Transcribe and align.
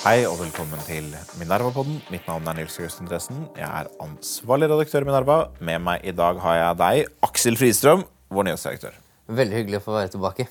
Hei 0.00 0.24
og 0.24 0.38
velkommen 0.40 0.80
til 0.86 1.06
Minerva-podden. 1.40 1.98
Mitt 2.12 2.24
navn 2.28 2.48
er 2.48 2.56
Nils 2.56 2.78
August 2.80 3.00
Andresen. 3.00 3.42
Jeg 3.56 3.68
er 3.68 3.88
ansvarlig 4.04 4.68
redaktør 4.68 5.04
i 5.04 5.08
Minerva. 5.08 5.36
Med 5.60 5.80
meg 5.84 6.04
i 6.04 6.14
dag 6.16 6.40
har 6.44 6.56
jeg 6.58 6.78
deg, 6.80 7.10
Aksel 7.24 7.56
Fristrøm, 7.60 8.04
vår 8.32 8.48
nyhetsdirektør. 8.48 8.96
Veldig 9.40 9.58
hyggelig 9.58 9.80
å 9.80 9.84
få 9.86 9.96
være 9.96 10.12
tilbake. 10.14 10.48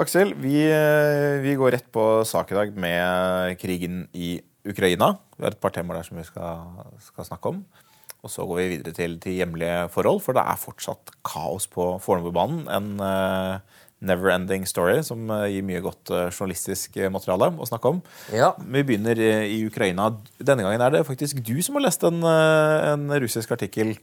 Aksel, 0.00 0.32
vi, 0.40 0.56
eh, 0.72 1.40
vi 1.44 1.56
går 1.60 1.76
rett 1.76 1.88
på 1.92 2.24
sak 2.28 2.52
i 2.52 2.58
dag 2.62 2.76
med 2.76 3.58
krigen 3.60 4.06
i 4.12 4.34
Ukraina. 4.64 5.18
Vi 5.36 5.44
har 5.44 5.52
et 5.56 5.60
par 5.60 5.76
temaer 5.76 6.00
der 6.00 6.08
som 6.08 6.16
vi 6.16 6.24
skal, 6.24 6.68
skal 7.00 7.28
snakke 7.28 7.52
om. 7.52 7.64
Og 8.22 8.30
så 8.30 8.44
går 8.46 8.60
vi 8.60 8.68
videre 8.76 8.94
til, 8.94 9.16
til 9.18 9.40
hjemlige 9.40 9.88
forhold, 9.90 10.20
for 10.22 10.36
det 10.36 10.44
er 10.46 10.60
fortsatt 10.60 11.10
kaos 11.26 11.66
på 11.66 11.98
Fornebubanen. 11.98 12.68
En 12.70 13.00
uh, 13.02 13.58
never-ending 14.02 14.66
story 14.68 14.98
som 15.06 15.30
uh, 15.30 15.46
gir 15.50 15.64
mye 15.66 15.82
godt 15.84 16.12
uh, 16.12 16.26
journalistisk 16.28 16.98
materiale 17.12 17.52
å 17.56 17.68
snakke 17.68 17.94
om. 17.94 18.00
Ja. 18.34 18.52
Vi 18.58 18.84
begynner 18.86 19.18
i 19.18 19.60
Ukraina. 19.66 20.10
Denne 20.38 20.66
gangen 20.66 20.82
er 20.82 20.96
det 20.96 21.06
faktisk 21.08 21.42
du 21.44 21.56
som 21.64 21.78
har 21.78 21.86
lest 21.88 22.04
en, 22.06 22.22
en 22.26 23.06
russisk 23.22 23.54
artikkel. 23.54 23.96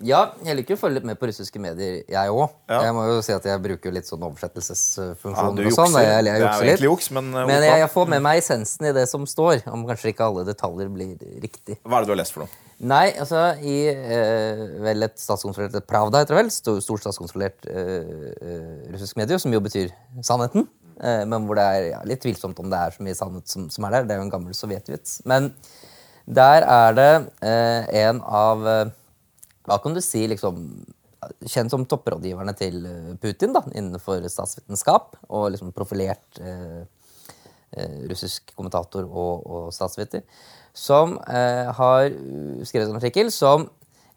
Ja, 0.00 0.22
jeg 0.40 0.56
liker 0.56 0.74
å 0.74 0.80
følge 0.80 0.98
litt 0.98 1.06
med 1.06 1.18
på 1.20 1.28
russiske 1.28 1.60
medier, 1.60 1.98
jeg 2.08 2.32
òg. 2.32 2.54
Ja. 2.70 2.80
Jeg 2.86 2.94
må 2.96 3.04
jo 3.10 3.18
si 3.24 3.34
at 3.34 3.44
jeg 3.46 3.60
bruker 3.62 3.92
litt 3.92 4.08
sånn 4.08 4.24
oversettelsesfunksjon. 4.24 5.60
Ja, 5.60 5.68
og 5.68 5.76
sånn. 5.76 5.98
Jeg, 6.00 6.08
Jeg, 6.08 6.24
jeg, 6.26 6.40
Det 6.40 6.48
er 6.48 6.68
egentlig 6.70 6.88
juks, 6.88 7.10
men, 7.12 7.28
Men 7.36 7.52
jeg, 7.58 7.82
jeg 7.84 7.90
får 7.92 8.08
med 8.14 8.24
meg 8.24 8.40
essensen 8.40 8.88
i 8.88 8.94
det 8.96 9.04
som 9.10 9.28
står, 9.28 9.66
om 9.70 9.84
kanskje 9.86 10.14
ikke 10.14 10.30
alle 10.32 10.46
detaljer 10.48 10.90
blir 10.92 11.12
riktig. 11.44 11.76
Hva 11.84 12.00
er 12.00 12.06
det 12.06 12.10
du 12.10 12.14
har 12.16 12.22
lest 12.22 12.34
for 12.34 12.46
noe? 12.46 12.71
Nei, 12.82 13.12
altså 13.14 13.38
i 13.62 13.76
eh, 13.92 14.60
vel 14.82 15.06
et 15.06 15.20
statskontrollert 15.20 15.84
Pravda, 15.86 16.24
heter 16.24 16.34
det 16.34 16.40
vel, 16.40 16.48
stort 16.82 17.04
statskontrollert 17.04 17.68
eh, 17.70 18.32
eh, 18.42 18.70
russisk 18.90 19.20
medie, 19.20 19.38
som 19.38 19.54
jo 19.54 19.60
betyr 19.62 19.92
sannheten. 20.26 20.66
Eh, 20.98 21.22
men 21.30 21.46
hvor 21.46 21.58
det 21.58 21.66
er 21.66 21.84
ja, 21.92 22.00
litt 22.10 22.24
tvilsomt 22.24 22.58
om 22.58 22.72
det 22.72 22.80
er 22.80 22.94
så 22.94 23.04
mye 23.06 23.18
sannhet 23.18 23.52
som, 23.52 23.68
som 23.70 23.86
er 23.86 23.94
der. 23.94 24.08
Det 24.08 24.16
er 24.16 24.18
jo 24.18 24.26
en 24.26 24.32
gammel 24.32 24.56
sovjetvits. 24.58 25.20
Men 25.30 25.52
der 26.26 26.66
er 26.66 26.96
det 26.98 27.12
eh, 27.46 27.92
en 28.02 28.18
av 28.26 28.66
eh, 28.70 28.90
Hva 29.66 29.78
kan 29.82 29.94
du 29.94 30.02
si, 30.02 30.24
liksom 30.30 30.66
Kjent 31.46 31.70
som 31.70 31.84
topprådgiverne 31.86 32.50
til 32.58 32.80
Putin 33.22 33.52
da, 33.54 33.60
innenfor 33.78 34.24
statsvitenskap, 34.26 35.20
og 35.30 35.52
liksom 35.54 35.68
profilert 35.70 36.40
russisk 38.10 38.50
kommentator 38.58 39.06
og, 39.06 39.46
og 39.46 39.68
statsviter, 39.70 40.24
som 40.72 41.18
eh, 41.28 41.68
har 41.76 42.08
skrevet 42.64 42.88
en 42.88 42.98
artikkel 42.98 43.30
som 43.32 43.68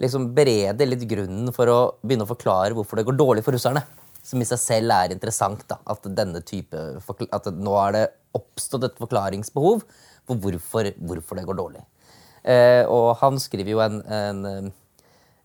liksom 0.02 0.30
bereder 0.36 0.90
litt 0.90 1.04
grunnen 1.08 1.52
for 1.56 1.72
å 1.72 1.80
begynne 2.04 2.26
å 2.26 2.32
forklare 2.32 2.76
hvorfor 2.76 3.00
det 3.00 3.06
går 3.08 3.18
dårlig 3.20 3.46
for 3.46 3.56
russerne. 3.56 3.84
Som 4.26 4.42
i 4.42 4.48
seg 4.48 4.60
selv 4.62 4.94
er 4.96 5.14
interessant. 5.14 5.62
da, 5.70 5.78
At 5.86 6.08
denne 6.18 6.42
type, 6.42 6.80
at 7.06 7.52
nå 7.54 7.76
er 7.84 7.92
det 7.96 8.06
oppstått 8.36 8.88
et 8.88 8.98
forklaringsbehov 9.00 9.84
for 10.26 10.42
hvorfor, 10.42 10.90
hvorfor 10.98 11.38
det 11.38 11.46
går 11.46 11.60
dårlig. 11.60 11.84
Eh, 12.46 12.84
og 12.90 13.16
han 13.22 13.38
skriver 13.42 13.72
jo 13.72 13.84
en, 13.84 14.02
en 14.06 14.42
eh, 14.50 14.74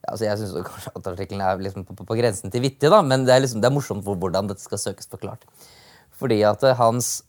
altså 0.08 0.26
Jeg 0.26 0.40
syns 0.40 0.56
kanskje 0.66 0.92
at 0.96 1.10
artikkelen 1.12 1.44
er 1.44 1.60
liksom 1.60 1.84
på, 1.88 1.96
på, 1.96 2.06
på 2.08 2.16
grensen 2.18 2.52
til 2.52 2.64
vittig, 2.64 2.90
da, 2.92 3.02
men 3.04 3.26
det 3.28 3.34
er, 3.34 3.44
liksom, 3.44 3.60
det 3.62 3.68
er 3.68 3.76
morsomt 3.76 4.04
for 4.04 4.20
hvordan 4.20 4.48
dette 4.50 4.64
skal 4.64 4.80
søkes 4.80 5.08
forklart. 5.12 5.44
Fordi 6.20 6.40
at 6.44 6.64
hans 6.76 7.20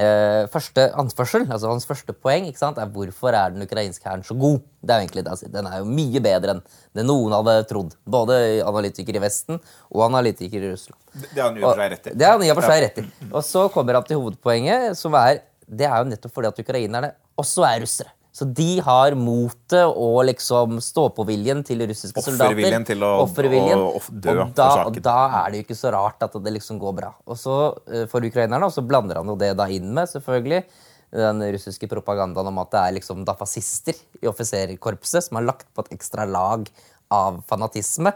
eh, 0.00 0.46
første 0.52 0.86
anførsel, 0.98 1.44
altså 1.46 1.70
hans 1.70 1.86
første 1.88 2.14
poeng, 2.16 2.48
ikke 2.48 2.60
sant, 2.60 2.80
er 2.80 2.90
hvorfor 2.90 3.36
er 3.36 3.54
den 3.54 3.66
ukrainske 3.66 4.08
hæren 4.08 4.24
så 4.26 4.36
god? 4.38 4.60
Det 4.80 4.94
er 4.94 5.00
jo 5.00 5.06
egentlig 5.06 5.24
det, 5.24 5.34
altså, 5.34 5.50
Den 5.52 5.68
er 5.68 5.82
jo 5.82 5.90
mye 5.90 6.22
bedre 6.24 6.56
enn 6.56 6.62
det 6.96 7.04
noen 7.06 7.36
hadde 7.36 7.56
trodd. 7.70 7.94
Både 8.08 8.38
analytikere 8.66 9.20
i 9.20 9.24
Vesten 9.26 9.60
og 9.90 10.06
analytikere 10.08 10.70
i 10.70 10.72
Russland. 10.72 10.98
Det 11.20 11.42
har 11.42 11.50
han 11.50 11.60
i 11.60 11.62
og 11.62 11.70
for 11.70 11.82
seg 11.82 11.92
rett 11.94 12.10
i. 12.10 12.16
Det 12.16 12.26
har 12.26 12.38
han 12.38 12.46
i 12.46 12.50
og 12.50 12.58
for 12.58 12.70
seg 12.70 12.82
rett 12.86 13.02
i. 13.02 13.06
Og 13.30 13.44
så 13.46 13.66
kommer 13.74 14.00
han 14.00 14.08
til 14.08 14.22
hovedpoenget, 14.22 14.98
som 14.98 15.16
er 15.20 15.44
det 15.70 15.86
er 15.86 16.00
jo 16.00 16.08
nettopp 16.10 16.34
fordi 16.34 16.50
at 16.50 16.64
ukrainerne 16.64 17.12
også 17.38 17.64
er 17.68 17.84
russere. 17.84 18.10
Så 18.32 18.46
de 18.54 18.78
har 18.86 19.16
motet 19.18 19.88
og 19.90 20.20
liksom 20.28 20.76
stå-på-viljen 20.80 21.64
til 21.66 21.80
russiske 21.82 22.22
soldater. 22.22 22.54
Offerviljen 22.54 22.84
til 22.86 23.00
å- 23.02 23.24
Offerviljen. 23.24 23.78
å- 23.78 23.96
å 23.98 24.20
dø 24.20 24.36
og 24.44 24.54
da, 24.54 24.68
og 24.86 25.00
da 25.02 25.16
er 25.46 25.50
det 25.50 25.58
jo 25.58 25.64
ikke 25.66 25.80
så 25.80 25.90
rart 25.92 26.22
at 26.22 26.32
det 26.44 26.52
liksom 26.54 26.78
går 26.78 26.94
bra. 26.94 27.10
Og 27.26 27.36
så 27.36 27.56
eh, 27.90 28.06
For 28.06 28.20
ukrainerne 28.20 28.62
og 28.64 28.70
så 28.72 28.86
blander 28.86 29.16
han 29.16 29.26
jo 29.26 29.34
det 29.36 29.56
da 29.56 29.64
inn 29.66 29.92
med 29.92 30.06
selvfølgelig 30.08 30.64
den 31.12 31.40
russiske 31.42 31.88
propagandaen 31.90 32.46
om 32.46 32.58
at 32.62 32.70
det 32.70 32.78
er 32.80 32.92
liksom 33.00 33.24
da 33.24 33.34
fascister 33.34 33.94
i 34.22 34.26
offiserkorpset 34.30 35.24
som 35.26 35.36
har 35.40 35.42
lagt 35.48 35.66
på 35.74 35.82
et 35.84 35.98
ekstra 35.98 36.24
lag 36.30 36.68
av 37.10 37.42
fanatisme. 37.48 38.12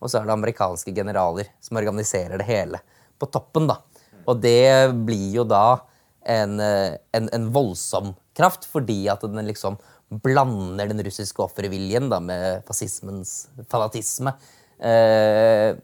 Og 0.00 0.08
så 0.08 0.20
er 0.20 0.26
det 0.26 0.36
amerikanske 0.36 0.94
generaler 0.94 1.48
som 1.60 1.76
organiserer 1.76 2.38
det 2.38 2.46
hele 2.46 2.78
på 3.18 3.26
toppen. 3.32 3.66
da. 3.66 3.78
Og 4.28 4.40
det 4.40 4.94
blir 5.06 5.32
jo 5.40 5.44
da 5.44 5.80
en, 6.26 6.60
eh, 6.60 6.96
en, 7.16 7.28
en 7.34 7.50
voldsom 7.54 8.14
kraft, 8.36 8.66
fordi 8.68 9.06
at 9.12 9.24
den 9.24 9.46
liksom 9.48 9.78
blander 10.22 10.90
den 10.90 11.02
russiske 11.02 11.42
offerviljen 11.42 12.10
da, 12.12 12.20
med 12.22 12.62
fascismens 12.68 13.48
fanatisme. 13.70 14.34
Eh, 14.78 15.74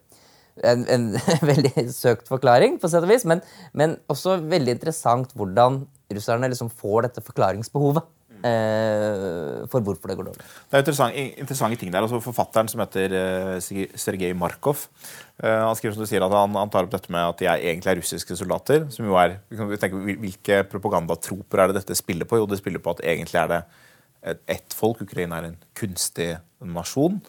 en, 0.62 0.84
en 0.86 1.06
veldig 1.52 1.86
søkt 1.94 2.28
forklaring, 2.30 2.78
på 2.78 2.90
sett 2.90 3.04
og 3.06 3.10
vis, 3.10 3.26
men, 3.28 3.42
men 3.72 3.96
også 4.12 4.36
veldig 4.50 4.76
interessant 4.76 5.32
hvordan 5.38 5.82
russerne 6.12 6.50
liksom 6.52 6.70
får 6.76 7.08
dette 7.08 7.24
forklaringsbehovet 7.24 8.04
eh, 8.04 8.10
for 8.42 9.84
hvorfor 9.86 10.10
det 10.10 10.16
går 10.18 10.28
dårlig. 10.30 10.46
Det 10.70 10.78
er 10.78 10.82
interessant, 10.84 11.18
interessante 11.44 11.78
ting 11.80 11.92
der. 11.94 12.02
Altså 12.02 12.20
Forfatteren 12.24 12.70
som 12.70 12.82
heter 12.82 13.14
eh, 13.18 13.86
Sergej- 13.98 14.34
Markov 14.38 14.86
eh, 15.42 15.60
han 15.62 15.76
skriver 15.78 15.96
som 15.96 16.04
du 16.04 16.10
sier 16.10 16.24
at 16.26 16.34
han, 16.34 16.58
han 16.58 16.72
tar 16.72 16.88
opp 16.88 16.94
dette 16.94 17.12
med 17.12 17.22
at 17.22 17.42
de 17.42 17.48
er, 17.50 17.64
egentlig 17.72 17.92
er 17.92 18.00
russiske 18.02 18.36
soldater. 18.38 18.88
som 18.90 19.06
jo 19.06 19.18
er, 19.20 19.38
vi 19.50 19.60
kan 19.60 19.72
tenke, 19.78 20.02
Hvilke 20.22 20.62
propagandatroper 20.70 21.62
er 21.62 21.72
det 21.72 21.82
dette 21.82 21.98
spiller 21.98 22.28
på? 22.28 22.40
Jo, 22.42 22.50
det 22.50 22.60
spiller 22.62 22.82
på 22.82 22.96
at 22.96 23.04
egentlig 23.04 23.40
er 23.42 23.52
det 23.54 23.62
ett 24.46 24.74
folk. 24.76 25.00
Ukraina 25.02 25.40
er 25.40 25.50
en 25.50 25.60
kunstig 25.78 26.32
nasjon. 26.62 27.20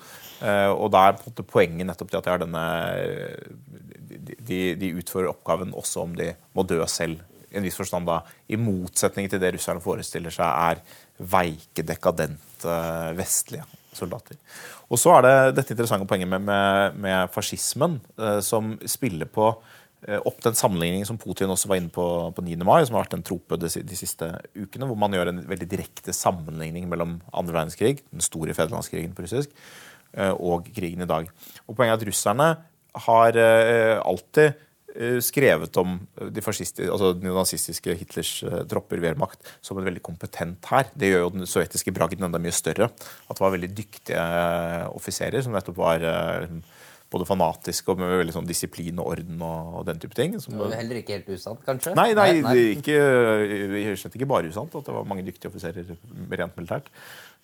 Eh, 0.44 0.70
og 0.70 0.92
da 0.94 1.08
er 1.10 1.44
poenget 1.48 1.88
nettopp 1.88 2.12
til 2.12 2.20
at 2.20 2.26
de 2.28 2.34
har 2.34 2.42
denne 2.44 2.66
de, 4.14 4.60
de 4.78 4.90
utfører 5.00 5.32
oppgaven 5.32 5.74
også 5.78 6.04
om 6.04 6.18
de 6.18 6.34
må 6.54 6.66
dø 6.68 6.82
selv. 6.90 7.22
I 7.54 7.60
en 7.60 7.66
viss 7.66 7.78
forstand 7.78 8.08
da, 8.10 8.22
I 8.50 8.58
motsetning 8.58 9.30
til 9.30 9.42
det 9.42 9.54
russerne 9.56 9.82
forestiller 9.84 10.34
seg 10.34 10.46
er 10.46 10.82
veike, 11.20 11.86
dekadente 11.86 12.80
vestlige 13.18 13.66
soldater. 13.94 14.40
Og 14.90 15.00
så 15.02 15.14
er 15.18 15.26
det 15.26 15.36
dette 15.60 15.76
interessante 15.76 16.08
poenget 16.10 16.30
med, 16.30 16.44
med, 16.48 16.98
med 17.06 17.32
fascismen, 17.34 18.00
eh, 18.18 18.40
som 18.46 18.74
spiller 18.90 19.30
på 19.30 19.48
eh, 20.08 20.20
opp 20.20 20.42
den 20.46 20.58
sammenligningen 20.58 21.08
som 21.10 21.20
Putin 21.22 21.54
også 21.54 21.70
var 21.72 21.82
inne 21.82 21.94
på 21.94 22.08
på 22.36 22.46
9. 22.46 22.58
mai, 22.66 22.82
som 22.86 22.98
har 22.98 23.06
vært 23.06 23.18
en 23.20 23.26
trope 23.26 23.60
de, 23.62 23.70
de 23.70 24.00
siste 24.00 24.30
ukene, 24.58 24.90
hvor 24.90 25.00
man 25.00 25.14
gjør 25.14 25.32
en 25.32 25.44
veldig 25.50 25.70
direkte 25.70 26.16
sammenligning 26.18 26.90
mellom 26.92 27.20
andre 27.32 27.60
verdenskrig, 27.60 28.04
den 28.12 28.26
store 28.26 28.58
fedrelandskrigen 28.58 29.16
på 29.16 29.28
russisk, 29.28 29.54
eh, 30.18 30.34
og 30.34 30.70
krigen 30.74 31.06
i 31.06 31.10
dag. 31.10 31.30
Og 31.68 31.76
Poenget 31.78 31.96
er 31.96 32.02
at 32.02 32.08
russerne 32.10 32.54
har 33.08 33.42
eh, 33.42 33.98
alltid 34.02 34.54
skrevet 35.26 35.78
om 35.82 35.98
de, 36.20 36.44
altså 36.44 37.14
nazistiske 37.24 37.96
Hitlers 37.98 38.36
eh, 38.46 38.62
tropper, 38.70 39.02
Wehrmacht, 39.04 39.42
som 39.66 39.80
en 39.80 39.88
veldig 39.88 40.04
kompetent 40.06 40.70
hær. 40.70 40.90
Det 40.94 41.10
gjør 41.12 41.26
jo 41.26 41.34
den 41.40 41.50
sovjetiske 41.50 41.94
bragden 41.96 42.28
enda 42.28 42.42
mye 42.42 42.54
større. 42.54 42.90
At 42.92 43.36
det 43.38 43.46
var 43.46 43.56
veldig 43.56 43.72
dyktige 43.74 44.22
eh, 44.22 44.88
offiserer 44.94 45.46
som 45.46 45.56
nettopp 45.56 45.80
var 45.82 46.06
eh, 46.08 46.48
både 47.14 47.28
fanatiske 47.30 47.94
og 47.94 48.02
med 48.02 48.16
veldig 48.22 48.36
sånn 48.36 48.50
disiplin 48.50 49.02
og 49.02 49.12
orden 49.14 49.42
og, 49.46 49.82
den 49.90 50.02
type 50.02 50.18
ting. 50.18 50.38
Som, 50.42 50.58
Det 50.58 50.72
er 50.72 50.80
Heller 50.82 51.02
ikke 51.02 51.18
helt 51.18 51.30
usant, 51.34 51.62
kanskje? 51.66 51.94
Nei, 51.98 52.10
nei, 52.18 52.30
det 52.42 52.54
er 52.54 52.72
ikke, 52.78 52.98
eh, 53.82 53.92
slett 54.00 54.18
ikke 54.18 54.30
bare 54.30 54.50
usant 54.50 54.74
at 54.80 54.90
det 54.90 54.96
var 54.96 55.10
mange 55.10 55.26
dyktige 55.28 55.52
offiserer 55.52 55.94
rent 55.94 56.58
militært. 56.58 56.90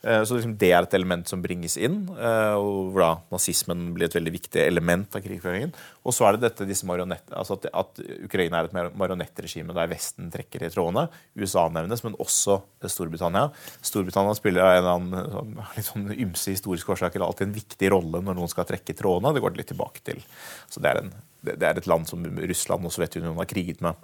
Eh, 0.01 0.21
Så 0.23 0.37
liksom 0.37 0.53
det 0.57 0.69
er 0.71 0.85
et 0.85 0.93
element 0.95 1.27
som 1.27 1.41
bringes 1.43 1.75
inn, 1.75 2.05
eh, 2.15 2.53
og 2.55 2.93
hvor 2.93 3.01
da 3.03 3.09
nazismen 3.33 3.89
blir 3.93 4.07
et 4.07 4.15
veldig 4.15 4.31
viktig 4.31 4.61
element 4.63 5.15
av 5.17 5.21
krigføringen. 5.25 5.73
Og 6.07 6.15
så 6.15 6.25
er 6.27 6.37
det 6.37 6.45
dette, 6.45 6.67
disse 6.69 6.87
altså 6.87 7.57
at, 7.57 7.65
at 7.73 7.99
Ukraina 8.23 8.61
er 8.61 8.69
et 8.69 8.73
mar- 8.73 8.93
marionettregime 8.95 9.75
der 9.75 9.91
Vesten 9.91 10.31
trekker 10.31 10.63
i 10.63 10.71
trådene. 10.71 11.09
USA 11.35 11.67
nevnes, 11.67 12.03
men 12.05 12.15
også 12.15 12.61
Storbritannia. 12.87 13.49
Storbritannia 13.83 14.35
spiller 14.39 14.79
en 14.79 14.87
annen 14.93 15.31
sånn, 15.35 15.53
litt 15.75 15.89
sånn 15.91 16.07
ymse 16.15 16.55
historiske 16.55 16.95
årsaker 16.95 17.19
alltid 17.19 17.49
en 17.49 17.59
viktig 17.59 17.91
rolle 17.91 18.23
når 18.23 18.39
noen 18.39 18.51
skal 18.51 18.65
trekke 18.69 18.95
i 18.95 18.99
trådene. 19.01 19.33
Det 19.35 19.43
går 19.43 19.51
det 19.51 19.63
litt 19.65 19.73
tilbake 19.75 19.99
til. 20.07 20.23
Så 20.71 20.79
det 20.79 20.93
er, 20.93 21.03
en, 21.03 21.11
det 21.43 21.59
er 21.59 21.75
et 21.75 21.91
land 21.91 22.07
som 22.07 22.23
Russland 22.23 22.87
og 22.87 22.95
Sovjetunionen 22.95 23.37
har 23.43 23.51
kriget 23.51 23.83
med 23.83 23.99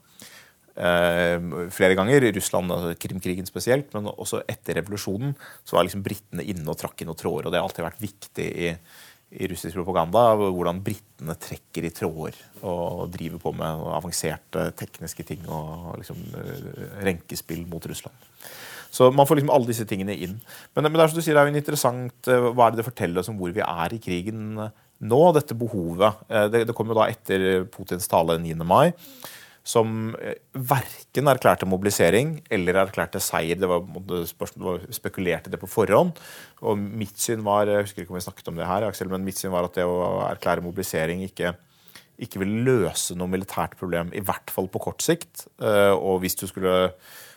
flere 0.75 1.95
ganger. 1.95 2.25
Russland, 2.35 2.71
altså 2.71 2.93
Krimkrigen 2.99 3.47
spesielt, 3.47 3.93
men 3.95 4.09
også 4.11 4.41
etter 4.51 4.75
revolusjonen 4.81 5.31
så 5.63 5.77
var 5.77 5.87
liksom 5.87 6.03
britene 6.03 6.43
inne 6.43 6.67
og 6.67 6.79
trakk 6.81 6.99
i 7.01 7.07
noen 7.07 7.19
tråder. 7.19 7.47
og 7.47 7.53
Det 7.53 7.61
har 7.61 7.67
alltid 7.69 7.85
vært 7.87 8.03
viktig 8.03 8.47
i, 8.67 8.71
i 9.39 9.47
russisk 9.51 9.75
propaganda 9.79 10.25
hvordan 10.37 10.83
britene 10.85 11.35
trekker 11.39 11.87
i 11.87 11.93
tråder 11.95 12.37
og 12.67 13.07
driver 13.13 13.41
på 13.41 13.53
med 13.57 13.87
avanserte 13.95 14.67
tekniske 14.79 15.25
ting 15.27 15.47
og 15.47 15.95
liksom, 16.01 16.19
eh, 16.39 16.85
renkespill 17.07 17.65
mot 17.71 17.87
Russland. 17.87 18.15
Så 18.95 19.09
man 19.11 19.27
får 19.27 19.41
liksom 19.41 19.51
alle 19.51 19.67
disse 19.67 19.83
tingene 19.87 20.13
inn. 20.15 20.37
Men, 20.75 20.85
men 20.85 20.93
det 20.95 21.03
er 21.03 21.11
som 21.11 21.19
du 21.19 21.23
sier, 21.25 21.35
det 21.35 21.41
er 21.41 21.49
jo 21.49 21.59
interessant 21.59 22.29
eh, 22.31 22.49
Hva 22.55 22.67
er 22.67 22.75
det 22.75 22.83
det 22.83 22.89
forteller 22.89 23.23
oss 23.23 23.31
om 23.31 23.39
hvor 23.39 23.51
vi 23.55 23.63
er 23.63 23.95
i 23.95 23.99
krigen 23.99 24.55
nå? 24.55 25.21
Dette 25.35 25.57
behovet. 25.57 26.21
Eh, 26.29 26.45
Det, 26.53 26.65
det 26.69 26.75
kom 26.77 26.91
jo 26.91 26.99
da 26.99 27.09
etter 27.11 27.65
Putins 27.71 28.07
tale 28.11 28.37
9. 28.39 28.55
mai. 28.63 28.93
Som 29.65 30.13
eh, 30.21 30.37
verken 30.53 31.31
erklærte 31.31 31.67
mobilisering 31.69 32.37
eller 32.53 32.83
erklærte 32.83 33.21
seier. 33.23 33.57
Det 33.57 33.69
var, 33.69 33.81
det 33.81 34.21
var 34.61 34.85
spekulert 34.93 35.49
i 35.49 35.53
det 35.53 35.59
på 35.61 35.69
forhånd. 35.69 36.21
Og 36.61 36.77
mitt 36.77 37.17
syn 37.21 37.43
var 37.45 37.71
jeg 37.71 37.87
husker 37.87 38.05
ikke 38.05 38.13
om 38.13 38.19
vi 38.19 38.25
snakket 38.27 38.51
om 38.51 38.61
det 38.61 38.69
her, 38.69 38.85
Aksel, 38.85 39.09
men 39.11 39.25
mitt 39.25 39.41
syn 39.41 39.53
var 39.55 39.67
at 39.67 39.77
det 39.77 39.87
å 39.89 40.21
erklære 40.29 40.65
mobilisering 40.65 41.25
ikke, 41.25 41.55
ikke 42.21 42.43
vil 42.45 42.59
løse 42.67 43.17
noe 43.17 43.31
militært 43.31 43.73
problem, 43.79 44.13
i 44.13 44.23
hvert 44.23 44.53
fall 44.53 44.69
på 44.71 44.83
kort 44.85 45.05
sikt. 45.05 45.47
Eh, 45.57 45.93
og 45.95 46.21
hvis 46.23 46.37
du 46.39 46.45
skulle 46.51 46.77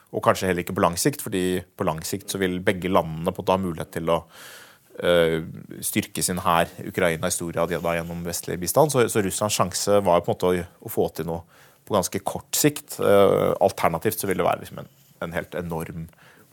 og 0.09 0.25
kanskje 0.25 0.49
heller 0.49 0.65
ikke 0.65 0.77
på 0.77 0.85
lang 0.85 0.97
sikt, 0.97 1.21
fordi 1.25 1.61
på 1.77 1.85
lang 1.85 2.01
sikt 2.07 2.33
så 2.33 2.41
vil 2.41 2.63
begge 2.65 2.89
landene 2.89 3.33
på 3.35 3.45
ha 3.45 3.59
mulighet 3.61 3.91
til 3.99 4.09
å 4.09 4.23
uh, 4.23 5.41
styrke 5.85 6.25
sin 6.25 6.41
hær. 6.41 6.71
Ukraina 6.89 7.29
historia 7.29 7.67
stor 7.69 7.99
gjennom 7.99 8.23
vestlig 8.25 8.57
bistand. 8.63 8.93
Så, 8.95 9.05
så, 9.13 9.21
Russlands 9.21 9.59
sjanse 9.59 10.01
var 10.01 10.23
på 10.25 10.33
en 10.33 10.35
måte 10.35 10.49
å, 10.49 10.65
å 10.65 10.93
få 10.93 11.11
til 11.13 11.29
noe 11.29 11.45
på 11.89 11.97
ganske 11.97 12.21
kort 12.27 12.57
sikt. 12.57 12.99
Uh, 13.01 13.55
alternativt 13.65 14.21
så 14.21 14.29
vil 14.29 14.41
det 14.41 14.47
være 14.47 14.63
liksom 14.63 14.83
en, 14.83 14.91
en, 15.25 15.35
helt 15.37 15.57
enorm 15.59 16.07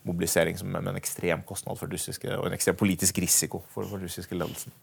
mobilisering 0.06 0.58
som, 0.60 0.72
med 0.72 0.88
en 0.88 1.00
ekstrem 1.00 1.44
kostnad 1.48 1.80
for 1.80 1.92
russiske, 1.92 2.30
og 2.38 2.48
en 2.48 2.56
ekstrem 2.56 2.78
politisk 2.80 3.20
risiko 3.24 3.64
for, 3.74 3.88
den 3.90 4.06
russiske 4.06 4.38
ledelsen. 4.38 4.74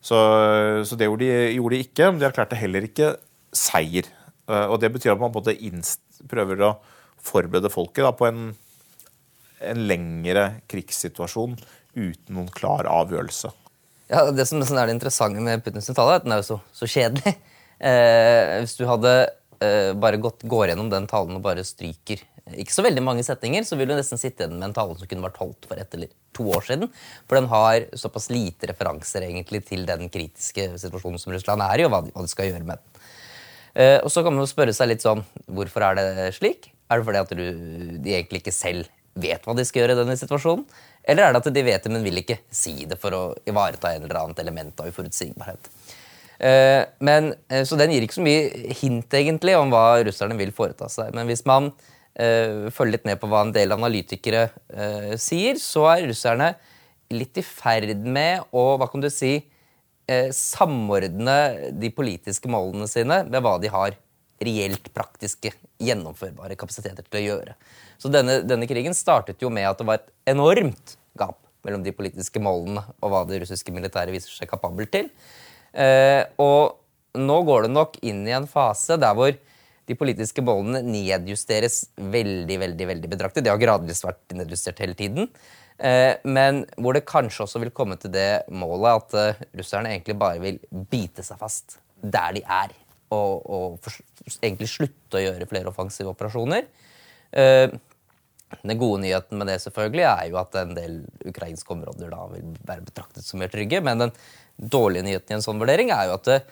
Så, 0.00 0.18
så, 0.86 0.98
det 0.98 1.08
gjorde 1.08 1.24
de, 1.24 1.54
gjorde 1.56 1.74
de, 1.74 1.86
ikke. 1.86 2.10
Men 2.10 2.20
de 2.20 2.28
erklærte 2.28 2.58
heller 2.60 2.86
ikke 2.86 3.14
seier. 3.56 4.10
Uh, 4.46 4.68
og 4.68 4.78
Det 4.82 4.92
betyr 4.94 5.14
at 5.16 5.22
man 5.22 5.34
både 5.34 5.56
prøver 6.30 6.62
å 6.66 6.76
forberede 7.26 7.72
folket 7.72 8.04
da, 8.06 8.12
på 8.14 8.28
en, 8.28 8.50
en, 9.64 9.86
lengre 9.88 10.48
krigssituasjon 10.70 11.56
uten 11.96 12.36
noen 12.36 12.50
klar 12.54 12.86
avgjørelse. 12.90 13.50
Ja, 14.12 14.28
Det 14.30 14.46
som 14.46 14.62
er 14.62 14.86
det 14.86 14.94
interessante 14.94 15.42
med 15.42 15.64
Putins 15.64 15.88
tale, 15.90 16.12
er 16.12 16.20
at 16.20 16.26
den 16.26 16.36
er 16.36 16.42
jo 16.42 16.50
så, 16.52 16.58
så 16.76 16.90
kjedelig. 16.90 17.34
Eh, 17.76 18.62
hvis 18.62 18.72
du 18.78 18.86
hadde 18.88 19.10
uh, 19.62 19.92
bare 19.98 20.20
gått, 20.22 20.44
går 20.48 20.72
gjennom 20.72 20.90
den 20.92 21.08
talen 21.10 21.38
og 21.38 21.44
bare 21.44 21.64
stryker 21.66 22.22
ikke 22.54 22.74
så 22.76 22.84
veldig 22.86 23.02
mange 23.02 23.24
setninger, 23.26 23.64
så 23.66 23.74
vil 23.74 23.90
du 23.90 23.96
nesten 23.96 24.20
sitte 24.20 24.44
igjen 24.44 24.54
med 24.54 24.68
en 24.68 24.76
tale 24.76 24.94
som 24.94 25.08
kunne 25.10 25.24
vært 25.24 25.40
holdt 25.40 25.66
for 25.66 25.80
ett 25.82 25.94
eller 25.96 26.12
to 26.36 26.44
år 26.54 26.62
siden. 26.68 26.92
For 27.26 27.40
den 27.40 27.48
har 27.50 27.88
såpass 27.98 28.28
lite 28.30 28.70
referanser 28.70 29.26
egentlig 29.26 29.64
til 29.66 29.82
den 29.88 30.06
kritiske 30.12 30.68
situasjonen 30.78 31.18
som 31.18 31.34
Russland 31.34 31.64
er 31.66 31.82
i, 31.82 31.86
og 31.88 31.94
hva 31.94 32.04
de, 32.06 32.28
skal 32.30 32.52
gjøre 32.52 32.68
med 32.68 32.78
den. 32.78 33.08
Uh, 33.76 33.98
og 34.06 34.12
så 34.14 34.22
kan 34.22 34.32
man 34.32 34.44
jo 34.44 34.50
spørre 34.52 34.72
seg 34.72 34.88
litt 34.88 35.02
sånn 35.04 35.20
Hvorfor 35.52 35.84
er 35.84 35.98
det 35.98 36.28
slik? 36.38 36.70
Er 36.86 37.00
det 37.00 37.08
fordi 37.08 37.20
at 37.20 37.34
du, 37.34 37.42
de 38.00 38.14
egentlig 38.14 38.44
ikke 38.44 38.54
selv 38.54 38.86
vet 39.16 39.44
hva 39.44 39.56
de 39.56 39.64
skal 39.66 39.82
gjøre 39.82 39.96
i 39.96 40.00
denne 40.04 40.16
situasjonen? 40.20 40.64
Eller 41.06 41.26
er 41.26 41.34
det 41.34 41.42
at 41.42 41.54
de 41.54 41.66
vet 41.66 41.84
det, 41.84 41.92
men 41.92 42.06
vil 42.06 42.22
ikke 42.22 42.38
si 42.50 42.86
det 42.88 42.98
for 43.02 43.14
å 43.14 43.22
ivareta 43.46 43.92
en 43.94 44.06
eller 44.06 44.20
annet 44.22 44.40
element 44.42 44.80
av 44.82 44.88
uforutsigbarhet? 44.90 45.68
Eh, 46.38 46.84
men, 47.00 47.34
eh, 47.48 47.64
så 47.64 47.78
den 47.80 47.92
gir 47.94 48.04
ikke 48.04 48.18
så 48.18 48.24
mye 48.24 48.72
hint 48.76 49.14
egentlig 49.16 49.56
om 49.56 49.72
hva 49.72 50.02
russerne 50.04 50.36
vil 50.38 50.54
foreta 50.56 50.88
seg. 50.92 51.14
Men 51.16 51.28
hvis 51.30 51.46
man 51.48 51.70
uh, 51.72 52.68
følger 52.72 52.96
litt 52.96 53.08
med 53.08 53.20
på 53.20 53.28
hva 53.30 53.42
en 53.44 53.52
del 53.52 53.74
analytikere 53.74 54.48
sier, 55.20 55.60
så 55.60 55.84
er 55.92 56.08
russerne 56.08 56.54
litt 57.12 57.38
i 57.38 57.44
ferd 57.44 57.92
med 58.02 58.48
å 58.56 58.72
hva 58.80 58.88
kan 58.90 59.04
du 59.04 59.10
si, 59.12 59.38
samordne 60.06 61.72
de 61.74 61.88
politiske 61.90 62.48
målene 62.50 62.86
sine 62.86 63.24
med 63.26 63.42
hva 63.42 63.56
de 63.58 63.70
har 63.72 63.96
reelt 64.46 64.86
praktiske, 64.94 65.50
gjennomførbare 65.82 66.56
kapasiteter 66.58 67.06
til 67.08 67.18
å 67.20 67.24
gjøre. 67.24 67.56
Så 67.98 68.10
denne, 68.12 68.38
denne 68.46 68.68
krigen 68.70 68.94
startet 68.94 69.42
jo 69.42 69.50
med 69.52 69.66
at 69.68 69.80
det 69.80 69.88
var 69.88 69.98
et 69.98 70.12
enormt 70.30 70.94
gap 71.18 71.40
mellom 71.66 71.82
de 71.82 71.94
politiske 71.96 72.40
målene 72.42 72.84
og 73.00 73.12
hva 73.12 73.24
det 73.28 73.42
russiske 73.42 73.74
militæret 73.74 74.14
viser 74.14 74.34
seg 74.34 74.50
kapabel 74.50 74.88
til. 74.92 75.10
Eh, 75.76 76.22
og 76.40 77.20
nå 77.20 77.36
går 77.48 77.66
det 77.66 77.74
nok 77.74 77.98
inn 78.06 78.24
i 78.28 78.34
en 78.36 78.48
fase 78.48 78.96
der 79.00 79.16
hvor 79.16 79.34
de 79.86 79.94
politiske 79.98 80.42
målene 80.42 80.80
nedjusteres 80.82 81.84
veldig 82.00 82.56
veldig, 82.62 82.88
veldig 82.90 83.12
betraktelig. 83.12 83.46
Det 83.46 83.52
har 83.52 83.62
gradvis 83.62 84.02
vært 84.06 84.36
nedjustert 84.38 84.80
hele 84.82 84.96
tiden. 84.98 85.28
Eh, 85.76 86.16
men 86.24 86.64
hvor 86.80 86.96
det 86.96 87.06
kanskje 87.08 87.44
også 87.44 87.60
vil 87.62 87.74
komme 87.76 87.98
til 88.00 88.14
det 88.14 88.46
målet 88.48 89.02
at 89.02 89.18
eh, 89.20 89.42
russerne 89.60 89.92
egentlig 89.92 90.16
bare 90.18 90.42
vil 90.42 90.60
bite 90.90 91.24
seg 91.26 91.40
fast 91.40 91.78
der 92.00 92.38
de 92.38 92.42
er. 92.42 92.72
Og, 93.14 93.44
og 93.46 93.76
for, 93.84 94.00
egentlig 94.40 94.72
slutte 94.72 95.20
å 95.20 95.22
gjøre 95.22 95.46
flere 95.50 95.70
offensive 95.70 96.10
operasjoner. 96.10 96.66
Den 98.66 98.78
gode 98.78 99.02
nyheten 99.02 99.38
med 99.38 99.48
det 99.50 99.60
selvfølgelig 99.62 100.04
er 100.06 100.24
jo 100.30 100.38
at 100.40 100.56
en 100.58 100.74
del 100.74 100.98
ukrainske 101.26 101.72
områder 101.74 102.10
da 102.10 102.24
vil 102.30 102.52
være 102.66 102.84
betraktet 102.86 103.26
som 103.26 103.38
mer 103.42 103.50
trygge. 103.52 103.78
Men 103.84 104.04
den 104.04 104.12
dårlige 104.56 105.04
nyheten 105.06 105.34
i 105.34 105.36
en 105.38 105.44
sånn 105.44 105.60
vurdering 105.60 105.92
er 105.94 106.08
jo 106.08 106.16
at 106.16 106.30
eh, 106.32 106.46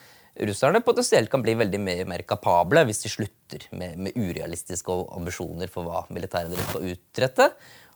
russerne 0.48 0.82
potensielt 0.84 1.30
kan 1.32 1.44
bli 1.44 1.54
veldig 1.58 1.80
mer, 1.80 2.02
mer 2.10 2.24
kapable 2.28 2.84
hvis 2.88 3.04
de 3.04 3.12
slutter 3.12 3.68
med, 3.72 3.96
med, 3.96 4.18
urealistiske 4.18 4.98
ambisjoner 5.16 5.70
for 5.72 5.88
hva 5.88 6.04
militæret 6.14 6.52
deres 6.52 6.68
skal 6.70 6.90
utrette. 6.92 7.48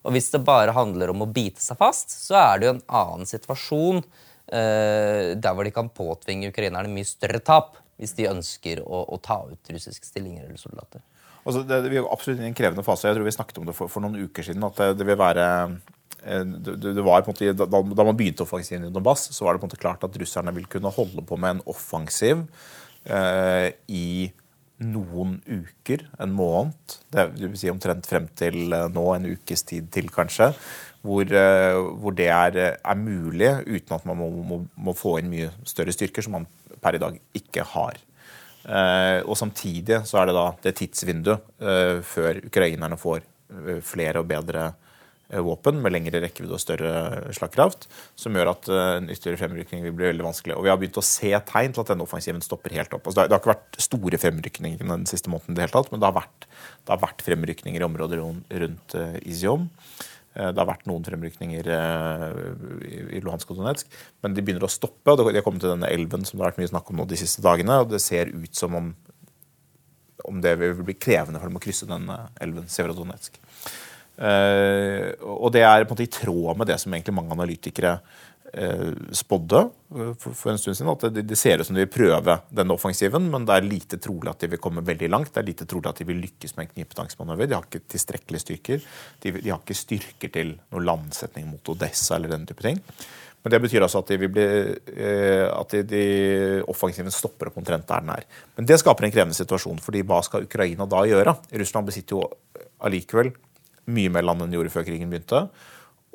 Og 0.06 0.14
hvis 0.14 0.30
det 0.32 0.44
bare 0.46 0.76
handler 0.76 1.12
om 1.12 1.26
å 1.26 1.30
bite 1.30 1.60
seg 1.60 1.80
fast, 1.80 2.14
så 2.14 2.38
er 2.40 2.58
det 2.58 2.68
jo 2.68 2.74
en 2.76 2.86
annen 3.00 3.28
situasjon 3.28 4.00
eh, 4.00 5.34
der 5.36 5.54
hvor 5.54 5.66
de 5.66 5.74
kan 5.74 5.90
påtvinge 5.92 6.52
ukrainerne 6.52 6.90
mye 6.92 7.08
større 7.08 7.42
tap 7.44 7.76
hvis 7.98 8.14
de 8.14 8.30
ønsker 8.30 8.84
å, 8.86 9.02
å 9.10 9.18
ta 9.18 9.42
ut 9.50 9.72
russiske 9.74 10.06
stillinger 10.06 10.46
eller 10.46 10.60
soldater. 10.60 11.02
Altså, 11.42 11.64
det, 11.66 11.80
vi 11.90 11.98
er 11.98 12.06
absolutt 12.06 12.42
i 12.42 12.46
en 12.46 12.56
krevende 12.56 12.84
fase. 12.86 13.08
Jeg 13.08 13.16
tror 13.16 13.26
vi 13.26 13.34
snakket 13.34 13.58
om 13.60 13.66
det 13.66 13.74
for, 13.74 13.90
for 13.90 14.04
noen 14.04 14.28
uker 14.28 14.46
siden. 14.46 14.64
at 14.68 14.78
det, 14.78 14.92
det 15.00 15.06
vil 15.08 15.18
være 15.18 15.46
Eh, 15.48 15.97
det, 16.24 16.76
det 16.82 17.04
var 17.04 17.22
på 17.22 17.32
en 17.32 17.36
måte, 17.36 17.68
da, 17.70 18.04
man 18.04 18.16
begynte 18.18 18.44
offensiven 18.44 18.88
i 18.88 18.92
Donbass, 18.92 19.28
så 19.34 19.46
var 19.46 19.54
det 19.54 19.62
på 19.62 19.68
en 19.68 19.70
måte 19.70 19.80
klart 19.80 20.04
at 20.06 20.18
russerne 20.20 20.54
vil 20.56 20.66
kunne 20.70 20.92
holde 20.94 21.24
på 21.24 21.38
med 21.40 21.56
en 21.56 21.64
offensiv 21.70 22.44
eh, 23.04 23.70
i 23.86 24.30
noen 24.78 25.38
uker, 25.46 26.04
en 26.22 26.34
måned. 26.34 26.98
Det 27.10 27.24
vil 27.38 27.56
si 27.58 27.70
omtrent 27.70 28.06
frem 28.06 28.28
til 28.38 28.74
eh, 28.74 28.90
nå, 28.94 29.06
en 29.14 29.30
ukes 29.32 29.64
tid 29.66 29.90
til 29.94 30.10
kanskje. 30.14 30.52
Hvor, 31.06 31.22
eh, 31.22 31.78
hvor 32.02 32.14
det 32.18 32.28
er, 32.34 32.58
er, 32.74 32.98
mulig 32.98 33.52
uten 33.68 33.94
at 33.94 34.06
man 34.08 34.18
må, 34.18 34.28
må, 34.42 34.60
må, 34.74 34.94
få 34.98 35.18
inn 35.20 35.30
mye 35.30 35.52
større 35.66 35.94
styrker, 35.94 36.26
som 36.26 36.34
man 36.40 36.48
per 36.82 36.98
i 36.98 37.02
dag 37.02 37.16
ikke 37.38 37.66
har. 37.74 38.02
Eh, 38.66 39.20
og 39.22 39.38
Samtidig 39.38 40.02
så 40.06 40.20
er 40.20 40.28
det 40.28 40.36
da 40.36 40.48
det 40.66 40.74
tidsvinduet 40.82 41.48
eh, 41.62 42.02
før 42.06 42.42
ukrainerne 42.50 42.98
får 43.00 43.24
flere 43.86 44.20
og 44.20 44.28
bedre 44.28 44.66
styrker 44.68 44.84
Eh, 44.87 44.87
våpen 45.28 45.82
med 45.84 45.92
lengre 45.92 46.22
rekkevidde 46.22 46.56
og 46.56 46.62
større 46.62 46.92
slagkraft, 47.36 47.84
som 48.16 48.36
gjør 48.36 48.52
at 48.54 48.68
eh, 48.72 48.92
en 48.96 49.08
ytterligere 49.12 49.42
fremrykning 49.42 49.84
vil 49.84 49.96
bli 49.96 50.08
veldig 50.08 50.24
vanskelig. 50.24 50.56
Og 50.56 50.64
Vi 50.64 50.72
har 50.72 50.78
begynt 50.80 51.00
å 51.00 51.04
se 51.04 51.32
tegn 51.50 51.74
til 51.74 51.84
at 51.84 51.90
denne 51.92 52.06
offensiven 52.06 52.44
stopper 52.44 52.72
helt 52.78 52.94
opp. 52.96 53.04
Altså, 53.04 53.26
det, 53.26 53.36
har 53.36 53.42
ikke 53.42 53.52
vært 53.52 53.80
store 53.84 54.20
fremrykninger 54.20 54.80
den 54.80 55.08
siste 55.10 55.32
måneden, 55.32 55.58
det 55.58 55.66
hele 55.66 55.74
tatt, 55.74 55.90
men 55.92 56.00
det 56.00 56.08
har, 56.08 56.16
vært, 56.16 56.48
det 56.48 56.94
har 56.94 57.02
vært 57.02 57.26
fremrykninger 57.26 57.84
i 57.84 57.88
områder 57.88 58.22
rundt 58.22 58.96
uh, 58.96 59.18
Izium. 59.28 59.68
Det 60.38 60.54
har 60.54 60.68
vært 60.68 60.84
noen 60.86 61.02
fremrykninger 61.02 61.66
i 61.66 63.20
Luhansk 63.24 63.48
og 63.50 63.58
Donetsk, 63.58 63.88
men 64.22 64.36
de 64.36 64.44
begynner 64.44 64.68
å 64.68 64.70
stoppe. 64.70 65.10
og 65.10 65.18
De 65.18 65.34
har 65.34 65.42
kommet 65.42 65.64
til 65.64 65.72
denne 65.72 65.88
elven 65.90 66.22
som 66.28 66.36
det 66.36 66.44
har 66.44 66.52
vært 66.52 66.60
mye 66.60 66.70
snakk 66.70 66.92
om 66.92 67.00
nå 67.00 67.06
de 67.10 67.18
siste 67.18 67.42
dagene. 67.42 67.80
og 67.82 67.90
Det 67.90 67.98
ser 68.04 68.30
ut 68.30 68.54
som 68.54 68.76
om, 68.78 68.92
om 70.30 70.38
det 70.44 70.52
vil 70.60 70.78
bli 70.78 70.94
krevende 70.94 71.40
for 71.40 71.50
dem 71.50 71.58
å 71.58 71.64
krysse 71.64 71.90
denne 71.90 72.20
elven, 72.44 72.68
Severodonetsk. 72.70 73.40
Uh, 74.18 75.14
og 75.22 75.52
det 75.54 75.62
er 75.62 75.84
på 75.84 75.92
en 75.92 75.94
måte 75.94 76.08
i 76.08 76.10
tråd 76.10 76.58
med 76.58 76.66
det 76.66 76.80
som 76.82 76.94
egentlig 76.94 77.14
mange 77.14 77.36
analytikere 77.36 77.92
uh, 78.50 78.88
spådde 79.14 79.60
uh, 79.94 80.08
for, 80.18 80.50
en 80.50 80.58
stund 80.58 80.74
siden. 80.74 80.90
At 80.90 81.04
det, 81.14 81.22
det, 81.30 81.38
ser 81.38 81.62
ut 81.62 81.68
som 81.68 81.78
de 81.78 81.84
vil 81.84 81.92
prøve 81.92 82.40
denne 82.50 82.74
offensiven, 82.74 83.28
men 83.30 83.46
det 83.46 83.54
er 83.54 83.68
lite 83.68 84.00
trolig 84.02 84.32
at 84.32 84.42
de 84.42 84.50
vil 84.56 84.62
komme 84.64 84.82
veldig 84.86 85.12
langt. 85.14 85.30
Det 85.34 85.44
er 85.44 85.50
lite 85.52 85.68
trolig 85.70 85.92
at 85.92 86.02
de 86.02 86.08
vil 86.08 86.18
lykkes 86.24 86.56
med 86.56 86.66
en 86.66 86.74
knipetangsmanøver. 86.74 87.46
De 87.46 87.58
har 87.58 87.70
ikke 87.70 87.84
tilstrekkelige 87.94 88.46
styrker. 88.46 88.82
De, 89.22 89.36
de, 89.38 89.46
har 89.52 89.62
ikke 89.62 89.78
styrker 89.84 90.34
til 90.34 90.52
noen 90.72 90.90
landsetning 90.90 91.46
mot 91.52 91.74
Odessa 91.76 92.18
eller 92.18 92.34
den 92.34 92.50
type 92.50 92.66
ting. 92.66 92.82
Men 93.38 93.54
det 93.54 93.60
betyr 93.62 93.84
altså 93.86 94.00
at, 94.02 94.08
de 94.10 94.28
bli, 94.34 94.44
at 95.46 95.70
de, 95.70 95.84
de 95.86 96.00
offensiven 96.68 97.14
stopper 97.14 97.52
opp 97.52 97.60
omtrent 97.60 97.86
der 97.86 98.02
den 98.02 98.10
er. 98.16 98.26
Men 98.58 98.66
det 98.66 98.80
skaper 98.82 99.06
en 99.06 99.14
krevende 99.14 99.38
situasjon, 99.38 99.78
fordi 99.78 100.02
hva 100.02 100.18
skal 100.26 100.48
Ukraina 100.48 100.88
da 100.90 101.04
gjøre? 101.06 101.36
Russland 101.62 101.86
besitter 101.86 102.18
jo 102.18 102.24
allikevel 102.82 103.30
mye 103.88 104.12
mer 104.12 104.26
land 104.26 104.44
enn 104.44 104.52
de 104.52 104.58
gjorde 104.58 104.72
før 104.74 104.86
krigen 104.86 105.12
begynte. 105.12 105.44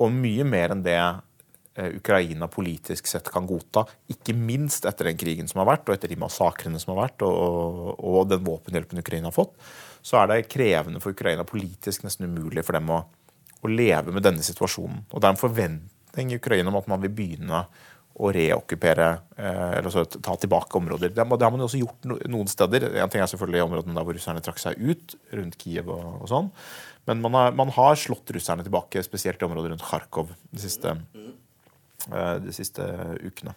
Og 0.02 0.12
mye 0.14 0.46
mer 0.46 0.74
enn 0.74 0.82
det 0.84 0.98
eh, 0.98 1.96
Ukraina 1.98 2.48
politisk 2.50 3.08
sett 3.10 3.30
kan 3.32 3.46
godta. 3.48 3.84
Ikke 4.10 4.36
minst 4.36 4.86
etter 4.88 5.10
den 5.10 5.18
krigen 5.20 5.50
som 5.50 5.62
har 5.62 5.70
vært, 5.74 5.88
og 5.88 5.96
etter 5.96 6.12
de 6.12 6.20
massakrene 6.20 6.80
som 6.82 6.94
har 6.94 7.04
vært, 7.06 7.26
og, 7.26 7.94
og 7.98 8.28
den 8.30 8.44
våpenhjelpen 8.46 9.02
Ukraina 9.02 9.30
har 9.30 9.36
fått, 9.36 9.56
så 10.04 10.20
er 10.20 10.30
det 10.30 10.44
krevende 10.52 11.00
for 11.00 11.16
Ukraina 11.16 11.46
politisk 11.48 12.04
nesten 12.04 12.28
umulig 12.28 12.64
for 12.66 12.76
dem 12.76 12.92
å, 12.92 13.00
å 13.64 13.72
leve 13.72 14.12
med 14.14 14.26
denne 14.26 14.44
situasjonen. 14.44 15.06
Og 15.10 15.20
det 15.20 15.28
er 15.28 15.36
en 15.36 15.40
forventning 15.40 16.32
i 16.32 16.40
Ukraina 16.40 16.70
om 16.70 16.80
at 16.82 16.90
man 16.90 17.02
vil 17.02 17.14
begynne 17.14 17.64
å 18.14 18.30
reokkupere 18.30 19.06
eh, 19.36 19.70
eller 19.80 19.90
så, 19.90 20.04
ta 20.06 20.36
tilbake 20.38 20.78
områder. 20.78 21.10
Det, 21.10 21.24
har 21.24 21.50
man 21.50 21.62
jo 21.62 21.66
også 21.66 21.80
gjort 21.80 22.06
noen 22.06 22.50
steder. 22.50 22.86
En 23.02 23.10
ting 23.10 23.24
er 23.24 23.30
selvfølgelig 23.30 23.64
områdene 23.64 23.96
der 23.96 24.06
hvor 24.06 24.14
russerne 24.14 24.42
trakk 24.44 24.60
seg 24.62 24.78
ut, 24.78 25.16
rundt 25.34 25.58
Kiev 25.58 25.90
og, 25.90 26.04
og 26.20 26.30
sånn. 26.30 26.52
Men 27.08 27.20
man 27.24 27.36
har, 27.36 27.52
man 27.56 27.72
har, 27.74 27.98
slått 28.00 28.32
russerne 28.36 28.64
tilbake, 28.64 29.02
spesielt 29.04 29.42
i 29.42 29.46
området 29.46 29.74
rundt 29.74 29.84
Kharkov 29.84 30.32
de 30.50 30.62
siste, 30.62 30.94
eh, 32.08 32.36
de 32.44 32.54
siste 32.56 32.86
ukene. 33.24 33.54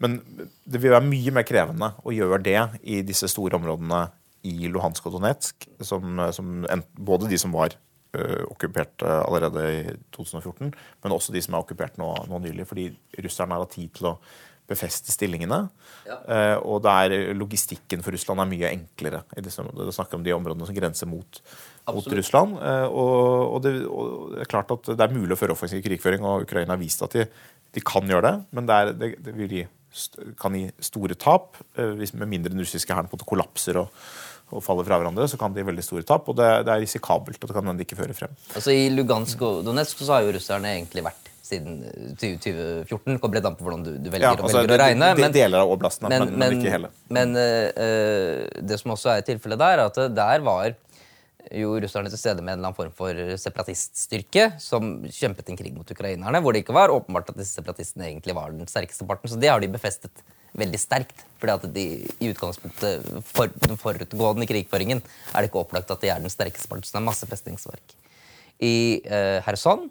Men 0.00 0.16
det 0.64 0.80
vil 0.80 0.94
være 0.94 1.04
mye 1.04 1.34
mer 1.36 1.44
krevende 1.48 1.92
å 2.00 2.14
gjøre 2.14 2.40
det 2.44 2.60
i 2.88 3.02
disse 3.04 3.28
store 3.28 3.58
områdene 3.60 4.06
i 4.48 4.70
Luhansk 4.72 5.10
og 5.10 5.18
Donetsk, 5.18 5.68
som, 5.84 6.22
som 6.32 6.64
en, 6.64 6.84
både 6.96 7.28
de 7.28 7.36
som 7.36 7.52
var 7.52 7.74
uh, 8.16 8.46
okkupert 8.48 9.04
allerede 9.04 9.64
i 9.68 9.82
2014, 10.16 10.70
men 10.72 11.12
også 11.12 11.34
de 11.34 11.42
som 11.44 11.52
er 11.52 11.60
okkupert 11.60 12.00
nå, 12.00 12.08
nå 12.30 12.40
nylig, 12.46 12.64
fordi 12.70 12.86
russerne 13.20 13.52
har 13.52 13.66
hatt 13.66 13.76
tid 13.76 13.92
til 13.98 14.08
å 14.14 14.14
befeste 14.70 15.12
stillingene. 15.12 15.64
Ja. 16.06 16.16
Uh, 16.24 16.56
og 16.62 16.80
der 16.86 17.34
logistikken 17.36 18.04
for 18.06 18.14
Russland 18.14 18.42
er 18.42 18.50
mye 18.50 18.72
enklere. 18.72 19.24
i 19.36 19.44
disse, 19.44 19.64
Det 19.64 19.96
snakker 19.96 20.18
om 20.18 20.24
de 20.26 20.34
områdene 20.36 20.68
som 20.68 20.76
grenser 20.76 21.10
mot, 21.10 21.42
mot 21.96 22.08
Russland. 22.20 22.56
Uh, 22.60 22.86
og, 22.88 23.18
og, 23.56 23.58
det, 23.64 23.74
og, 23.86 24.08
det, 24.34 24.40
er 24.44 24.50
klart 24.50 24.72
at 24.74 24.92
det 24.92 25.06
er 25.06 25.14
mulig 25.14 25.36
å 25.36 25.40
føre 25.40 25.56
offensiv 25.56 25.82
krigføring, 25.84 26.24
og 26.26 26.46
Ukraina 26.46 26.74
har 26.74 26.82
vist 26.82 27.04
at 27.06 27.16
de, 27.16 27.26
de 27.74 27.84
kan 27.84 28.08
gjøre 28.08 28.26
det. 28.26 28.34
Men 28.56 28.70
det, 28.70 28.80
er, 28.80 28.92
det, 28.96 29.12
det 29.26 29.36
vil 29.36 29.56
gi, 29.58 29.64
kan 30.40 30.58
gi 30.58 30.66
store 30.90 31.18
tap. 31.20 31.60
Uh, 31.78 31.92
hvis, 32.00 32.14
med 32.16 32.30
mindre 32.30 32.54
den 32.54 32.62
russiske 32.64 32.94
hæren 32.94 33.10
kollapser 33.26 33.80
og, 33.82 33.94
og 34.50 34.64
faller 34.66 34.86
fra 34.86 35.00
hverandre, 35.00 35.28
så 35.30 35.38
kan 35.40 35.54
de 35.54 35.62
gi 35.62 35.70
veldig 35.70 35.86
store 35.86 36.06
tap. 36.08 36.28
Og 36.30 36.38
det, 36.38 36.52
det 36.68 36.76
er 36.76 36.84
risikabelt. 36.84 37.40
og 37.40 37.50
det 37.50 37.58
kan 37.58 37.72
hende 37.72 37.86
ikke 37.86 38.00
føre 38.02 38.16
frem. 38.16 38.38
Altså 38.54 38.74
I 38.74 38.88
Lugansk 38.94 39.42
og 39.46 39.64
Donetsk 39.66 40.02
så 40.04 40.18
har 40.18 40.26
jo 40.26 40.38
russerne 40.38 40.76
egentlig 40.78 41.06
vært 41.06 41.30
siden 41.50 41.80
2014. 42.20 43.14
Det 43.14 43.18
kommer 43.22 43.38
litt 43.38 43.48
an 43.48 43.56
på 43.58 43.66
hvordan 43.66 43.86
du, 43.86 43.92
du 43.98 44.08
velger, 44.10 44.28
ja, 44.28 44.34
altså, 44.36 44.60
velger, 44.60 44.76
å 44.76 44.80
regne. 44.84 45.10
Men, 45.18 45.34
deler 45.34 45.64
av 45.64 45.72
oblastene, 45.74 46.12
men, 46.12 46.28
men, 46.28 46.38
men, 46.42 46.58
ikke 46.58 46.74
hele. 46.76 46.92
Men 47.10 47.34
uh, 47.34 48.62
det 48.70 48.78
som 48.80 48.94
også 48.94 49.14
er 49.16 49.26
tilfellet 49.26 49.60
der, 49.60 49.82
er 49.82 49.90
at 49.90 50.00
der 50.16 50.46
var 50.46 50.76
jo 51.60 51.72
russerne 51.82 52.10
til 52.12 52.20
stede 52.20 52.42
med 52.42 52.54
en 52.54 52.60
eller 52.60 52.70
annen 52.70 52.78
form 52.78 52.92
for 52.96 53.36
separatiststyrke 53.40 54.46
som 54.62 55.00
kjempet 55.06 55.50
en 55.50 55.58
krig 55.58 55.72
mot 55.76 55.94
ukrainerne, 55.94 56.42
hvor 56.42 56.54
det 56.54 56.64
ikke 56.64 56.76
var 56.76 56.92
åpenbart 56.94 57.32
at 57.32 57.40
disse 57.40 57.58
separatistene 57.58 58.08
egentlig 58.08 58.36
var 58.36 58.52
den 58.54 58.70
sterkeste 58.70 59.06
parten. 59.08 59.30
Så 59.32 59.40
det 59.40 59.50
har 59.52 59.62
de 59.62 59.70
befestet 59.72 60.24
veldig 60.58 60.80
sterkt. 60.82 61.24
fordi 61.40 61.52
at 61.52 61.74
de 61.74 61.84
i 62.20 62.28
utgangspunktet 62.28 63.06
for 63.24 63.48
den 63.62 63.78
forutgående 63.80 64.46
krigføringen 64.46 65.00
er 65.00 65.40
det 65.40 65.48
ikke 65.48 65.62
opplagt 65.62 65.90
at 65.90 66.02
de 66.02 66.10
er 66.12 66.20
den 66.20 66.32
sterkeste 66.32 66.68
parten. 66.68 66.84
Så 66.84 66.92
det 66.92 67.00
er 67.00 67.06
masse 67.06 67.26
festningsverk. 67.26 67.94
I 68.60 69.00
eh, 69.04 69.40
Kherson 69.46 69.88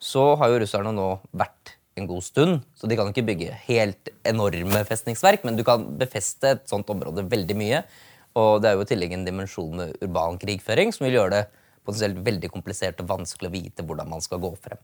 så 0.00 0.34
har 0.40 0.50
jo 0.50 0.62
russerne 0.64 0.90
nå 0.96 1.12
vært 1.30 1.76
en 1.98 2.08
god 2.08 2.24
stund, 2.24 2.60
så 2.74 2.88
de 2.88 2.96
kan 2.98 3.10
ikke 3.10 3.26
bygge 3.28 3.54
helt 3.66 4.10
enorme 4.26 4.82
festningsverk, 4.88 5.44
men 5.44 5.58
du 5.58 5.62
kan 5.66 5.84
befeste 6.00 6.54
et 6.56 6.62
sånt 6.70 6.88
område 6.90 7.26
veldig 7.28 7.56
mye. 7.58 7.82
Og 8.38 8.60
det 8.62 8.70
er 8.70 8.78
jo 8.78 8.84
i 8.84 8.90
tillegg 8.90 9.16
en 9.16 9.26
dimensjon 9.26 9.74
med 9.80 9.96
urban 10.04 10.38
krigføring 10.38 10.92
som 10.94 11.06
vil 11.06 11.18
gjøre 11.18 11.34
det 11.34 11.44
potensielt 11.86 12.20
veldig 12.26 12.50
komplisert 12.52 13.00
og 13.02 13.10
vanskelig 13.10 13.50
å 13.50 13.54
vite 13.54 13.84
hvordan 13.86 14.10
man 14.12 14.22
skal 14.22 14.42
gå 14.42 14.52
frem. 14.60 14.80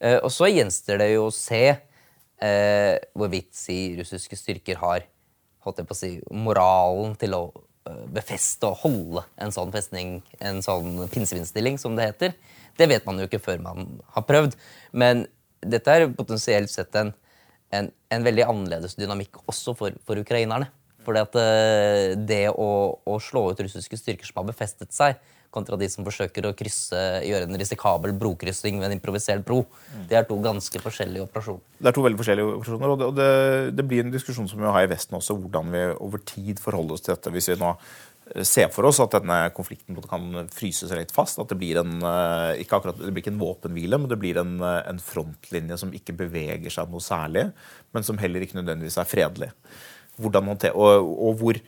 Eh, 0.00 0.18
og 0.18 0.30
så 0.34 0.50
gjenstår 0.50 1.00
det 1.00 1.10
jo 1.14 1.28
å 1.28 1.34
se 1.34 1.64
eh, 1.70 2.94
hvorvidt 3.14 3.54
si 3.56 3.78
russiske 3.98 4.36
styrker 4.36 4.80
har 4.82 5.06
holdt 5.64 5.80
jeg 5.80 5.88
på 5.88 5.96
å 5.96 5.98
si, 5.98 6.10
moralen 6.28 7.14
til 7.20 7.36
å 7.36 7.42
eh, 7.88 8.04
befeste 8.12 8.68
og 8.68 8.82
holde 8.84 9.24
en 9.40 9.54
sånn 9.54 9.72
festning, 9.74 10.18
en 10.44 10.60
sånn 10.64 11.06
pinnsvinstilling, 11.12 11.80
som 11.80 11.96
det 11.96 12.10
heter. 12.10 12.36
Det 12.76 12.88
vet 12.90 13.06
man 13.08 13.20
jo 13.20 13.28
ikke 13.28 13.42
før 13.42 13.62
man 13.64 13.98
har 14.16 14.26
prøvd. 14.28 14.58
Men 14.92 15.26
dette 15.64 15.92
er 15.92 16.10
potensielt 16.12 16.72
sett 16.72 16.94
en, 17.00 17.14
en, 17.72 17.90
en 18.12 18.26
veldig 18.26 18.48
annerledes 18.50 18.98
dynamikk 18.98 19.40
også 19.46 19.76
for, 19.78 19.96
for 20.04 20.20
ukrainerne. 20.20 20.68
Fordi 21.04 21.22
at 21.22 21.38
eh, 21.40 22.16
det 22.18 22.48
å, 22.50 22.68
å, 23.04 23.20
slå 23.22 23.48
ut 23.52 23.62
russiske 23.64 23.98
styrker 24.00 24.28
som 24.28 24.42
har 24.42 24.50
befestet 24.50 24.94
seg, 24.94 25.20
kontra 25.54 25.78
de 25.78 25.86
som 25.86 26.02
forsøker 26.02 26.48
å 26.48 26.54
krysse, 26.58 26.98
gjøre 27.22 27.46
en 27.46 27.58
risikabel 27.60 28.14
brokryssing 28.18 28.80
ved 28.80 28.88
en 28.88 28.96
improvisert 28.96 29.44
bro. 29.46 29.60
Det 30.10 30.18
er 30.18 30.26
to 30.26 30.40
ganske 30.42 30.80
forskjellige 30.82 31.28
operasjoner. 31.28 31.62
Det 31.78 31.90
er 31.90 31.94
to 31.94 32.02
veldig 32.02 32.18
forskjellige 32.18 32.56
operasjoner, 32.56 32.94
og 32.94 32.98
det, 32.98 33.10
og 33.12 33.20
det, 33.20 33.28
det 33.78 33.86
blir 33.86 34.02
en 34.02 34.14
diskusjon 34.14 34.50
som 34.50 34.58
vi 34.58 34.72
har 34.74 34.82
i 34.82 34.90
Vesten 34.90 35.14
også, 35.20 35.38
hvordan 35.38 35.70
vi 35.70 35.84
over 35.94 36.24
tid 36.26 36.58
forholder 36.62 36.98
oss 36.98 37.06
til 37.06 37.14
dette. 37.14 37.32
Hvis 37.36 37.52
vi 37.52 37.60
nå 37.60 37.70
se 38.42 38.64
for 38.72 38.88
oss 38.88 39.00
at 39.04 39.12
denne 39.18 39.36
konflikten 39.54 39.98
kan 40.08 40.46
fryses 40.52 40.92
litt 40.96 41.12
fast. 41.14 41.38
At 41.40 41.50
det 41.52 41.58
blir 41.60 41.80
en, 41.82 41.98
eh, 42.00 42.62
ikke 42.64 42.78
akkurat, 42.78 42.98
det 42.98 43.12
blir 43.12 43.22
ikke 43.22 43.34
en 43.34 43.42
våpenhvile, 43.42 43.98
men 44.00 44.08
det 44.08 44.18
blir 44.18 44.38
en, 44.38 44.60
eh, 44.60 44.82
en, 44.88 44.98
frontlinje 44.98 45.78
som 45.78 45.92
ikke 45.92 46.16
beveger 46.16 46.70
seg 46.70 46.88
noe 46.90 47.00
særlig, 47.00 47.52
men 47.92 48.02
som 48.02 48.18
heller 48.18 48.40
ikke 48.40 48.62
nødvendigvis 48.62 48.98
er 48.98 49.04
fredelig. 49.04 49.50
Hvordan, 50.20 50.50
og, 50.54 51.12
og 51.28 51.38
hvor, 51.40 51.60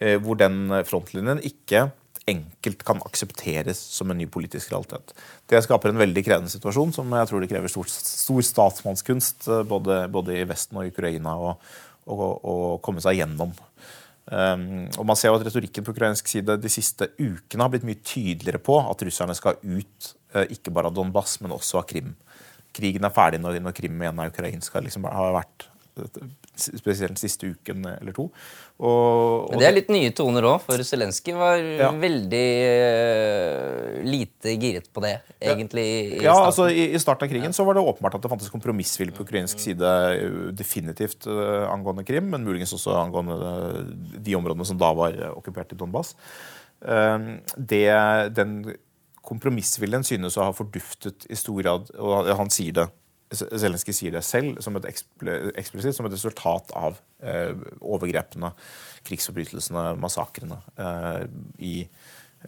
eh, 0.00 0.16
hvor, 0.20 0.38
den 0.40 0.72
frontlinjen 0.88 1.42
ikke 1.44 1.86
enkelt 2.28 2.84
kan 2.88 3.02
aksepteres 3.04 3.80
som 3.98 4.10
en 4.10 4.18
ny 4.20 4.26
politisk 4.32 4.72
realitet. 4.72 5.12
Det 5.48 5.60
skaper 5.64 5.92
en 5.92 6.00
veldig 6.00 6.22
krevende 6.24 6.52
situasjon 6.52 6.94
som 6.96 7.10
jeg 7.12 7.28
tror 7.28 7.44
det 7.44 7.50
krever 7.50 7.72
stor, 7.72 7.88
stor 7.88 8.46
statsmannskunst 8.48 9.48
både, 9.68 9.98
både, 10.12 10.38
i 10.40 10.46
Vesten 10.48 10.80
og 10.80 10.88
Ukraina 10.88 11.36
å 11.36 12.62
komme 12.84 13.04
seg 13.04 13.20
gjennom. 13.20 13.52
Um, 14.24 14.86
og 14.96 15.04
man 15.04 15.18
ser 15.20 15.28
jo 15.28 15.36
at 15.36 15.44
Retorikken 15.44 15.84
på 15.84 15.92
ukrainsk 15.92 16.30
side 16.32 16.56
de 16.56 16.70
siste 16.72 17.10
ukene 17.18 17.60
har 17.60 17.72
blitt 17.74 17.84
mye 17.84 18.00
tydeligere 18.00 18.62
på 18.64 18.78
at 18.80 19.04
russerne 19.04 19.36
skal 19.36 19.58
ut 19.60 20.08
uh, 20.32 20.46
ikke 20.48 20.72
bare 20.72 20.88
av 20.88 20.96
Donbass, 20.96 21.36
men 21.44 21.52
også 21.52 21.82
av 21.82 21.88
Krim. 21.90 22.14
Krigen 22.74 23.04
er 23.04 23.12
ferdig 23.14 23.42
når, 23.42 23.60
når 23.62 23.76
Krim 23.76 24.00
igjen 24.00 24.22
er 24.22 24.32
ukrainsk. 24.32 24.78
Liksom, 24.86 25.04
har 25.12 25.36
vært 25.36 25.68
spesielt 26.54 27.12
den 27.12 27.18
siste 27.20 27.50
uken 27.54 27.84
eller 27.86 28.14
to. 28.14 28.26
Og, 28.82 28.88
og 28.90 29.52
Men 29.52 29.60
det 29.62 29.66
er 29.68 29.76
litt 29.76 29.90
nye 29.94 30.10
toner 30.16 30.46
òg, 30.48 30.64
for 30.66 30.82
Zelenskyj 30.86 31.36
var 31.38 31.60
ja. 31.62 31.90
veldig 31.94 32.46
uh, 32.74 34.00
lite 34.06 34.56
giret 34.58 34.88
på 34.90 35.04
det, 35.04 35.14
egentlig. 35.38 35.84
I, 36.18 36.22
ja, 36.26 36.34
altså 36.34 36.66
i, 36.70 36.88
i, 36.90 37.02
starten 37.02 37.28
av 37.28 37.32
krigen 37.32 37.52
ja. 37.52 37.56
så 37.56 37.66
var 37.66 37.78
det 37.78 37.84
åpenbart 37.86 38.18
at 38.18 38.26
det 38.26 38.32
fantes 38.32 38.50
kompromissvilje 38.52 39.14
på 39.14 39.26
ukrainsk 39.26 39.62
side 39.62 39.92
eh, 40.14 40.40
definitivt 40.56 41.28
uh, 41.30 41.70
angående 41.70 42.06
Krim, 42.06 42.26
men 42.34 42.46
muligens 42.46 42.74
også 42.74 42.96
angående 42.98 43.38
de 44.18 44.34
områdene 44.38 44.66
som 44.66 44.80
da 44.80 44.90
var 44.98 45.20
okkupert 45.34 45.76
i 45.76 45.78
Donbass. 45.78 46.16
Uh, 46.82 47.38
det, 47.54 47.86
den 48.34 48.58
kompromissviljen 49.24 50.04
synes 50.04 50.36
å 50.36 50.50
ha 50.50 50.56
forduftet 50.56 51.28
i 51.30 51.38
stor 51.38 51.62
grad, 51.62 51.94
og 51.96 52.34
han 52.34 52.52
sier 52.52 52.74
det 52.76 52.90
Zelenskyj 53.34 53.96
sier 53.96 54.14
det 54.14 54.24
selv 54.26 54.60
som 54.64 54.76
et 54.78 54.88
eksplisitt 54.90 55.96
som 55.96 56.08
et 56.08 56.16
resultat 56.16 56.74
av 56.78 56.98
eh, 57.22 57.54
overgrepene, 57.80 58.52
krigsforbrytelsene, 59.04 59.94
massakrene 60.00 60.60
eh, 60.80 61.24
i 61.64 61.76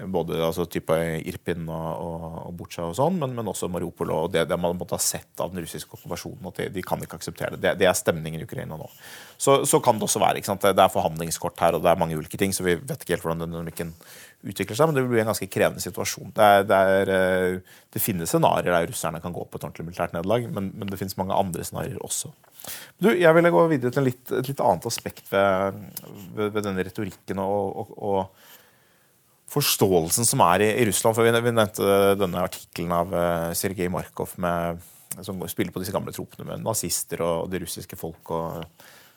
både 0.04 0.36
altså, 0.44 0.66
type 0.68 0.96
Irpin 1.24 1.68
og, 1.72 1.86
og, 2.04 2.24
og 2.48 2.54
Butsja 2.58 2.84
og 2.90 2.96
sånn, 2.98 3.16
men, 3.20 3.32
men, 3.36 3.48
også 3.48 3.68
Mariupol 3.72 4.12
og 4.12 4.28
det, 4.34 4.44
det, 4.50 4.58
man 4.60 4.76
måtte 4.76 4.96
ha 4.98 5.02
sett 5.02 5.40
av 5.40 5.52
den 5.52 5.64
russiske 5.64 5.96
okkupasjonen. 5.96 6.50
at 6.50 6.60
de, 6.60 6.68
de, 6.74 6.84
kan 6.84 7.00
ikke 7.02 7.18
akseptere 7.20 7.56
det. 7.56 7.62
det. 7.64 7.74
det. 7.80 7.88
er 7.88 7.96
stemningen 7.96 8.42
i 8.42 8.46
Ukraina 8.48 8.76
nå. 8.76 8.90
Så, 9.38 9.62
så 9.68 9.80
kan 9.84 9.96
det 9.96 10.08
også 10.08 10.20
være. 10.22 10.42
Det 10.44 10.84
er 10.84 10.92
forhandlingskort 10.92 11.60
her, 11.64 11.78
og 11.78 11.84
det 11.84 11.92
er 11.92 12.00
mange 12.00 12.18
ulike 12.18 12.40
ting, 12.40 12.52
så 12.52 12.66
vi 12.66 12.76
vet 12.76 13.00
ikke 13.00 13.16
helt 13.16 13.26
hvordan 13.26 13.46
dynamikken 13.46 13.94
utvikler 14.44 14.78
seg, 14.78 14.88
men 14.88 14.96
det 14.96 15.04
vil 15.04 15.12
bli 15.14 15.22
en 15.22 15.30
ganske 15.30 15.48
krevende 15.50 15.82
situasjon. 15.82 16.32
Det, 16.36 16.46
er, 16.46 16.66
det, 16.68 16.80
er, 16.96 17.12
eh, 17.12 17.76
det 17.94 18.02
finnes 18.02 18.30
scenarioer 18.30 18.74
der 18.74 18.90
russerne 18.90 19.20
kan 19.22 19.34
gå 19.34 19.44
på 19.44 19.58
et 19.58 19.64
ordentlig 19.66 19.86
militært 19.88 20.16
nederlag, 20.16 20.48
men, 20.52 20.70
men, 20.74 20.90
det 20.90 20.98
finnes 21.00 21.16
mange 21.18 21.36
andre 21.36 21.64
scenarioer 21.66 22.02
også. 22.06 22.32
Du, 23.02 23.10
jeg 23.12 23.32
ville 23.36 23.52
gå 23.54 23.62
videre 23.70 23.94
til 23.94 24.08
litt, 24.08 24.24
et 24.34 24.50
litt 24.50 24.62
annet 24.62 24.88
aspekt 24.90 25.30
ved, 25.32 25.80
ved, 26.36 26.50
ved 26.50 26.66
denne 26.66 26.84
retorikken 26.86 27.40
og, 27.42 27.80
og, 27.82 27.96
og, 27.96 28.52
forståelsen 29.56 30.26
som 30.26 30.42
er 30.42 30.64
i, 30.64 30.68
i 30.82 30.84
Russland. 30.88 31.14
for 31.14 31.24
Vi, 31.24 31.30
vi 31.30 31.54
nevnte 31.54 31.96
denne 32.18 32.40
artikkelen 32.42 32.90
av 32.92 33.12
uh, 33.14 33.52
Sergej 33.56 33.86
Markov 33.94 34.32
med, 34.42 34.82
som 35.22 35.38
spiller 35.48 35.70
på 35.72 35.80
disse 35.80 35.94
gamle 35.94 36.12
tropene 36.12 36.48
med 36.48 36.64
nazister 36.66 37.22
og 37.24 37.46
det 37.52 37.62
russiske 37.62 37.96
folk. 37.96 38.34
og 38.34 38.66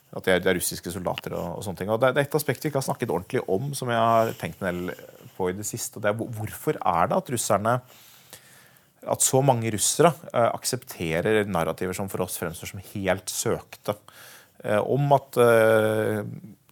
at 0.10 0.26
det 0.26 0.34
er, 0.34 0.44
det 0.44 0.52
er 0.52 0.58
russiske 0.58 0.92
soldater 0.94 1.36
og, 1.38 1.60
og, 1.60 1.64
sånne 1.66 1.84
ting. 1.84 1.92
Og 1.94 2.00
det, 2.02 2.14
det, 2.16 2.24
er 2.24 2.30
et 2.30 2.38
aspekt 2.40 2.64
vi 2.66 2.72
ikke 2.72 2.82
har 2.82 2.88
snakket 2.88 3.14
ordentlig 3.14 3.44
om, 3.46 3.72
som 3.78 3.92
jeg 3.94 4.00
har 4.02 4.32
tenkt 4.40 4.62
en 4.64 4.70
del 4.70 4.94
på 5.36 5.52
i 5.52 5.58
det 5.58 5.68
siste. 5.68 6.00
og 6.00 6.06
det 6.06 6.12
er 6.12 6.38
Hvorfor 6.40 6.80
er 6.80 7.12
det 7.12 7.20
at 7.20 7.34
russerne 7.36 7.80
at 9.08 9.24
så 9.24 9.40
mange 9.46 9.72
russere 9.72 10.12
eh, 10.34 10.50
aksepterer 10.50 11.46
narrativer 11.48 11.96
som 11.96 12.10
for 12.12 12.26
oss 12.26 12.40
fremstår 12.42 12.74
som 12.74 12.82
helt 12.92 13.32
søkte, 13.32 13.96
eh, 14.64 14.80
om 14.80 15.14
at 15.16 15.40
eh, 15.40 16.24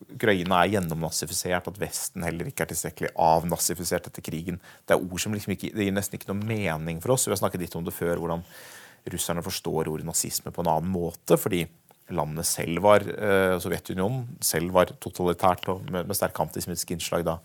Ukraina 0.07 0.61
er 0.63 0.73
gjennomnazifisert, 0.75 1.69
at 1.69 1.79
Vesten 1.81 2.25
heller 2.25 2.49
ikke 2.49 2.65
er 2.65 2.71
tilstrekkelig 2.71 3.13
avnazifisert 3.21 4.09
etter 4.09 4.23
krigen. 4.25 4.59
Det 4.87 4.95
er 4.95 5.03
ord 5.03 5.21
som 5.21 5.35
liksom 5.35 5.55
ikke, 5.55 5.71
det 5.75 5.87
gir 5.87 5.95
nesten 5.95 6.19
ikke 6.19 6.31
noe 6.31 6.47
mening 6.47 7.01
for 7.03 7.15
oss. 7.15 7.27
Vi 7.27 7.35
har 7.35 7.41
snakket 7.41 7.65
litt 7.65 7.75
om 7.79 7.85
det 7.87 7.95
før, 7.95 8.19
hvordan 8.21 8.45
russerne 9.07 9.43
forstår 9.43 9.87
ordet 9.91 10.07
nazisme 10.07 10.51
på 10.51 10.63
en 10.63 10.71
annen 10.71 10.91
måte. 10.91 11.39
fordi 11.39 11.65
landet 12.13 12.47
selv 12.47 12.81
var 12.85 13.03
eh, 13.03 13.57
Sovjetunionen 13.61 14.25
selv 14.43 14.73
var 14.75 14.93
totalitært 15.03 15.67
og 15.71 15.83
med, 15.91 16.07
med 16.07 16.17
sterke 16.17 16.43
antisemittiske 16.45 16.95
innslag 16.95 17.25
da, 17.27 17.37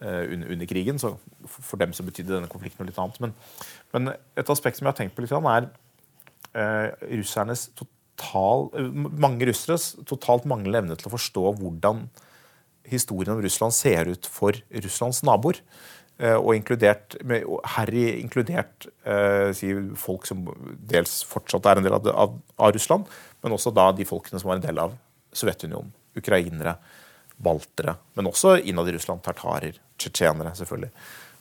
eh, 0.00 0.22
under, 0.34 0.52
under, 0.52 0.68
krigen. 0.68 1.00
Så 1.00 1.14
for 1.46 1.80
dem 1.80 1.94
så 1.96 2.06
betydde 2.06 2.34
denne 2.34 2.52
konflikten 2.52 2.84
noe 2.84 2.90
litt 2.90 3.00
annet. 3.02 3.20
Men, 3.24 3.34
men, 3.94 4.14
et 4.36 4.52
aspekt 4.52 4.80
som 4.80 4.86
jeg 4.88 4.94
har 4.94 5.00
tenkt 5.00 5.16
på 5.16 5.24
litt, 5.24 5.34
er 5.36 5.68
eh, 6.56 7.08
russernes 7.16 7.68
total, 7.78 8.70
mange 9.26 9.48
russeres 9.48 9.94
totalt 10.08 10.48
manglende 10.48 10.84
evne 10.84 11.00
til 11.00 11.10
å 11.10 11.16
forstå 11.16 11.52
hvordan 11.60 12.06
historien 12.86 13.34
om 13.34 13.42
Russland 13.42 13.74
ser 13.74 14.08
ut 14.12 14.28
for 14.30 14.56
Russlands 14.84 15.24
naboer. 15.26 15.62
Eh, 16.16 16.32
og 16.32 16.54
inkludert, 16.56 17.18
herri 17.74 18.06
inkludert 18.22 18.86
eh, 19.04 19.52
folk 20.00 20.24
som 20.24 20.46
dels 20.88 21.18
fortsatt 21.28 21.66
er 21.68 21.76
en 21.76 21.84
del 21.84 21.96
av, 21.98 22.06
av, 22.08 22.38
av, 22.56 22.72
Russland, 22.72 23.10
men 23.42 23.54
også 23.56 23.72
da 23.74 23.90
de 23.94 24.06
folkene 24.08 24.40
som 24.40 24.50
var 24.50 24.58
en 24.58 24.66
del 24.66 24.80
av 24.82 24.96
Sovjetunionen. 25.36 25.92
Ukrainere, 26.16 26.76
baltere. 27.36 27.96
Men 28.16 28.30
også 28.30 28.56
innad 28.64 28.88
i 28.88 28.96
Russland. 28.96 29.22
Tartarer, 29.24 29.76
tsjetsjenere, 30.00 30.54
selvfølgelig. 30.56 30.90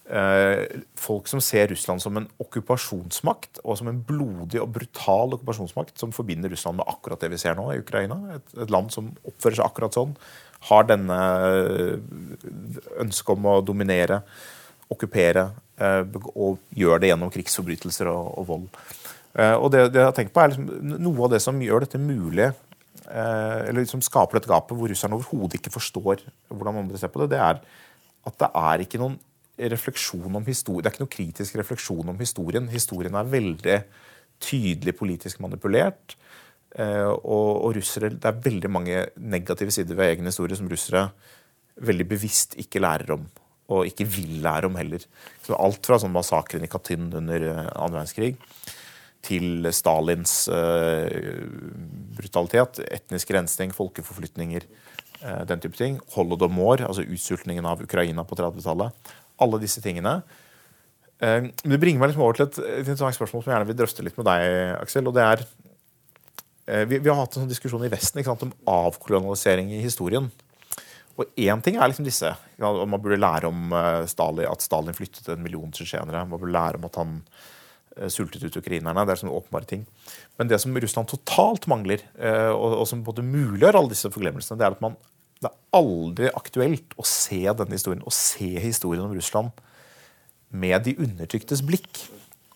Eh, 0.05 0.81
folk 1.01 1.29
som 1.31 1.41
ser 1.41 1.71
Russland 1.71 2.03
som 2.03 2.17
en 2.19 2.27
okkupasjonsmakt, 2.43 3.63
og 3.63 3.79
som 3.79 3.89
en 3.89 4.01
blodig 4.05 4.59
og 4.61 4.73
brutal 4.75 5.33
okkupasjonsmakt, 5.37 5.95
som 5.97 6.13
forbinder 6.13 6.51
Russland 6.53 6.77
med 6.81 6.91
akkurat 6.91 7.23
det 7.23 7.31
vi 7.33 7.39
ser 7.41 7.57
nå 7.57 7.71
i 7.73 7.79
Ukraina. 7.81 8.19
Et, 8.35 8.57
et 8.65 8.73
land 8.73 8.91
som 8.93 9.09
oppfører 9.25 9.61
seg 9.61 9.65
akkurat 9.65 9.97
sånn. 9.97 10.13
Har 10.69 10.85
denne 10.89 11.17
ønsket 13.01 13.33
om 13.33 13.49
å 13.49 13.61
dominere, 13.65 14.21
okkupere, 14.91 15.49
og 16.35 16.61
gjør 16.77 17.01
det 17.01 17.09
gjennom 17.09 17.31
krigsforbrytelser 17.33 18.09
og, 18.09 18.29
og 18.39 18.47
vold. 18.49 18.67
Og 19.35 19.65
det, 19.67 19.89
det, 19.91 19.99
jeg 19.99 20.07
har 20.07 20.13
tenkt 20.15 20.31
på 20.31 20.39
er 20.39 20.53
liksom, 20.53 20.67
Noe 21.03 21.25
av 21.25 21.33
det 21.33 21.41
som 21.43 21.57
gjør 21.59 21.83
dette 21.83 21.99
mulig, 21.99 22.45
eller 23.05 23.87
som 23.89 23.99
skaper 24.03 24.39
dette 24.39 24.47
gapet 24.47 24.77
hvor 24.79 24.87
russerne 24.87 25.17
overhodet 25.17 25.57
ikke 25.59 25.73
forstår 25.73 26.23
hvordan 26.47 26.79
andre 26.79 27.01
ser 27.01 27.11
på 27.11 27.19
det, 27.21 27.33
det 27.33 27.41
er 27.43 27.59
at 28.25 28.37
det 28.41 28.49
er 28.57 28.83
ikke 28.85 29.01
noen 29.01 29.17
refleksjon 29.55 30.35
om 30.35 30.45
historie. 30.47 30.83
Det 30.83 30.89
er 30.89 30.95
ikke 30.95 31.05
noen 31.05 31.15
kritisk 31.15 31.57
refleksjon 31.59 32.11
om 32.11 32.19
historien. 32.19 32.67
Historien 32.71 33.15
er 33.15 33.31
veldig 33.31 33.77
tydelig 34.43 34.95
politisk 34.97 35.39
manipulert. 35.43 36.17
Eh, 36.75 37.07
og, 37.07 37.49
og 37.63 37.75
russere, 37.77 38.09
Det 38.09 38.29
er 38.29 38.43
veldig 38.49 38.71
mange 38.71 39.05
negative 39.15 39.71
sider 39.71 39.95
ved 39.95 40.11
egen 40.11 40.27
historie 40.27 40.57
som 40.59 40.69
russere 40.71 41.09
veldig 41.75 42.07
bevisst 42.07 42.57
ikke 42.59 42.83
lærer 42.83 43.15
om. 43.15 43.27
Og 43.71 43.87
ikke 43.87 44.05
vil 44.05 44.41
lære 44.43 44.67
om 44.67 44.75
heller. 44.75 45.05
Så 45.43 45.55
alt 45.57 45.87
fra 45.87 45.99
sånn 46.01 46.13
massakren 46.13 46.65
i 46.65 46.71
Katyn 46.71 47.07
under 47.13 47.47
annen 47.47 47.95
verdenskrig 47.95 48.35
til 49.25 49.67
Stalins 49.73 50.45
uh, 50.53 51.09
brutalitet, 52.15 52.83
etnisk 52.93 53.33
rensning, 53.35 53.73
folkeforflytninger, 53.75 54.65
uh, 55.23 55.43
den 55.49 55.63
type 55.63 55.77
ting. 55.79 55.99
Holodomor, 56.15 56.85
altså 56.85 57.05
utsultningen 57.05 57.67
av 57.67 57.83
Ukraina 57.85 58.25
på 58.27 58.37
30-tallet 58.39 59.13
alle 59.41 59.59
disse 59.59 59.81
tingene. 59.83 60.21
Men 61.19 61.49
det 61.63 61.77
bringer 61.79 62.01
meg 62.01 62.11
liksom 62.11 62.23
over 62.25 62.37
til 62.37 62.45
et, 62.45 62.57
et 62.59 62.81
interessant 62.83 63.15
spørsmål 63.15 63.41
som 63.43 63.49
jeg 63.49 63.55
gjerne 63.55 63.67
vil 63.69 63.77
drøfte 63.79 64.03
litt 64.03 64.17
med 64.19 64.27
deg, 64.27 64.45
Aksel. 64.81 65.07
og 65.07 65.15
det 65.15 65.23
er 65.23 65.43
eh, 65.43 66.83
vi, 66.91 66.99
vi, 66.99 67.07
har 67.07 67.21
hatt 67.21 67.37
en 67.37 67.45
sånn 67.45 67.51
diskusjon 67.51 67.85
i 67.87 67.91
Vesten 67.91 68.23
sant, 68.27 68.43
om 68.43 68.51
avkolonialisering 68.67 69.71
i 69.75 69.79
historien. 69.83 70.27
Og 71.15 71.39
én 71.39 71.63
ting 71.63 71.79
er 71.79 71.87
liksom 71.87 72.07
disse. 72.07 72.33
Man 72.59 72.99
burde 72.99 73.19
lære 73.19 73.47
om 73.47 73.71
Stalin, 74.11 74.49
at 74.51 74.63
Stalin 74.63 74.97
flyttet 74.97 75.29
en 75.31 75.43
million 75.43 75.71
tsjetsjenere. 75.71 76.25
Man 76.27 76.41
burde 76.41 76.55
lære 76.55 76.81
om 76.81 76.87
at 76.89 76.99
han 76.99 77.13
sultet 78.11 78.43
ut 78.43 78.57
ukrainerne. 78.59 79.05
Det 79.07 79.13
er 79.13 79.21
sånne 79.23 79.35
åpenbare 79.35 79.69
ting. 79.69 79.83
Men 80.39 80.49
det 80.51 80.59
som 80.63 80.75
Russland 80.75 81.09
totalt 81.11 81.67
mangler, 81.71 82.03
og, 82.51 82.81
og, 82.81 82.85
som 82.89 83.03
både 83.05 83.23
muliggjør 83.23 83.79
alle 83.79 83.93
disse 83.93 84.11
forglemmelsene, 84.11 84.59
det 84.59 84.67
er 84.67 84.75
at 84.75 84.83
man 84.83 84.97
det 85.43 85.49
er 85.49 85.77
aldri 85.77 86.29
aktuelt 86.31 86.93
å 86.97 87.05
se 87.07 87.41
denne 87.43 87.75
historien, 87.75 88.03
å 88.07 88.13
se 88.13 88.47
historien 88.63 89.03
om 89.05 89.13
Russland 89.13 89.51
med 90.55 90.85
de 90.87 90.95
undertryktes 91.01 91.63
blikk. 91.65 92.05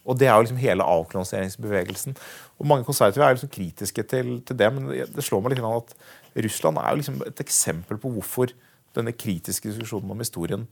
Og 0.09 0.17
Det 0.17 0.27
er 0.27 0.33
jo 0.33 0.45
liksom 0.45 0.61
hele 0.61 0.87
avkoloniseringsbevegelsen. 0.87 2.15
Og 2.57 2.65
Mange 2.65 2.87
konservative 2.87 3.25
er 3.25 3.35
liksom 3.35 3.51
kritiske 3.53 4.03
til, 4.03 4.39
til, 4.41 4.57
det, 4.57 4.71
men 4.73 4.89
det 4.89 5.25
slår 5.25 5.43
meg 5.43 5.53
litt 5.53 5.67
at 5.67 5.93
Russland 6.45 6.79
er 6.79 6.89
jo 6.89 7.01
liksom 7.01 7.19
et 7.27 7.43
eksempel 7.43 7.99
på 8.01 8.11
hvorfor 8.15 8.55
denne 8.95 9.13
kritiske 9.13 9.69
diskusjonen 9.69 10.11
om 10.15 10.23
historien 10.23 10.65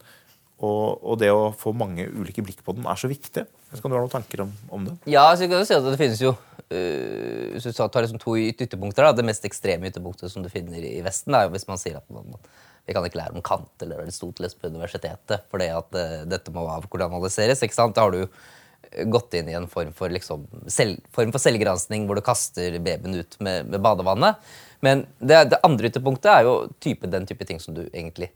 og, 0.58 1.04
og, 1.04 1.18
det 1.22 1.30
å 1.30 1.52
få 1.54 1.70
mange 1.78 2.08
ulike 2.10 2.42
blikk 2.42 2.64
på 2.66 2.74
den 2.74 2.88
er 2.90 2.98
så 2.98 3.10
viktig. 3.12 3.44
Kan 3.78 3.92
du 3.92 3.98
ha 3.98 4.02
noen 4.02 4.14
tanker 4.14 4.42
om, 4.48 4.54
om 4.74 4.88
det? 4.88 4.96
Ja, 5.10 5.28
så 5.38 5.46
kan 5.50 5.66
si 5.68 5.76
at 5.76 5.86
det 5.86 6.00
finnes 6.00 6.22
jo 6.24 6.32
øh, 6.34 7.52
hvis 7.54 7.68
du 7.68 7.74
tar 7.78 8.02
liksom 8.02 8.22
to 8.22 8.34
ytterpunkter. 8.42 9.06
Da, 9.06 9.14
det 9.20 9.28
mest 9.28 9.46
ekstreme 9.46 9.92
ytterpunktet 9.92 10.34
som 10.34 10.46
du 10.46 10.50
finner 10.50 10.82
i 10.82 10.98
Vesten, 11.06 11.36
er 11.38 11.46
jo 11.46 11.54
hvis 11.54 11.68
man 11.70 11.82
sier 11.82 12.00
at 12.00 12.10
man, 12.10 12.40
vi 12.88 12.96
kan 12.96 13.06
ikke 13.06 13.20
lære 13.20 13.38
om 13.38 13.46
Kant 13.46 13.86
eller 13.86 14.02
Aristoteles 14.02 14.58
på 14.58 14.72
universitetet 14.72 15.46
fordi 15.52 15.70
at 15.76 16.00
uh, 16.00 16.24
dette 16.30 16.54
må 16.56 16.66
avkolonialiseres. 16.74 17.62
ikke 17.62 17.78
sant? 17.78 17.94
Da 17.94 18.08
har 18.08 18.16
du 18.16 18.24
eh, 18.24 19.06
gått 19.14 19.38
inn 19.38 19.52
i 19.52 19.58
en 19.60 19.70
form 19.70 19.94
for, 19.94 20.10
liksom, 20.10 20.48
selv, 20.74 21.06
form 21.14 21.36
for 21.36 21.44
selvgransking 21.44 22.10
hvor 22.10 22.18
du 22.18 22.26
kaster 22.26 22.80
babyen 22.82 23.20
ut 23.22 23.38
med, 23.44 23.70
med 23.70 23.84
badevannet. 23.86 24.42
Men 24.82 25.06
det, 25.20 25.52
det, 25.54 25.62
andre 25.68 25.92
ytterpunktet 25.92 26.34
er 26.34 26.50
jo 26.50 26.58
type, 26.82 27.10
den 27.14 27.30
type 27.30 27.46
ting 27.46 27.62
som 27.62 27.78
du 27.78 27.86
egentlig 27.92 28.32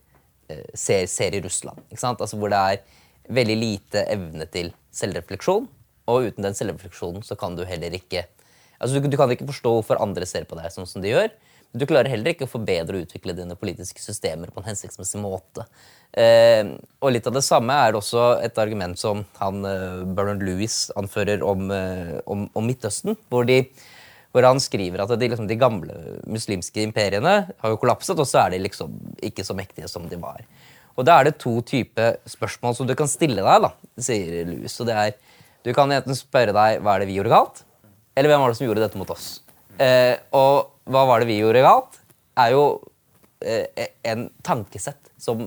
ser, 0.73 1.05
ser, 1.11 1.35
i 1.37 1.43
Russland. 1.43 1.79
ikke 1.89 2.03
sant? 2.03 2.21
Altså 2.21 2.39
Hvor 2.39 2.51
det 2.51 2.59
er 2.59 2.81
veldig 3.31 3.57
lite 3.59 4.05
evne 4.11 4.47
til 4.51 4.71
selvrefleksjon. 4.95 5.69
Og 6.11 6.27
uten 6.27 6.45
den 6.45 6.57
selvrefleksjonen 6.57 7.23
så 7.23 7.37
kan 7.39 7.55
du 7.55 7.63
heller 7.67 7.93
ikke 7.95 8.25
altså 8.81 8.97
du, 8.97 9.07
du, 9.07 9.17
kan 9.19 9.31
ikke 9.31 9.45
forstå 9.45 9.75
hvorfor 9.77 10.01
andre 10.01 10.25
ser 10.25 10.47
på 10.49 10.57
deg 10.57 10.73
sånn 10.73 10.89
som 10.89 11.03
de 11.03 11.13
gjør. 11.13 11.29
Men 11.71 11.83
du 11.83 11.87
klarer 11.87 12.11
heller 12.11 12.33
ikke 12.33 12.47
å 12.47 12.51
forbedre 12.51 12.97
og 12.97 13.05
utvikle 13.05 13.35
dine 13.37 13.55
politiske 13.55 14.01
systemer 14.03 14.51
på 14.51 14.59
en 14.59 14.71
hensiktsmessig 14.71 15.21
måte. 15.23 15.63
Eh, 16.11 16.73
og 16.99 17.13
litt 17.13 17.29
av 17.29 17.37
det 17.37 17.45
samme 17.45 17.77
er 17.77 17.93
det 17.93 18.01
også 18.01 18.25
et 18.43 18.59
argument 18.59 18.99
som 18.99 19.23
han 19.39 19.63
eh, 19.69 20.01
Bernard 20.17 20.43
Lewis 20.43 20.89
anfører 20.99 21.45
om, 21.47 21.69
eh, 21.71 22.17
om, 22.25 22.49
om 22.57 22.67
Midtøsten. 22.67 23.15
Hvor, 23.31 23.47
de, 23.47 23.61
hvor, 24.31 24.47
han 24.47 24.61
skriver 24.63 25.03
at 25.03 25.13
de, 25.19 25.29
liksom, 25.31 25.47
de, 25.49 25.59
gamle 25.59 25.95
muslimske 26.29 26.83
imperiene 26.85 27.35
har 27.51 27.73
jo 27.73 27.79
kollapset, 27.81 28.19
og 28.19 28.27
så 28.27 28.45
er 28.45 28.55
de 28.55 28.61
liksom 28.63 28.93
ikke 29.27 29.45
så 29.47 29.55
mektige 29.57 29.89
som 29.91 30.07
de 30.09 30.19
var. 30.21 30.43
Og 30.99 31.07
da 31.07 31.17
er 31.19 31.29
det 31.29 31.39
to 31.41 31.57
typer 31.67 32.17
spørsmål 32.29 32.75
som 32.77 32.87
du 32.87 32.95
kan 32.99 33.09
stille 33.11 33.43
deg, 33.43 33.67
da, 33.67 33.71
sier 34.01 34.47
Lewis. 34.47 34.77
Og 34.83 34.89
det 34.89 34.97
er 34.97 35.13
du 35.61 35.73
kan 35.77 35.91
enten 35.93 36.17
spørre 36.17 36.53
deg 36.55 36.81
hva 36.81 36.95
er 36.95 37.03
det 37.03 37.11
vi 37.11 37.17
gjorde 37.19 37.33
galt, 37.33 37.63
eller 38.17 38.31
hvem 38.31 38.43
var 38.43 38.51
det 38.51 38.57
som 38.57 38.65
gjorde 38.65 38.83
dette 38.83 38.99
mot 38.99 39.11
oss. 39.13 39.27
Eh, 39.81 40.15
og 40.35 40.71
hva 40.91 41.03
var 41.09 41.21
det 41.21 41.29
vi 41.29 41.37
gjorde 41.41 41.61
galt, 41.65 41.99
er 42.41 42.55
jo 42.55 42.63
eh, 43.45 43.91
en 44.09 44.25
tankesett 44.45 45.11
som 45.21 45.45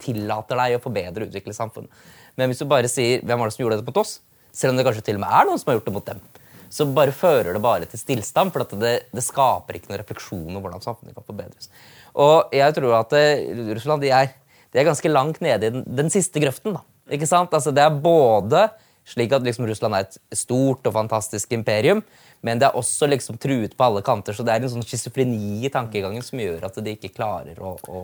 tillater 0.00 0.58
deg 0.58 0.78
å 0.78 0.82
forbedre 0.82 1.26
og 1.26 1.32
utvikle 1.32 1.56
samfunnet. 1.56 1.92
Men 2.38 2.50
hvis 2.50 2.62
du 2.62 2.68
bare 2.70 2.90
sier 2.90 3.24
hvem 3.26 3.40
var 3.40 3.50
det 3.50 3.56
som 3.56 3.64
gjorde 3.64 3.80
dette 3.80 3.90
mot 3.90 4.00
oss, 4.00 4.18
selv 4.54 4.72
om 4.72 4.78
det 4.78 4.86
kanskje 4.86 5.04
til 5.10 5.18
og 5.18 5.24
med 5.24 5.34
er 5.34 5.48
noen 5.48 5.60
som 5.60 5.70
har 5.70 5.78
gjort 5.78 5.88
det 5.90 5.96
mot 5.96 6.08
dem, 6.08 6.22
så 6.70 6.86
bare 6.94 7.14
fører 7.16 7.54
det 7.56 7.62
bare 7.64 7.88
til 7.88 8.00
stillstand, 8.00 8.52
for 8.54 8.64
det, 8.80 8.94
det, 9.12 9.24
skaper 9.24 9.78
ikke 9.78 9.92
noen 9.92 10.02
refleksjon 10.02 10.56
om 10.56 10.60
hvordan 10.62 10.84
samfunnet 10.84 11.16
kan 11.16 11.26
forbedres. 11.26 11.70
Og 12.18 12.52
jeg 12.54 12.76
tror 12.76 12.98
at 13.00 13.16
uh, 13.16 13.72
Russland 13.72 14.04
de 14.04 14.12
er, 14.14 14.34
de 14.72 14.80
er, 14.80 14.88
ganske 14.88 15.12
langt 15.12 15.40
nede 15.44 15.70
i 15.70 15.74
den, 15.78 15.86
den 15.86 16.12
siste 16.12 16.42
grøften. 16.42 16.76
Da. 16.76 16.84
Ikke 17.14 17.28
sant? 17.30 17.54
Altså, 17.56 17.72
det 17.74 17.84
er 17.84 18.02
både 18.04 18.68
slik 19.08 19.32
at 19.32 19.44
liksom 19.44 19.66
Russland 19.68 19.96
er 19.96 20.06
et 20.06 20.18
stort 20.36 20.86
og 20.88 20.92
fantastisk 20.92 21.52
imperium, 21.56 22.02
men 22.44 22.60
det 22.60 22.68
er 22.68 22.76
også 22.76 23.08
liksom 23.08 23.38
truet 23.40 23.76
på 23.76 23.86
alle 23.86 24.02
kanter. 24.04 24.36
Så 24.36 24.44
det 24.44 24.54
er 24.54 24.62
en 24.64 24.72
sånn 24.72 24.84
schizofreni 24.84 25.62
i 25.64 25.72
tankegangen 25.72 26.24
som 26.24 26.40
gjør 26.42 26.68
at 26.68 26.76
de 26.84 26.96
ikke 26.96 27.14
klarer 27.16 27.56
å, 27.64 27.78
å 27.88 28.02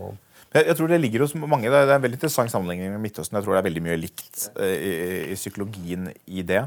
jeg, 0.55 0.77
tror 0.79 0.87
Det 0.87 1.01
ligger 1.03 1.25
hos 1.25 1.33
mange, 1.35 1.67
det 1.67 1.79
er 1.81 1.97
en 1.97 2.03
veldig 2.03 2.15
interessant 2.15 2.53
sammenligning 2.53 2.93
med 2.95 3.03
Midtøsten. 3.03 3.35
Jeg 3.35 3.43
tror 3.43 3.57
det 3.57 3.61
er 3.61 3.67
veldig 3.67 3.81
mye 3.83 3.97
likt 3.99 4.45
uh, 4.55 4.71
i, 4.71 4.93
i, 5.33 5.39
psykologien 5.39 6.13
i 6.31 6.45
det. 6.47 6.61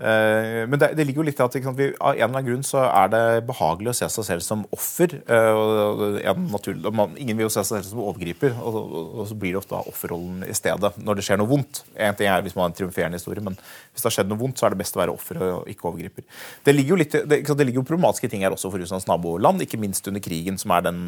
Uh, 0.00 0.64
men 0.64 0.78
det, 0.80 0.94
det, 0.96 1.04
ligger 1.04 1.20
jo 1.20 1.26
litt 1.28 1.40
i 1.40 1.44
at 1.44 1.56
sant, 1.60 1.76
vi, 1.76 1.90
av 2.00 2.14
en 2.14 2.16
eller 2.16 2.30
annen 2.30 2.46
grunn 2.46 2.62
så 2.64 2.86
er 2.86 3.10
det 3.12 3.22
behagelig 3.50 3.90
å 3.92 3.96
se 3.98 4.06
seg 4.14 4.26
selv 4.30 4.44
som 4.44 4.62
offer. 4.72 5.18
Uh, 5.28 5.52
og, 5.52 6.40
naturlig, 6.46 6.92
man, 6.96 7.12
ingen 7.20 7.36
vil 7.36 7.44
jo 7.44 7.52
se 7.52 7.60
seg 7.60 7.82
selv 7.82 7.90
som 7.90 8.00
overgriper, 8.06 8.56
og, 8.56 8.78
og, 8.80 9.10
og, 9.18 9.20
så 9.28 9.36
blir 9.36 9.52
det 9.52 9.60
ofte 9.60 9.82
offerrollen 9.92 10.46
i 10.48 10.56
stedet 10.56 10.92
når 11.04 11.20
det 11.20 11.26
skjer 11.26 11.42
noe 11.42 11.50
vondt. 11.50 11.82
En 12.00 12.16
ting 12.16 12.30
er 12.32 12.46
hvis 12.46 12.56
man 12.56 12.64
har 12.64 12.72
en 12.72 12.78
triumferende 12.80 13.20
historie, 13.20 13.44
men 13.44 13.58
hvis 13.60 14.00
det 14.00 14.08
har 14.08 14.16
skjedd 14.16 14.32
noe 14.32 14.40
vondt, 14.40 14.56
så 14.56 14.70
er 14.70 14.74
det 14.74 14.80
best 14.80 14.96
å 14.96 15.02
være 15.02 15.16
offer 15.18 15.44
og 15.50 15.70
ikke 15.74 15.90
overgriper. 15.92 16.28
Det 16.64 16.76
ligger 16.76 16.96
jo, 16.96 17.00
litt, 17.04 17.20
det, 17.20 17.42
det 17.44 17.68
ligger 17.68 17.82
jo 17.82 17.86
problematiske 17.92 18.32
ting 18.32 18.46
her 18.46 18.56
også 18.56 18.72
for 18.72 18.80
Russlands 18.80 19.08
naboland, 19.10 19.66
ikke 19.66 19.80
minst 19.84 20.08
under 20.08 20.24
krigen, 20.24 20.56
som 20.60 20.72
er 20.76 20.88
den, 20.88 21.06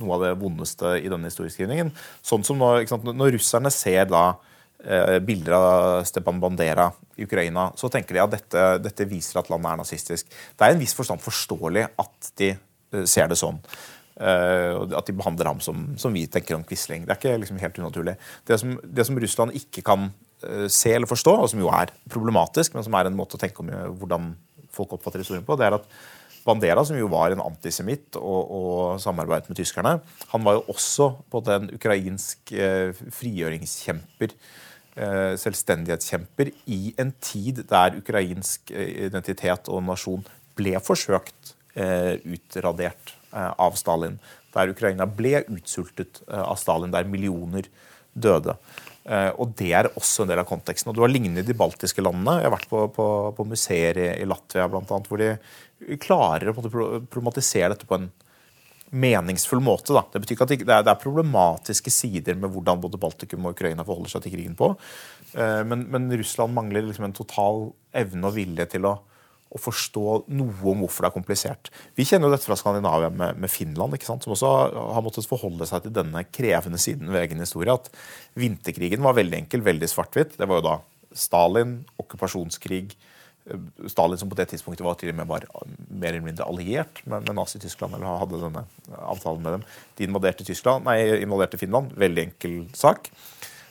noe 0.00 0.16
av 0.16 0.24
det 0.24 0.34
vondeste 0.40 0.96
i 1.02 1.12
denne 1.12 1.28
historieskrivningen. 1.28 1.92
Sånn 2.24 2.48
som 2.48 2.60
når, 2.64 2.86
når 3.12 3.36
russerne 3.36 3.72
ser 3.74 4.08
da 4.08 4.30
Eh, 4.30 4.55
bilder 5.26 5.56
av 5.56 6.04
Stepan 6.06 6.38
Bandera 6.38 6.86
i 7.16 7.24
Ukraina, 7.24 7.70
så 7.76 7.88
tenker 7.92 8.16
de 8.16 8.22
at 8.22 8.32
dette, 8.36 8.64
dette, 8.84 9.08
viser 9.08 9.40
at 9.40 9.50
landet 9.50 9.72
er 9.72 9.80
nazistisk. 9.80 10.28
Det 10.28 10.66
er 10.66 10.74
en 10.74 10.80
viss 10.80 10.94
forstand 10.96 11.22
forståelig 11.24 11.86
at 12.02 12.32
de 12.40 12.52
eh, 12.52 13.06
ser 13.08 13.30
det 13.32 13.38
sånn. 13.40 13.60
Uh, 14.16 14.86
at 14.96 15.04
de 15.04 15.12
behandler 15.12 15.50
ham 15.50 15.58
som, 15.60 15.90
som 16.00 16.14
vi 16.16 16.22
tenker 16.32 16.56
om 16.56 16.62
Quisling. 16.64 17.02
Det 17.04 17.12
er 17.12 17.18
ikke 17.18 17.40
liksom 17.42 17.58
helt 17.60 17.80
unaturlig. 17.82 18.14
Det 18.48 18.56
som, 18.62 18.70
det 18.80 19.04
som, 19.04 19.18
Russland 19.20 19.52
ikke 19.58 19.84
kan 19.84 20.06
se 20.72 20.92
eller 20.92 21.08
forstå, 21.08 21.34
og 21.42 21.50
som 21.52 21.60
jo 21.60 21.68
er 21.72 21.90
problematisk, 22.12 22.72
men 22.72 22.84
som 22.84 22.96
er 22.96 23.08
en 23.08 23.16
måte 23.16 23.36
å 23.36 23.40
tenke 23.40 23.60
om 23.60 23.68
hvordan 24.00 24.30
folk 24.72 24.94
oppfatter 24.96 25.20
historien 25.20 25.44
på, 25.44 25.56
det 25.60 25.68
er 25.68 25.76
at 25.76 25.84
Bandera, 26.46 26.84
som 26.86 26.96
jo 26.96 27.10
var 27.12 27.34
en 27.34 27.42
antisemitt 27.44 28.16
og, 28.16 28.52
og, 28.56 28.76
samarbeidet 29.02 29.50
med 29.50 29.58
tyskerne, 29.60 29.96
han 30.32 30.44
var 30.46 30.58
jo 30.58 30.64
også 30.72 31.10
på 31.32 31.42
en 31.52 31.72
ukrainsk 31.76 32.52
frigjøringskjemper 33.16 34.36
Eh, 34.36 34.65
selvstendighetskjemper 35.36 36.50
i 36.72 36.94
en 37.00 37.12
tid 37.20 37.62
der 37.68 37.98
ukrainsk 37.98 38.72
eh, 38.72 39.06
identitet 39.08 39.68
og 39.68 39.84
nasjon 39.84 40.24
ble 40.56 40.76
forsøkt 40.80 41.54
eh, 41.76 42.16
utradert 42.24 43.14
av 43.36 43.74
Stalin. 43.76 44.14
Der 44.54 44.70
Ukraina 44.72 45.04
ble 45.04 45.42
utsultet 45.52 46.22
av 46.24 46.56
Stalin, 46.56 46.94
der 46.94 47.04
millioner 47.04 47.66
døde. 48.16 48.54
Og 49.36 49.50
Det 49.58 49.68
er 49.76 49.90
også 49.90 50.24
en 50.24 50.30
del 50.30 50.40
av 50.40 50.46
konteksten. 50.48 50.88
Og 50.88 50.96
Du 50.96 51.02
har 51.02 51.10
lignende 51.12 51.42
i 51.44 51.46
de 51.46 51.52
baltiske 51.58 52.00
landene. 52.00 52.38
Jeg 52.40 52.48
har 52.48 52.54
vært 52.54 52.70
på, 52.70 52.86
på, 52.96 53.08
på 53.36 53.46
museer 53.50 54.00
i 54.14 54.24
Latvia 54.24 54.64
blant 54.72 54.88
annet, 54.94 55.10
hvor 55.10 55.20
de 55.20 55.98
klarer 56.00 56.48
å 56.48 56.56
problematisere 56.56 57.74
dette 57.74 57.90
på 57.90 57.98
en 57.98 58.08
meningsfull 58.90 59.60
måte. 59.64 59.94
Da. 59.96 60.04
Det 60.12 60.22
betyr 60.22 60.36
ikke 60.36 60.46
at 60.46 60.54
det, 60.62 60.76
er, 60.76 61.00
problematiske 61.00 61.92
sider 61.92 62.38
med 62.38 62.52
hvordan 62.54 62.80
både 62.82 63.00
Baltikum 63.00 63.48
og 63.48 63.56
Ukraina 63.56 63.84
forholder 63.86 64.14
seg 64.14 64.26
til 64.26 64.36
krigen 64.36 64.56
på. 64.58 64.72
Eh, 65.34 65.62
men, 65.66 65.86
men 65.92 66.08
Russland 66.12 66.54
mangler 66.56 66.86
liksom 66.86 67.08
en 67.08 67.16
total 67.16 67.68
evne 67.96 68.30
og 68.30 68.36
vilje 68.36 68.68
til 68.76 68.86
å, 68.88 68.94
å, 69.50 69.60
forstå 69.62 70.04
noe 70.36 70.70
om 70.72 70.84
hvorfor 70.84 71.06
det 71.06 71.10
er 71.10 71.16
komplisert. 71.16 71.72
Vi 71.98 72.06
kjenner 72.06 72.30
jo 72.30 72.36
dette 72.36 72.48
fra 72.48 72.58
Skandinavia 72.60 73.10
med, 73.10 73.40
med 73.42 73.52
Finland, 73.52 73.98
som 74.06 74.36
også 74.36 74.54
har 74.94 75.04
måttet 75.04 75.28
forholde 75.30 75.68
seg 75.68 75.86
til 75.86 75.96
denne 75.96 76.26
krevende 76.30 76.80
siden 76.82 77.10
ved 77.10 77.26
egen 77.26 77.42
historie. 77.42 77.74
At 77.74 77.90
vinterkrigen 78.38 79.04
var 79.06 79.18
veldig 79.18 79.42
enkel, 79.42 79.66
veldig 79.66 79.90
svart-hvitt. 79.90 80.38
Det 80.38 80.48
var 80.48 80.62
jo 80.62 80.68
da 80.70 80.78
Stalin, 81.16 81.80
okkupasjonskrig 82.02 82.94
Stalin 83.86 84.18
som 84.18 84.30
på 84.30 84.38
det 84.38 84.48
tidspunktet 84.50 84.84
var 84.86 84.96
til 84.98 85.12
og 85.12 85.18
med 85.20 85.28
var 85.30 85.44
mer 85.88 86.10
eller 86.10 86.24
mindre 86.24 86.46
alliert 86.48 86.98
med, 87.04 87.28
med 87.28 87.36
Nazi-Tyskland, 87.38 87.94
eller 87.94 88.18
hadde 88.22 88.40
denne 88.42 88.64
avtalen 88.96 89.44
med 89.44 89.58
dem. 89.58 89.66
De 89.98 90.08
invaderte 90.08 90.46
Tyskland, 90.46 90.86
nei, 90.88 90.98
invaderte 91.22 91.60
Finland. 91.60 91.94
Veldig 91.98 92.24
enkel 92.26 92.56
sak. 92.74 93.10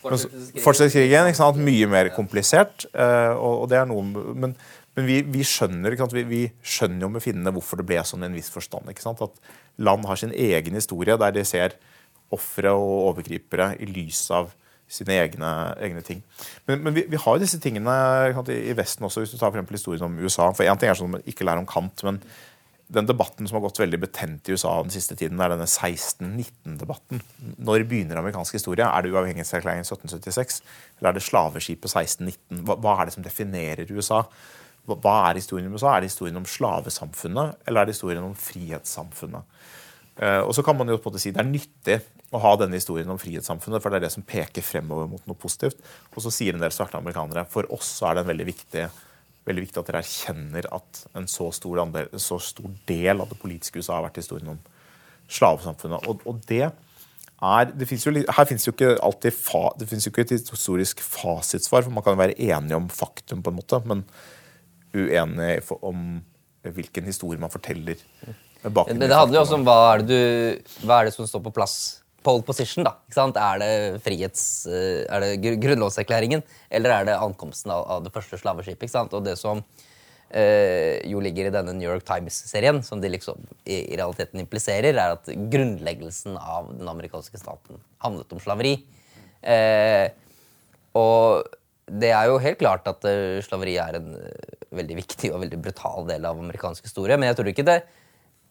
Fortsettelseskrigen. 0.05 1.31
Mye 1.65 1.89
mer 1.91 2.11
komplisert. 2.15 2.87
Eh, 2.93 3.33
og, 3.35 3.67
det 3.71 3.79
er 3.81 3.89
noe, 3.89 4.05
men, 4.05 4.55
men 4.95 5.09
vi, 5.09 5.19
vi, 5.27 5.43
skjønner 5.47 5.97
vi, 6.13 6.25
vi, 6.29 6.41
skjønner 6.63 7.07
jo 7.07 7.13
med 7.17 7.25
finnene 7.25 7.53
hvorfor 7.55 7.81
det 7.81 7.87
ble 7.89 8.03
sånn 8.05 8.23
i 8.23 8.29
en 8.29 8.37
viss 8.37 8.51
forstand. 8.53 8.91
At 8.91 9.41
land 9.81 10.07
har 10.07 10.21
sin 10.21 10.33
egen 10.33 10.77
historie 10.77 11.17
der 11.19 11.35
de 11.35 11.43
ser 11.47 11.75
ofre 12.33 12.71
og 12.73 13.11
overgripere 13.11 13.73
i 13.81 13.89
lys 13.89 14.23
av 14.33 14.53
sine 14.91 15.15
egne, 15.17 15.51
egne 15.81 16.01
ting. 16.05 16.21
Men, 16.67 16.83
men 16.85 16.95
vi, 16.95 17.05
vi, 17.09 17.19
har 17.21 17.39
disse 17.41 17.59
tingene 17.61 17.93
i, 18.53 18.73
Vesten 18.77 19.07
også, 19.07 19.23
hvis 19.23 19.33
du 19.33 19.39
tar 19.39 19.53
for 19.53 19.77
historien 19.77 20.05
om 20.05 20.19
USA. 20.21 20.51
For 20.53 20.67
en 20.67 20.81
ting 20.81 20.91
er 20.91 20.97
sånn 20.97 21.09
at 21.09 21.17
man 21.17 21.29
ikke 21.29 21.47
lærer 21.47 21.63
om 21.63 21.69
Kant, 21.69 22.05
men 22.05 22.21
den 22.87 23.07
debatten 23.09 23.47
som 23.47 23.57
har 23.57 23.63
gått 23.65 23.79
veldig 23.81 23.97
betent 24.03 24.49
i 24.49 24.53
USA 24.53 24.75
den 24.83 24.93
siste 24.93 25.17
tiden, 25.17 25.39
er 25.41 25.49
denne 25.55 25.65
1619-debatten. 25.65 27.23
Når 27.57 27.87
begynner 27.89 28.19
amerikansk 28.21 28.59
historie? 28.59 28.85
Er 28.85 29.01
det 29.01 29.13
uavhengighetserklæringen 29.13 29.87
1776? 29.87 30.61
Eller 30.99 31.09
er 31.09 31.17
det 31.17 31.25
slaveskipet 31.25 31.89
1619? 31.89 32.61
Hva, 32.67 32.77
hva, 32.83 32.99
er 32.99 33.09
det 33.09 33.15
som 33.17 33.25
definerer 33.25 33.89
USA? 33.89 34.21
Hva, 34.85 34.99
hva 35.01 35.15
er 35.31 35.41
historien 35.41 35.71
om 35.71 35.79
USA? 35.79 35.95
Er 35.95 36.05
det 36.05 36.11
historien 36.11 36.37
om 36.37 36.45
slavesamfunnet, 36.45 37.57
eller 37.65 37.81
er 37.81 37.89
det 37.89 37.97
historien 37.97 38.27
om 38.27 38.37
frihetssamfunnet? 38.37 39.54
Uh, 40.15 40.45
og 40.47 40.53
så 40.55 40.63
kan 40.63 40.77
man 40.79 40.87
jo 40.87 40.95
på 40.95 41.09
en 41.09 41.11
måte 41.11 41.19
si 41.19 41.33
Det 41.35 41.41
er 41.41 41.49
nyttig 41.49 41.97
å 42.31 42.39
ha 42.39 42.53
denne 42.55 42.77
historien 42.79 43.09
om 43.11 43.19
frihetssamfunnet, 43.19 43.83
for 43.83 43.91
det 43.91 43.99
er 43.99 44.05
det 44.05 44.13
som 44.13 44.23
peker 44.23 44.63
fremover 44.63 45.09
mot 45.11 45.25
noe 45.27 45.39
positivt. 45.39 45.81
Og 46.13 46.23
så 46.23 46.31
sier 46.31 46.55
en 46.55 46.63
del 46.63 46.71
svarte 46.71 46.99
amerikanere 46.99 47.43
for 47.51 47.67
oss 47.75 47.89
så 47.99 48.09
er 48.09 48.19
det 48.19 48.29
veldig 48.29 48.47
viktig, 48.47 48.85
veldig 49.47 49.65
viktig 49.65 49.81
at 49.81 49.91
dere 49.91 50.01
erkjenner 50.05 50.69
at 50.75 51.03
en 51.19 51.27
så 51.31 51.49
stor, 51.55 51.83
andel, 51.83 52.07
en 52.15 52.23
så 52.23 52.39
stor 52.43 52.71
del 52.87 53.23
av 53.23 53.31
det 53.31 53.39
politiske 53.41 53.83
USA 53.83 53.97
har 53.97 54.07
vært 54.07 54.21
historien 54.23 54.55
om 54.55 54.63
slavesamfunnet. 55.31 56.07
Og, 56.07 56.23
og 56.29 56.39
det 56.47 56.63
er, 56.65 57.73
det 57.75 57.89
jo, 57.91 58.15
her 58.15 58.47
finnes 58.47 58.65
jo 58.67 58.71
ikke 58.71 58.95
alltid 59.03 59.35
fa, 59.35 59.67
det 59.75 59.89
jo 59.91 60.13
ikke 60.13 60.23
et 60.23 60.37
historisk 60.37 61.03
fasitsvar, 61.03 61.83
for 61.83 61.91
man 61.93 62.05
kan 62.05 62.17
være 62.19 62.37
enig 62.39 62.77
om 62.77 62.87
faktum, 62.87 63.43
på 63.43 63.51
en 63.51 63.59
måte, 63.59 63.81
men 63.83 64.05
uenig 64.95 65.59
om 65.83 66.07
hvilken 66.63 67.05
historie 67.05 67.41
man 67.41 67.51
forteller. 67.53 67.99
Det, 68.65 68.97
det 69.05 69.13
handler 69.13 69.39
jo 69.39 69.43
også 69.43 69.59
om 69.59 69.65
hva 69.67 69.77
er, 69.91 70.01
det 70.01 70.09
du, 70.09 70.73
hva 70.87 70.99
er 70.99 71.09
det 71.09 71.15
som 71.15 71.29
står 71.29 71.43
på 71.45 71.53
plass 71.55 71.77
pole 72.25 72.45
position, 72.45 72.85
da. 72.87 72.95
Ikke 73.05 73.19
sant? 73.19 73.37
Er 73.37 73.61
det 73.61 73.73
frihets... 74.05 74.43
Eh, 74.65 75.03
er 75.05 75.21
det 75.23 75.57
grunnlovserklæringen, 75.61 76.41
eller 76.73 76.93
er 76.95 77.09
det 77.11 77.19
ankomsten 77.21 77.73
av, 77.75 77.85
av 77.97 78.05
det 78.05 78.13
første 78.15 78.39
slaveskipet? 78.41 78.87
ikke 78.87 78.95
sant? 78.95 79.13
Og 79.13 79.25
det 79.27 79.35
som 79.37 79.61
eh, 80.31 81.03
jo 81.05 81.21
ligger 81.23 81.49
i 81.49 81.53
denne 81.53 81.75
New 81.77 81.87
York 81.87 82.05
Times-serien, 82.07 82.81
som 82.85 83.03
de 83.03 83.11
liksom 83.13 83.41
i, 83.63 83.83
i, 83.83 83.97
realiteten 83.97 84.41
impliserer, 84.41 84.93
er 84.93 85.17
at 85.19 85.29
grunnleggelsen 85.53 86.39
av 86.41 86.71
den 86.73 86.89
amerikanske 86.89 87.41
staten 87.41 87.81
handlet 88.05 88.33
om 88.33 88.41
slaveri. 88.41 88.79
Eh, 89.45 90.09
og 90.97 91.45
det 91.85 92.09
er 92.15 92.31
jo 92.31 92.41
helt 92.41 92.57
klart 92.57 92.87
at 92.89 93.03
uh, 93.05 93.37
slaveri 93.45 93.75
er 93.77 93.99
en 93.99 94.15
uh, 94.17 94.53
veldig 94.73 94.95
viktig 94.97 95.29
og 95.29 95.43
veldig 95.43 95.59
brutal 95.61 96.07
del 96.09 96.25
av 96.25 96.39
amerikansk 96.41 96.87
historie, 96.87 97.17
men 97.19 97.29
jeg 97.29 97.37
tror 97.37 97.51
ikke 97.51 97.67
det 97.67 97.75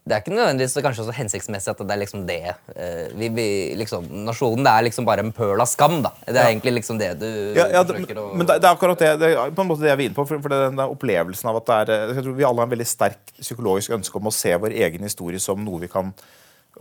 det 0.05 0.13
er 0.13 0.21
ikke 0.21 0.35
nødvendigvis 0.37 0.75
kanskje 0.85 1.03
så 1.07 1.13
hensiktsmessig 1.17 1.71
at 1.71 1.79
det 1.81 1.93
er 1.95 1.97
liksom 1.97 2.25
det 2.27 2.41
uh, 2.53 3.07
vi, 3.17 3.29
vi, 3.33 3.45
liksom, 3.79 4.05
Nasjonen 4.27 4.67
det 4.67 4.73
er 4.73 4.85
liksom 4.85 5.07
bare 5.07 5.23
en 5.25 5.31
pøl 5.33 5.57
av 5.57 5.65
skam. 5.65 5.97
da. 6.05 6.11
Det 6.27 6.35
er 6.35 6.43
ja. 6.43 6.51
egentlig 6.51 6.75
liksom 6.75 6.99
det 7.01 7.07
du 7.23 7.25
ja, 7.57 7.65
ja, 7.73 7.81
forsøker 7.81 8.19
å 8.21 8.27
Men 8.37 8.45
det, 8.45 8.59
det, 8.61 8.69
er 8.69 8.77
akkurat 8.77 9.01
det, 9.01 9.09
det 9.23 9.31
er 9.33 9.55
på 9.57 9.65
en 9.65 9.71
måte 9.71 9.81
det 9.81 9.89
jeg 9.89 10.01
vil 10.03 10.11
inn 10.11 10.17
på. 10.17 10.27
For, 10.29 10.43
for 10.43 10.53
det, 10.53 10.61
den 10.67 10.83
opplevelsen 10.85 11.49
av 11.49 11.57
at 11.57 11.71
det 11.71 11.79
er 11.81 11.93
eh, 11.95 12.13
jeg 12.19 12.27
tror 12.27 12.37
Vi 12.37 12.45
alle 12.45 12.61
har 12.61 12.69
en 12.69 12.75
veldig 12.75 12.89
sterk 12.91 13.33
psykologisk 13.39 13.97
ønske 13.97 14.21
om 14.21 14.29
å 14.29 14.35
se 14.35 14.53
vår 14.61 14.77
egen 14.85 15.09
historie 15.09 15.41
som 15.41 15.65
noe 15.65 15.81
vi 15.81 15.89
kan 15.89 16.13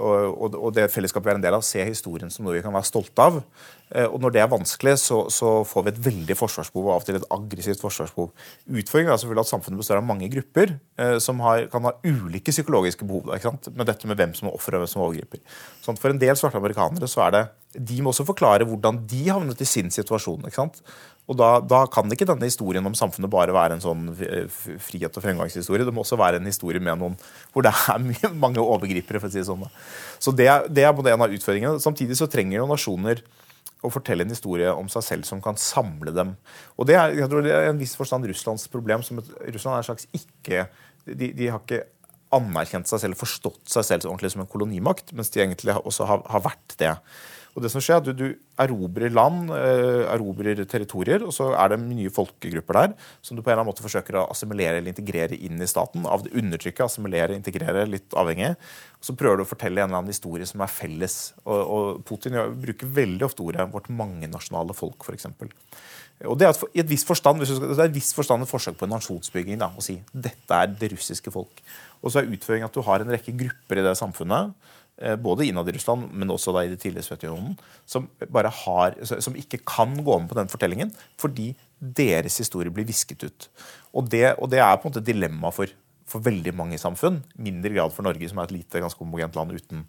og, 0.02 0.54
og, 0.58 0.70
det 0.74 0.88
fellesskapet 0.90 1.28
vi 1.28 1.32
er 1.34 1.38
en 1.38 1.44
del 1.44 1.56
av, 1.56 1.64
se 1.66 1.84
historien 1.86 2.32
som 2.32 2.46
noe 2.46 2.56
vi 2.56 2.62
kan 2.64 2.74
være 2.74 2.88
stolte 2.88 3.26
av. 3.28 3.36
Eh, 3.94 4.08
og 4.08 4.18
når 4.22 4.34
det 4.34 4.42
er 4.42 4.50
vanskelig, 4.50 4.96
så, 5.02 5.20
så 5.30 5.52
får 5.68 5.84
vi 5.86 5.92
et 5.92 6.00
veldig 6.08 6.36
forsvarsbehov, 6.38 6.88
og 6.88 6.94
av 6.96 7.04
og 7.04 7.08
til 7.08 7.18
et 7.20 7.26
aggressivt 7.36 7.82
forsvarsbehov. 7.84 8.32
Utfordringen 8.66 9.12
er 9.14 9.20
selvfølgelig 9.22 9.44
at 9.46 9.52
samfunnet 9.52 9.82
består 9.82 10.00
av 10.00 10.08
mange 10.08 10.30
grupper 10.32 10.74
eh, 10.74 11.16
som 11.22 11.42
har, 11.46 11.68
kan 11.72 11.86
ha 11.86 11.94
ulike 12.02 12.54
psykologiske 12.54 13.06
behov. 13.06 13.30
med 13.70 13.86
dette 13.86 14.10
med 14.10 14.18
hvem 14.18 14.34
som 14.34 14.48
er 14.48 14.58
offer 14.58 14.74
og 14.74 14.82
hvem 14.82 14.90
som 14.90 15.02
er 15.02 15.08
overgriper. 15.08 15.60
Sånn 15.84 16.00
for 16.00 16.10
en 16.10 16.22
del 16.22 16.34
svarte 16.40 16.58
amerikanere 16.58 17.10
så 17.10 17.28
er 17.28 17.36
det 17.36 17.44
de 17.74 17.96
må 18.02 18.12
også 18.12 18.26
forklare 18.26 18.66
hvordan 18.68 19.00
de 19.10 19.24
havnet 19.26 19.62
i 19.62 19.66
sin 19.66 19.90
situasjon. 19.90 20.46
Og 21.24 21.38
da, 21.40 21.54
da, 21.64 21.84
kan 21.88 22.10
ikke 22.12 22.26
denne 22.28 22.48
historien 22.48 22.84
om 22.84 22.96
samfunnet 22.96 23.32
bare 23.32 23.54
være 23.56 23.78
en 23.78 23.84
sånn 23.84 24.10
frihet- 24.12 25.14
og 25.16 25.24
fremgangshistorie. 25.24 25.86
Det 25.86 25.94
må 25.94 26.02
også 26.02 26.18
være 26.20 26.36
en 26.40 26.50
historie 26.50 26.82
med 26.84 27.00
noen 27.00 27.14
hvor 27.54 27.64
det 27.64 27.72
er 27.72 28.34
mange 28.44 28.60
overgripere. 28.60 29.22
for 29.22 29.30
å 29.30 29.32
si 29.32 29.40
det 29.40 29.48
sånn. 29.48 29.64
Så 30.20 30.34
det, 30.36 30.50
det 30.68 30.84
er 30.84 30.92
både 30.96 31.14
en 31.14 31.24
av 31.24 31.32
utfordringene. 31.32 31.80
Samtidig 31.80 32.18
så 32.20 32.28
trenger 32.28 32.60
jo 32.60 32.68
nasjoner 32.68 33.24
å 33.84 33.92
fortelle 33.92 34.24
en 34.24 34.32
historie 34.32 34.68
om 34.72 34.88
seg 34.92 35.04
selv 35.04 35.28
som 35.28 35.40
kan 35.44 35.56
samle 35.60 36.12
dem. 36.16 36.34
Og 36.76 36.88
det 36.88 36.96
er, 37.00 37.16
jeg 37.20 37.30
tror 37.32 37.44
det 37.44 37.52
er 37.56 37.70
en 37.70 37.80
viss 37.80 37.96
forstand 37.98 38.28
Russlands 38.28 38.68
problem. 38.72 39.04
som 39.04 39.20
et, 39.20 39.32
Russland 39.54 39.76
er 39.76 39.82
en 39.82 39.88
slags 39.90 40.08
ikke 40.12 40.66
de, 41.04 41.32
de, 41.36 41.48
har 41.52 41.60
ikke 41.60 41.84
anerkjent 42.34 42.88
seg 42.90 43.02
selv, 43.02 43.20
forstått 43.20 43.62
seg 43.70 43.86
selv 43.86 44.08
ordentlig 44.08 44.32
som 44.34 44.42
en 44.44 44.50
kolonimakt, 44.50 45.12
mens 45.16 45.30
de 45.32 45.42
egentlig 45.44 45.76
også 45.76 46.08
har, 46.08 46.24
har 46.32 46.44
vært 46.44 46.76
det. 46.80 46.94
Og 47.54 47.62
det 47.62 47.70
som 47.70 47.82
skjer 47.82 48.00
er 48.00 48.02
at 48.02 48.08
Du, 48.08 48.12
du 48.18 48.38
erobrer 48.58 49.12
land, 49.14 49.50
eh, 49.54 50.04
erobrer 50.10 50.64
territorier, 50.66 51.22
og 51.22 51.32
så 51.34 51.52
er 51.54 51.70
det 51.70 51.80
nye 51.84 52.10
folkegrupper 52.10 52.78
der 52.80 52.94
som 53.22 53.36
du 53.36 53.42
på 53.42 53.50
en 53.50 53.54
eller 53.54 53.62
annen 53.62 53.70
måte 53.70 53.84
forsøker 53.84 54.18
å 54.18 54.26
assimilere 54.30 54.80
eller 54.80 54.90
integrere 54.90 55.38
inn 55.38 55.62
i 55.62 55.70
staten. 55.70 56.06
av 56.06 56.24
det 56.24 56.34
undertrykket, 56.34 56.84
assimilere, 56.86 57.34
integrere, 57.34 57.86
litt 57.86 58.10
avhengig. 58.14 58.54
Og 58.98 59.08
så 59.08 59.16
prøver 59.16 59.38
du 59.38 59.44
å 59.44 59.50
fortelle 59.50 59.80
en 59.80 59.88
eller 59.88 60.02
annen 60.02 60.14
historie 60.14 60.46
som 60.46 60.60
er 60.60 60.70
felles. 60.70 61.34
Og, 61.44 61.60
og 61.76 62.04
Putin 62.04 62.38
bruker 62.60 62.86
veldig 62.86 63.24
ofte 63.24 63.42
ordet 63.42 63.70
'vårt 63.70 63.90
mangenasjonale 63.90 64.74
folk', 64.74 65.02
f.eks. 65.02 65.26
Og 66.24 66.38
det 66.38 66.46
er 66.46 66.54
i 66.74 66.80
et 66.80 66.88
visst 66.88 67.06
forstand, 67.06 67.42
visst 67.92 68.14
forstand 68.14 68.42
et 68.42 68.48
forsøk 68.48 68.78
på 68.78 68.86
en 68.86 68.94
nasjonsbygging. 68.94 69.58
Da, 69.58 69.72
å 69.74 69.82
si 69.82 69.98
dette 70.12 70.54
er 70.54 70.70
det 70.70 70.92
russiske 70.94 71.30
folk. 71.34 71.62
Og 72.02 72.12
så 72.12 72.20
er 72.20 72.30
utføringen 72.30 72.68
at 72.68 72.74
du 72.74 72.82
har 72.86 73.02
en 73.02 73.10
rekke 73.10 73.34
grupper 73.34 73.80
i 73.80 73.84
det 73.86 73.96
samfunnet 73.98 74.54
både 75.18 75.48
innad 75.48 75.68
i 75.68 75.72
Russland, 75.74 76.12
men 76.14 76.30
også 76.30 76.52
da 76.54 76.62
i 76.62 76.68
det 76.70 76.78
tidligere 76.78 77.02
Sovjetunionen, 77.02 77.56
som, 77.86 78.06
som 79.02 79.38
ikke 79.40 79.58
kan 79.66 79.96
gå 80.06 80.18
med 80.20 80.30
på 80.30 80.36
den 80.38 80.52
fortellingen 80.52 80.92
fordi 81.20 81.48
deres 81.84 82.38
historie 82.40 82.72
blir 82.72 82.86
visket 82.88 83.26
ut. 83.26 83.48
Og 83.94 84.08
det, 84.10 84.26
og 84.38 84.50
det 84.52 84.62
er 84.62 84.76
på 84.78 84.88
en 84.88 84.92
måte 84.92 85.04
dilemma 85.04 85.50
for, 85.54 85.70
for, 86.08 86.24
veldig 86.24 86.54
mange 86.56 86.78
samfunn. 86.80 87.20
Mindre 87.36 87.74
grad 87.74 87.94
for 87.94 88.06
Norge, 88.06 88.30
som 88.30 88.40
er 88.40 88.48
et 88.48 88.56
lite, 88.60 88.82
ganske 88.82 89.02
homogent 89.02 89.36
land 89.38 89.54
uten 89.54 89.84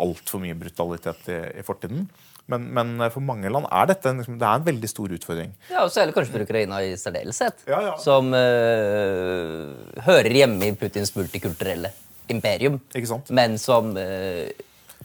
altfor 0.00 0.42
mye 0.42 0.58
brutalitet 0.58 1.30
i, 1.32 1.38
i 1.60 1.66
fortiden. 1.66 2.08
Men, 2.50 2.66
men, 2.74 2.96
for 3.14 3.22
mange 3.22 3.50
land 3.52 3.68
er 3.70 3.90
dette 3.92 4.10
en, 4.10 4.20
liksom, 4.22 4.38
det 4.40 4.46
er 4.46 4.58
en 4.58 4.66
veldig 4.66 4.90
stor 4.90 5.12
utfordring. 5.14 5.52
Ja, 5.70 5.84
og 5.84 5.92
Særlig 5.94 6.16
kanskje 6.16 6.34
for 6.34 6.46
Ukraina 6.46 6.80
i 6.82 6.96
særdeleshet, 6.98 7.66
ja, 7.70 7.80
ja. 7.90 7.96
som 8.02 8.32
øh, 8.34 10.00
hører 10.06 10.38
hjemme 10.40 10.70
i 10.70 10.74
Putins 10.78 11.14
multikulturelle 11.14 11.92
imperium, 12.30 12.80
men 13.28 13.58
som 13.58 13.92
eh, 13.98 14.50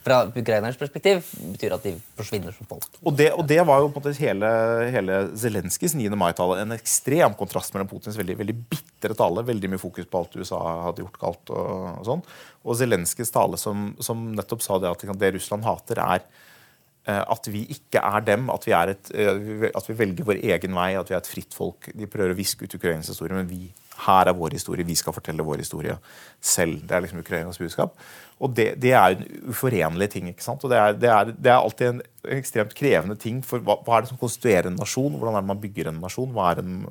fra 0.05 0.19
ukrainernes 0.29 0.77
perspektiv 0.77 1.23
betyr 1.55 1.73
at 1.75 1.85
de 1.87 1.95
forsvinner 2.17 2.53
som 2.53 2.67
folk. 2.69 2.85
Og 3.01 3.15
det, 3.17 3.31
og 3.33 3.45
det 3.49 3.57
var 3.65 3.81
jo 3.81 3.89
på 3.89 4.01
en 4.01 4.03
måte 4.03 4.13
hele, 4.19 4.49
hele 4.93 5.19
Zelenskyjs 5.41 5.95
9. 5.97 6.11
mai-tale 6.19 6.59
en 6.61 6.75
ekstrem 6.75 7.33
kontrast 7.39 7.73
mellom 7.73 7.89
Putins 7.89 8.19
veldig, 8.19 8.37
veldig 8.41 8.55
bitre 8.69 9.17
tale, 9.17 9.45
veldig 9.47 9.71
mye 9.73 9.81
fokus 9.81 10.09
på 10.09 10.21
alt 10.21 10.37
USA 10.37 10.59
hadde 10.87 11.01
gjort 11.05 11.21
galt, 11.21 11.53
og, 11.53 11.87
og 12.01 12.09
sånn, 12.09 12.25
og 12.65 12.79
Zelenskyjs 12.81 13.33
tale 13.33 13.59
som, 13.61 13.93
som, 14.03 14.27
nettopp 14.37 14.65
sa 14.65 14.77
det 14.81 14.91
at 14.91 15.07
det 15.21 15.31
Russland 15.39 15.65
hater, 15.65 16.03
er 16.03 16.21
eh, 16.21 17.23
at 17.23 17.49
vi 17.49 17.63
ikke 17.73 18.03
er 18.03 18.27
dem, 18.29 18.51
at 18.53 18.69
vi, 18.69 18.75
er 18.77 18.93
et, 18.93 19.09
eh, 19.15 19.71
at 19.71 19.89
vi 19.89 19.97
velger 20.03 20.29
vår 20.29 20.43
egen 20.43 20.77
vei, 20.77 20.91
at 20.99 21.09
vi 21.09 21.17
er 21.17 21.23
et 21.23 21.33
fritt 21.33 21.57
folk. 21.57 21.89
De 21.97 22.09
prøver 22.11 22.35
å 22.35 22.37
viske 22.37 22.67
ut 22.67 22.77
Ukrainas 22.77 23.09
historie, 23.09 23.33
men 23.33 23.49
vi 23.49 23.63
her 24.03 24.29
er 24.29 24.35
vår 24.35 24.57
historie, 24.57 24.85
vi 24.85 24.95
skal 24.99 25.15
fortelle 25.15 25.45
vår 25.45 25.63
historie 25.63 25.95
selv. 26.43 26.81
Det 26.83 26.95
er 26.95 27.05
liksom 27.05 27.21
Ukrainas 27.21 27.59
budskap. 27.61 27.95
Og 28.43 28.51
det, 28.51 28.67
det 28.83 28.91
er 28.91 29.15
en 29.15 29.23
uforenlig 29.51 30.09
ting. 30.11 30.27
ikke 30.29 30.43
sant? 30.43 30.63
Og 30.63 30.71
det 30.71 30.79
er, 30.79 30.97
det 30.99 31.11
er, 31.11 31.31
det 31.31 31.51
er 31.51 31.61
alltid 31.61 31.87
en 31.87 32.01
ekstremt 32.35 32.75
krevende 32.75 33.15
ting. 33.19 33.39
For 33.45 33.63
hva, 33.63 33.77
hva, 33.85 33.97
er 33.97 34.05
det 34.05 34.11
som 34.11 34.19
konstituerer 34.19 34.69
en 34.69 34.79
nasjon? 34.79 35.15
Hvordan 35.15 35.37
er 35.37 35.45
det 35.45 35.51
man 35.53 35.63
bygger 35.63 35.91
en 35.91 36.01
nasjon? 36.03 36.33
Hva 36.35 36.51
er, 36.51 36.63
en, 36.63 36.83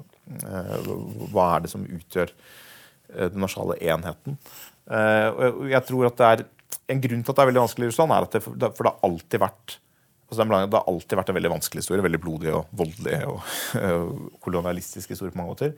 uh, 0.46 0.90
hva 1.34 1.50
er 1.52 1.66
det 1.66 1.72
som 1.74 1.84
utgjør 1.84 2.32
uh, 2.32 3.28
den 3.28 3.40
nasjonale 3.44 3.76
enheten? 3.84 4.40
Uh, 4.88 5.28
og 5.60 5.70
jeg 5.72 5.88
tror 5.88 6.10
at 6.10 6.20
det 6.20 6.32
er 6.32 6.50
En 6.92 7.00
grunn 7.00 7.22
til 7.24 7.32
at 7.32 7.38
det 7.38 7.40
er 7.40 7.48
veldig 7.48 7.60
vanskelig 7.62 7.86
i 7.86 7.88
Russland, 7.88 8.12
er 8.12 8.24
at 8.26 8.34
det, 8.34 8.40
for 8.44 8.56
det 8.60 8.90
har 8.90 9.06
alltid 9.06 9.40
vært 9.40 9.76
altså 10.28 10.44
det, 10.44 10.74
har 10.74 10.90
alltid 10.90 11.16
vært 11.16 11.30
en 11.30 11.36
veldig 11.38 11.52
vanskelig 11.54 11.80
historie. 11.80 12.04
Veldig 12.04 12.20
blodig 12.20 12.50
og 12.52 12.74
voldelig 12.76 13.20
og 13.30 14.34
kolonialistisk 14.44 15.14
historie 15.14 15.32
på 15.32 15.40
mange 15.40 15.54
måter. 15.54 15.72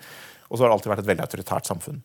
Og 0.48 0.56
så 0.56 0.62
har 0.62 0.70
det 0.70 0.78
alltid 0.78 0.92
vært 0.92 1.04
et 1.04 1.10
veldig 1.10 1.26
autoritært 1.26 1.68
samfunn. 1.68 2.00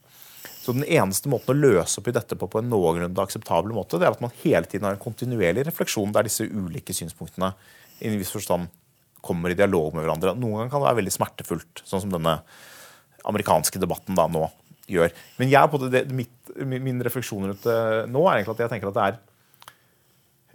Så 0.62 0.76
den 0.76 0.86
eneste 0.86 1.30
måten 1.30 1.54
å 1.54 1.58
løse 1.58 2.02
opp 2.02 2.10
i 2.10 2.14
dette 2.14 2.38
på 2.38 2.50
på 2.50 2.62
en 2.62 2.70
noenlunde 2.70 3.24
akseptabel 3.24 3.74
måte, 3.74 3.98
det 3.98 4.08
er 4.08 4.16
at 4.16 4.22
man 4.22 4.34
hele 4.44 4.68
tiden 4.70 4.86
har 4.86 4.98
en 4.98 5.02
kontinuerlig 5.02 5.66
refleksjon 5.68 6.14
der 6.14 6.28
disse 6.28 6.46
ulike 6.46 6.94
synspunktene 6.94 7.54
i 8.02 8.10
en 8.10 8.20
viss 8.22 8.34
forstand 8.34 8.70
kommer 9.26 9.54
i 9.54 9.58
dialog 9.58 9.94
med 9.96 10.06
hverandre. 10.06 10.36
Noen 10.38 10.60
ganger 10.60 10.74
kan 10.74 10.84
det 10.84 10.90
være 10.90 11.00
veldig 11.02 11.14
smertefullt, 11.14 11.82
sånn 11.86 12.04
som 12.06 12.14
denne 12.14 12.40
amerikanske 13.30 13.82
debatten 13.82 14.18
da 14.18 14.28
nå 14.30 14.48
gjør. 14.92 15.12
Men 15.38 15.52
jeg, 15.52 15.82
det, 15.94 16.06
mitt, 16.18 16.54
min 16.66 17.02
refleksjon 17.06 17.52
rundt 17.52 17.68
det 17.68 17.82
nå 18.12 18.24
er 18.26 18.40
egentlig 18.40 18.58
at 18.58 18.64
jeg 18.66 18.74
tenker 18.74 18.92
at 18.92 18.98
det 18.98 19.06
er 19.08 19.18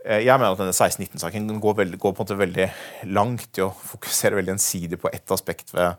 eh, 0.04 0.22
jeg 0.26 0.34
mener 0.34 0.54
at 0.54 0.62
denne 0.62 0.74
1619-saken 0.74 1.62
går, 1.62 1.82
går 1.94 2.14
på 2.14 2.14
en 2.14 2.22
måte 2.24 2.38
veldig 2.42 2.68
langt 3.14 3.60
i 3.60 3.64
å 3.64 3.70
fokusere 3.70 4.38
veldig 4.40 4.56
ensidig 4.56 5.00
på 5.02 5.12
ett 5.14 5.34
aspekt 5.34 5.74
ved 5.74 5.94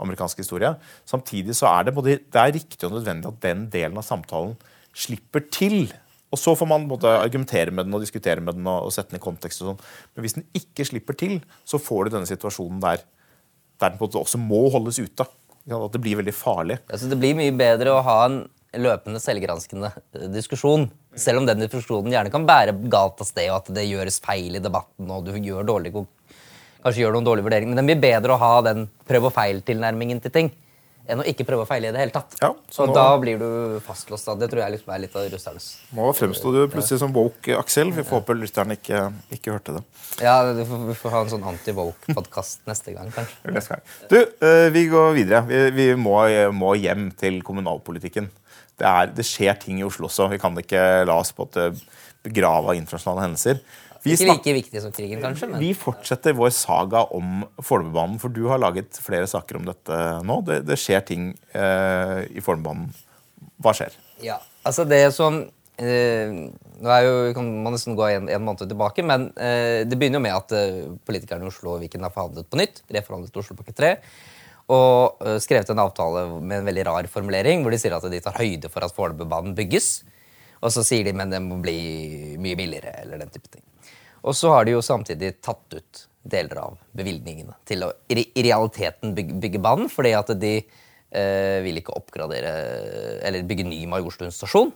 amerikansk 0.00 0.42
historie. 0.42 0.74
Samtidig 1.08 1.56
så 1.58 1.70
er 1.70 1.88
det 1.88 1.96
både 1.96 2.18
det 2.20 2.40
er 2.40 2.54
riktig 2.56 2.86
og 2.88 2.96
nødvendig 2.96 3.30
at 3.30 3.42
den 3.44 3.66
delen 3.72 4.00
av 4.00 4.06
samtalen 4.06 4.56
slipper 4.96 5.44
til. 5.52 5.90
Og 6.30 6.38
så 6.38 6.54
får 6.54 6.68
man 6.70 6.86
både 6.90 7.10
argumentere 7.18 7.74
med 7.74 7.88
den 7.88 7.96
og 7.96 8.04
diskutere 8.04 8.42
med 8.44 8.58
den 8.58 8.68
og, 8.70 8.92
sette 8.94 9.14
den 9.14 9.20
i 9.20 9.24
kontekst. 9.24 9.64
sånn. 9.64 9.80
Men 10.14 10.26
hvis 10.26 10.38
den 10.38 10.46
ikke 10.54 10.86
slipper 10.86 11.18
til, 11.18 11.40
så 11.66 11.80
får 11.82 12.06
du 12.06 12.16
denne 12.16 12.30
situasjonen 12.30 12.80
der, 12.82 13.02
der 13.82 13.90
den 13.90 13.98
på 13.98 14.06
en 14.06 14.10
måte 14.10 14.22
også 14.22 14.40
må 14.40 14.68
holdes 14.70 15.02
ute. 15.02 15.26
At 15.70 15.92
det 15.94 16.02
blir 16.02 16.18
veldig 16.22 16.34
farlig. 16.34 16.80
Altså, 16.88 17.10
det 17.10 17.18
blir 17.20 17.36
mye 17.38 17.52
bedre 17.54 17.92
å 17.94 18.04
ha 18.06 18.16
en 18.28 18.40
løpende 18.78 19.20
selvgranskende 19.22 19.90
eh, 20.14 20.28
diskusjon. 20.30 20.88
Selv 21.18 21.42
om 21.42 21.48
den 21.48 21.62
diskusjonen 21.64 22.14
gjerne 22.14 22.32
kan 22.32 22.46
bære 22.46 22.76
galt 22.90 23.20
av 23.22 23.28
sted, 23.28 23.50
og 23.50 23.64
at 23.64 23.72
det 23.74 23.88
gjøres 23.88 24.20
feil 24.22 24.56
i 24.56 24.62
debatten, 24.62 25.10
og 25.10 25.26
du 25.26 25.34
gjør 25.34 25.66
dårlig, 25.66 25.92
kanskje 26.82 27.04
gjør 27.04 27.14
noen 27.18 27.26
dårlige 27.28 27.46
vurderinger. 27.48 27.74
Men 27.74 27.80
det 27.82 27.86
blir 27.90 28.02
bedre 28.10 28.34
å 28.36 28.40
ha 28.40 28.54
den 28.70 28.88
prøv 29.08 29.28
og 29.30 29.34
feil-tilnærmingen 29.36 30.20
til 30.24 30.30
ting 30.34 30.50
enn 31.10 31.18
å 31.18 31.24
ikke 31.26 31.42
prøve 31.48 31.64
å 31.64 31.66
feile 31.66 31.88
i 31.88 31.94
det 31.94 31.98
hele 31.98 32.12
tatt. 32.14 32.36
Ja, 32.38 32.52
så 32.70 32.84
og 32.84 32.90
nå- 32.90 32.94
da 32.94 33.04
blir 33.18 33.38
du 33.40 33.80
fastlåst. 33.82 34.26
da. 34.28 34.34
Det 34.38 34.50
tror 34.52 34.60
jeg 34.62 34.72
liksom 34.76 34.92
er 34.94 35.00
litt 35.02 35.16
av 35.16 35.24
russernes 35.32 35.64
Nå 35.96 36.12
fremsto 36.14 36.52
du 36.54 36.60
plutselig 36.70 37.00
som 37.00 37.12
woke, 37.12 37.56
Aksel. 37.58 37.90
Vi 37.96 38.04
får 38.06 38.20
håpe 38.20 38.36
lytteren 38.38 38.76
ikke, 38.76 39.00
ikke 39.34 39.50
hørte 39.56 39.74
det. 39.74 39.82
Ja, 40.22 40.36
du 40.54 40.62
får, 40.64 40.84
Vi 40.86 40.94
får 41.00 41.10
ha 41.10 41.22
en 41.24 41.32
sånn 41.32 41.48
anti-woke-podkast 41.50 42.60
neste 42.70 42.94
gang, 42.94 43.10
kanskje. 43.10 43.40
Neste 43.56 43.74
gang. 43.74 43.82
Du, 44.12 44.18
eh, 44.46 44.68
vi 44.70 44.84
går 44.92 45.14
videre. 45.16 45.42
Vi, 45.50 45.70
vi 45.80 45.88
må, 45.98 46.14
må 46.54 46.74
hjem 46.78 47.10
til 47.18 47.42
kommunalpolitikken. 47.42 48.30
Det, 48.78 48.86
er, 48.86 49.10
det 49.10 49.26
skjer 49.26 49.58
ting 49.58 49.80
i 49.80 49.84
Oslo 49.88 50.06
også. 50.06 50.30
Vi 50.30 50.38
kan 50.38 50.54
ikke 50.62 51.04
la 51.08 51.18
oss 51.20 51.32
på 51.34 51.48
at 51.50 51.74
begrave 52.22 52.70
av 52.70 52.78
internasjonale 52.78 53.26
hendelser. 53.26 53.58
Vi, 54.00 54.14
Ikke 54.14 54.30
like 54.30 54.54
viktig 54.56 54.80
som 54.80 54.92
krigen, 54.96 55.20
kanskje, 55.20 55.50
men 55.50 55.60
vi 55.60 55.74
fortsetter 55.76 56.32
vår 56.36 56.52
saga 56.56 57.02
om 57.16 57.42
Fornebubanen, 57.60 58.16
for 58.22 58.32
du 58.32 58.46
har 58.48 58.60
laget 58.62 58.96
flere 58.96 59.28
saker 59.28 59.58
om 59.58 59.66
dette 59.68 59.98
nå. 60.24 60.38
Det, 60.46 60.62
det 60.68 60.78
skjer 60.80 61.04
ting 61.04 61.26
eh, 61.52 62.22
i 62.32 62.44
Fornebubanen. 62.44 62.88
Hva 63.60 63.74
skjer? 63.76 63.96
Ja, 64.24 64.38
altså 64.64 64.86
det 64.88 65.02
som 65.16 65.42
eh, 65.80 66.32
Nå 66.80 66.92
er 66.94 67.04
jo, 67.04 67.14
kan 67.36 67.48
man 67.64 67.76
nesten 67.76 67.96
gå 67.98 68.06
en, 68.08 68.28
en 68.32 68.44
måned 68.44 68.64
tilbake, 68.70 69.04
men 69.04 69.28
eh, 69.36 69.84
det 69.84 70.00
begynner 70.00 70.16
jo 70.16 70.24
med 70.24 70.36
at 70.38 70.54
eh, 70.56 70.82
politikerne 71.04 71.44
i 71.44 71.52
Oslo 71.52 71.74
og 71.74 71.82
Viken 71.84 72.06
har 72.06 72.14
forhandlet 72.14 72.48
på 72.48 72.56
nytt. 72.56 72.80
Reforhandlet 72.96 73.36
Oslopakke 73.36 73.76
3. 73.76 73.90
Og 74.72 75.26
eh, 75.26 75.36
skrevet 75.44 75.68
en 75.74 75.82
avtale 75.84 76.24
med 76.38 76.62
en 76.62 76.70
veldig 76.70 76.86
rar 76.88 77.08
formulering, 77.12 77.60
hvor 77.60 77.76
de 77.76 77.80
sier 77.82 77.96
at 77.96 78.08
de 78.08 78.22
tar 78.24 78.40
høyde 78.40 78.72
for 78.72 78.86
at 78.86 78.96
Fornebubanen 78.96 79.52
bygges. 79.58 79.98
Og 80.64 80.72
så 80.72 80.84
sier 80.88 81.04
de 81.04 81.12
men 81.16 81.32
det 81.32 81.40
må 81.44 81.60
bli 81.60 82.38
mye 82.40 82.56
billigere, 82.56 82.96
eller 83.04 83.20
den 83.20 83.36
type 83.36 83.48
ting. 83.52 83.64
Og 84.22 84.36
så 84.36 84.52
har 84.52 84.66
de 84.66 84.76
jo 84.76 84.84
samtidig 84.84 85.36
tatt 85.44 85.76
ut 85.76 86.06
deler 86.22 86.60
av 86.60 86.76
bevilgningene 86.96 87.56
til 87.68 87.86
å 87.86 87.90
i, 88.12 88.26
realiteten 88.44 89.14
bygge, 89.16 89.38
bygge 89.40 89.62
banen, 89.64 89.88
fordi 89.92 90.12
at 90.18 90.32
de 90.40 90.54
eh, 90.60 91.58
vil 91.64 91.80
ikke 91.80 91.96
oppgradere 91.96 92.52
eller 93.24 93.48
bygge 93.48 93.66
ny 93.68 93.80
Majorstuen 93.88 94.34
stasjon, 94.34 94.72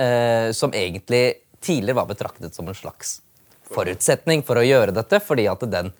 eh, 0.00 0.50
som 0.56 0.74
egentlig 0.74 1.24
tidligere 1.62 2.00
var 2.00 2.10
betraktet 2.10 2.56
som 2.56 2.68
en 2.68 2.76
slags 2.76 3.20
forutsetning 3.70 4.42
for 4.46 4.58
å 4.58 4.66
gjøre 4.66 4.94
dette, 4.96 5.20
fordi 5.22 5.46
at 5.50 5.62
den 5.70 5.92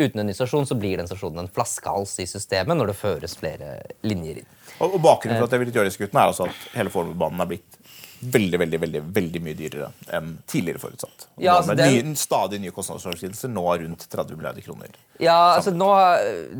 uten 0.00 0.22
en 0.22 0.30
ny 0.30 0.32
stasjon 0.32 0.64
så 0.64 0.76
blir 0.78 0.96
den 0.96 1.08
stasjonen 1.10 1.44
en 1.44 1.52
flaskehals 1.52 2.14
i 2.22 2.26
systemet 2.28 2.78
når 2.78 2.92
det 2.92 2.96
føres 2.96 3.36
flere 3.36 3.74
linjer 4.06 4.40
inn. 4.40 4.50
Og, 4.78 4.94
og 4.94 5.00
Bakgrunnen 5.04 5.36
for 5.36 5.50
at 5.50 5.56
jeg 5.56 5.64
ville 5.64 5.74
gjøre 5.76 5.90
disse 5.90 6.00
kuttene, 6.00 6.22
er 6.22 6.32
altså 6.32 6.46
at 6.48 6.62
hele 6.78 6.92
Fornebubanen 6.94 7.44
er 7.44 7.50
blitt 7.50 7.79
veldig 8.20 8.58
veldig, 8.60 8.78
veldig, 8.80 9.00
veldig 9.16 9.40
mye 9.42 9.56
dyrere 9.56 9.86
enn 10.12 10.34
tidligere 10.50 10.80
forutsatt. 10.82 11.26
Ja, 11.40 11.54
altså 11.56 11.72
med 11.72 11.78
den- 11.80 12.10
nye, 12.10 12.16
stadig 12.20 12.60
nye 12.60 12.70
kostnadsoverskridelser, 12.76 13.48
nå 13.48 13.64
rundt 13.80 14.06
30 14.12 14.36
milliarder 14.36 14.60
kroner. 14.60 14.88
Ja, 15.18 15.56
altså 15.56 15.72
nå, 15.72 15.88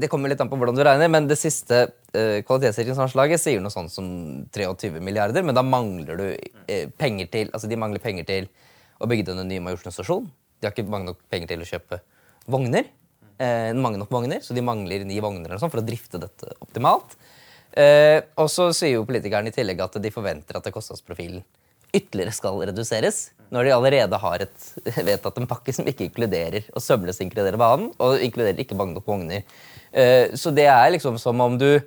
Det 0.00 0.08
kommer 0.08 0.28
litt 0.28 0.40
an 0.40 0.48
på 0.48 0.56
hvordan 0.56 0.76
du 0.76 0.82
regner, 0.84 1.08
men 1.08 1.26
det 1.28 1.36
siste 1.38 1.92
uh, 2.14 2.40
kvalitetssikringsanslaget 2.42 3.40
sier 3.40 3.60
noe 3.60 3.70
sånt 3.70 3.92
som 3.92 4.46
23 4.52 5.00
milliarder, 5.00 5.42
men 5.44 5.54
da 5.54 5.62
mangler 5.62 6.16
du 6.16 6.28
uh, 6.32 6.86
penger 6.96 7.28
til 7.30 7.50
altså 7.52 7.68
de 7.68 7.76
mangler 7.76 8.00
penger 8.00 8.24
til 8.24 8.48
å 9.00 9.08
bygge 9.08 9.26
denne 9.30 9.44
nye 9.48 9.60
Majorstuen 9.60 9.92
stasjon. 9.92 10.30
De 10.60 10.66
har 10.68 10.72
ikke 10.72 10.88
mange 10.88 11.06
nok 11.12 11.20
penger 11.30 11.48
til 11.48 11.60
å 11.60 11.68
kjøpe 11.68 12.00
vogner. 12.48 12.84
uh, 13.40 13.72
mange 13.74 13.98
nok 13.98 14.10
vogner, 14.10 14.40
Så 14.40 14.54
de 14.54 14.60
mangler 14.60 15.04
ni 15.04 15.20
vogner 15.20 15.48
eller 15.48 15.58
sånn 15.60 15.70
for 15.72 15.80
å 15.80 15.86
drifte 15.86 16.20
dette 16.20 16.54
optimalt. 16.60 17.16
Eh, 17.78 18.18
og 18.40 18.48
så 18.50 18.70
sier 18.74 18.96
jo 18.96 19.06
politikerne 19.06 19.52
i 19.52 19.54
tillegg 19.54 19.82
at 19.84 19.98
de 20.02 20.10
forventer 20.14 20.58
at 20.58 20.70
kostnadsprofilen 20.74 21.42
ytterligere 21.94 22.34
skal 22.34 22.58
reduseres, 22.70 23.30
når 23.50 23.66
de 23.66 23.72
allerede 23.74 24.18
har 24.22 24.44
et, 24.44 24.66
vedtatt 25.10 25.38
en 25.40 25.48
pakke 25.50 25.74
som 25.74 25.88
ikke 25.90 26.06
inkluderer 26.08 26.68
og 26.74 26.82
sømløst 26.84 27.22
inkluderer 27.24 27.58
banen, 27.60 27.90
og 27.98 28.22
inkluderer 28.22 28.62
ikke 28.62 28.78
mange 28.78 28.94
nok 28.98 29.08
vogner. 29.10 29.46
Eh, 29.90 30.30
så 30.38 30.54
det 30.54 30.68
er 30.70 30.92
liksom 30.94 31.18
som 31.18 31.40
om 31.42 31.58
du 31.58 31.80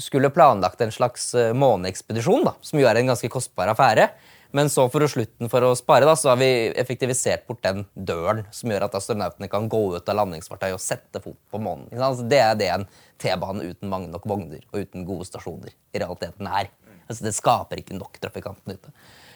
skulle 0.00 0.30
planlagt 0.32 0.80
en 0.80 0.94
slags 0.94 1.32
eh, 1.34 1.52
måneekspedisjon, 1.56 2.46
da, 2.46 2.54
som 2.64 2.80
jo 2.80 2.88
er 2.88 3.00
en 3.00 3.12
ganske 3.12 3.30
kostbar 3.32 3.72
affære. 3.74 4.08
Men 4.52 4.68
så 4.72 4.84
for 4.92 5.04
å 5.04 5.08
slutten 5.08 5.48
for 5.52 5.64
å 5.64 5.72
spare 5.78 6.06
da, 6.08 6.12
så 6.18 6.32
har 6.32 6.40
vi 6.40 6.50
effektivisert 6.80 7.46
bort 7.48 7.62
den 7.64 7.86
døren 7.94 8.44
som 8.52 8.72
gjør 8.72 8.86
at 8.86 8.98
astronautene 8.98 9.48
kan 9.52 9.68
gå 9.72 9.80
ut 9.96 10.12
av 10.12 10.18
landingsfartøyet 10.20 10.76
og 10.76 10.84
sette 10.84 11.22
fot 11.24 11.38
på 11.50 11.60
månen. 11.62 11.88
Ikke 11.88 12.02
sant? 12.02 12.10
Altså, 12.10 12.28
det 12.28 12.42
er 12.44 12.60
det 12.60 12.70
en 12.74 12.86
T-bane 13.22 13.64
uten 13.64 13.92
mange 13.92 14.12
nok 14.12 14.28
vogner 14.28 14.60
og 14.70 14.84
uten 14.84 15.08
gode 15.08 15.28
stasjoner 15.28 15.72
i 15.72 16.02
realiteten 16.02 16.50
er. 16.50 16.68
Altså, 17.08 17.24
det 17.24 17.34
skaper 17.36 17.80
ikke 17.80 17.96
nok 17.96 18.20
trafikantnytte. 18.20 18.92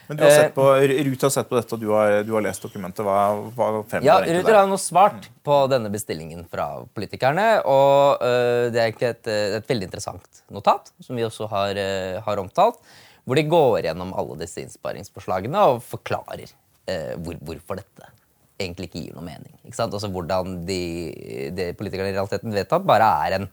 Men 0.07 0.19
du 0.19 0.23
har 0.23 0.31
Eh, 0.31 0.37
sett 0.37 0.53
på, 0.55 0.63
Ruter 0.63 1.25
har 1.25 1.31
sett 1.33 1.49
på 1.49 1.57
dette, 1.57 1.75
og 1.75 1.81
du 1.81 1.89
har, 1.91 2.21
du 2.23 2.31
har 2.37 2.45
lest 2.45 2.63
dokumentet. 2.63 3.03
Hva, 3.03 3.17
hva 3.57 3.99
Ja, 4.05 4.21
Ruter 4.23 4.55
har 4.55 4.69
nå 4.69 4.77
svart 4.79 5.27
på 5.43 5.57
denne 5.71 5.91
bestillingen 5.91 6.45
fra 6.47 6.69
politikerne. 6.95 7.47
Og 7.67 8.23
uh, 8.23 8.69
det 8.71 8.79
er 8.79 8.85
egentlig 8.85 9.09
et, 9.09 9.27
øh, 9.33 9.57
et 9.59 9.67
veldig 9.67 9.89
interessant 9.89 10.41
notat, 10.53 10.93
som 11.03 11.19
vi 11.19 11.27
også 11.27 11.49
har, 11.51 11.75
uh, 11.75 12.21
har 12.23 12.43
omtalt. 12.43 12.79
Hvor 13.27 13.39
de 13.39 13.43
går 13.51 13.89
gjennom 13.89 14.13
alle 14.15 14.37
disse 14.39 14.63
innsparingsforslagene 14.63 15.63
og 15.73 15.81
forklarer 15.83 16.47
eh, 16.47 17.13
hvor, 17.19 17.35
hvorfor 17.43 17.81
dette 17.81 18.11
egentlig 18.57 18.87
ikke 18.89 19.01
gir 19.03 19.17
noe 19.17 19.25
mening. 19.27 19.57
Altså 19.67 20.09
Hvordan 20.09 20.61
de, 20.65 20.81
de, 21.53 21.71
politikerne 21.77 22.13
i 22.13 22.15
realiteten 22.15 22.55
vedtatt, 22.55 22.87
bare 22.87 23.09
er 23.25 23.35
en 23.37 23.49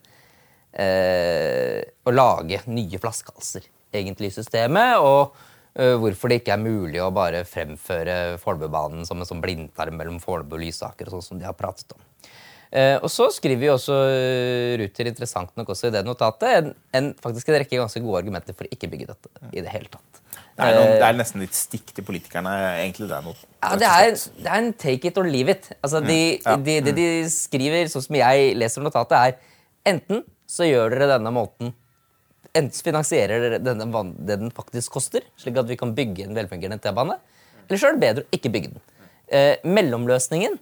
eh, 0.73 1.81
å 2.07 2.15
lage 2.15 2.63
nye 2.71 3.01
flaskehalser 3.03 3.67
egentlig 3.95 4.33
i 4.33 4.39
systemet. 4.39 4.97
og 5.03 5.51
Uh, 5.75 5.97
hvorfor 5.99 6.31
det 6.31 6.37
ikke 6.39 6.53
er 6.55 6.61
mulig 6.63 7.01
å 7.03 7.09
bare 7.11 7.41
fremføre 7.51 8.37
Fornebubanen 8.39 9.03
som 9.09 9.19
en 9.19 9.27
sånn 9.27 9.41
blindtarm 9.43 9.97
mellom 9.99 10.21
Fornebu 10.23 10.55
og 10.55 10.61
Lysaker, 10.63 11.09
og 11.09 11.17
sånn 11.17 11.25
som 11.33 11.41
de 11.41 11.49
har 11.49 11.57
pratet 11.59 11.91
om. 11.97 12.05
Uh, 12.75 12.99
og 13.07 13.11
så 13.13 13.29
skriver 13.31 13.61
vi 13.61 13.69
også 13.71 13.95
uh, 13.95 14.73
Ruter 14.81 15.07
interessant 15.07 15.53
nok 15.55 15.69
også 15.71 15.87
i 15.87 15.93
det 15.95 16.01
notatet 16.03 16.57
en, 16.59 16.73
en, 16.99 17.13
faktisk 17.23 17.53
en 17.53 17.61
rekke 17.63 17.79
ganske 17.79 18.03
gode 18.03 18.25
argumenter 18.25 18.57
for 18.57 18.67
å 18.67 18.75
ikke 18.75 18.91
bygge 18.91 19.13
dette 19.13 19.31
i 19.55 19.63
det 19.63 19.71
hele 19.71 19.87
tatt. 19.93 20.21
Det 20.55 20.67
er, 20.67 20.75
noen, 20.75 20.91
det 20.99 21.07
er 21.07 21.17
nesten 21.19 21.43
litt 21.43 21.55
stikk 21.55 21.93
til 21.95 22.07
politikerne. 22.07 22.51
egentlig 22.83 23.09
det 23.11 23.17
er 23.17 23.25
noe. 23.27 23.39
Ja, 23.63 23.73
det 23.79 23.89
er, 23.91 24.11
det 24.15 24.51
er 24.51 24.59
en 24.59 24.73
take 24.79 25.11
it 25.11 25.17
or 25.19 25.27
leave 25.27 25.55
it. 25.55 25.71
Altså, 25.81 26.03
de, 26.03 26.19
ja. 26.39 26.55
de, 26.67 26.77
det 26.87 26.95
de 26.99 27.07
skriver, 27.31 27.91
sånn 27.91 28.07
som 28.07 28.19
jeg 28.19 28.53
leser 28.59 28.85
notatet, 28.85 29.17
er 29.19 29.95
enten 29.95 30.23
så 30.51 30.67
gjør 30.69 30.95
dere 30.95 31.15
denne 31.17 31.35
måten 31.35 31.75
Enten 32.55 32.85
finansierer 32.87 33.41
dere 33.43 33.59
denne 33.59 34.03
det 34.23 34.37
den 34.39 34.53
faktisk 34.55 34.95
koster, 34.95 35.25
slik 35.43 35.57
at 35.59 35.67
vi 35.67 35.79
kan 35.79 35.91
bygge 35.97 36.29
en 36.29 36.37
velfungerende 36.37 36.79
T-bane, 36.79 37.17
eller 37.65 37.81
så 37.81 37.89
er 37.89 37.97
det 37.97 38.03
bedre 38.05 38.23
å 38.23 38.37
ikke 38.37 38.53
bygge 38.55 38.71
den. 38.77 38.85
Eh, 39.27 39.65
mellomløsningen, 39.67 40.55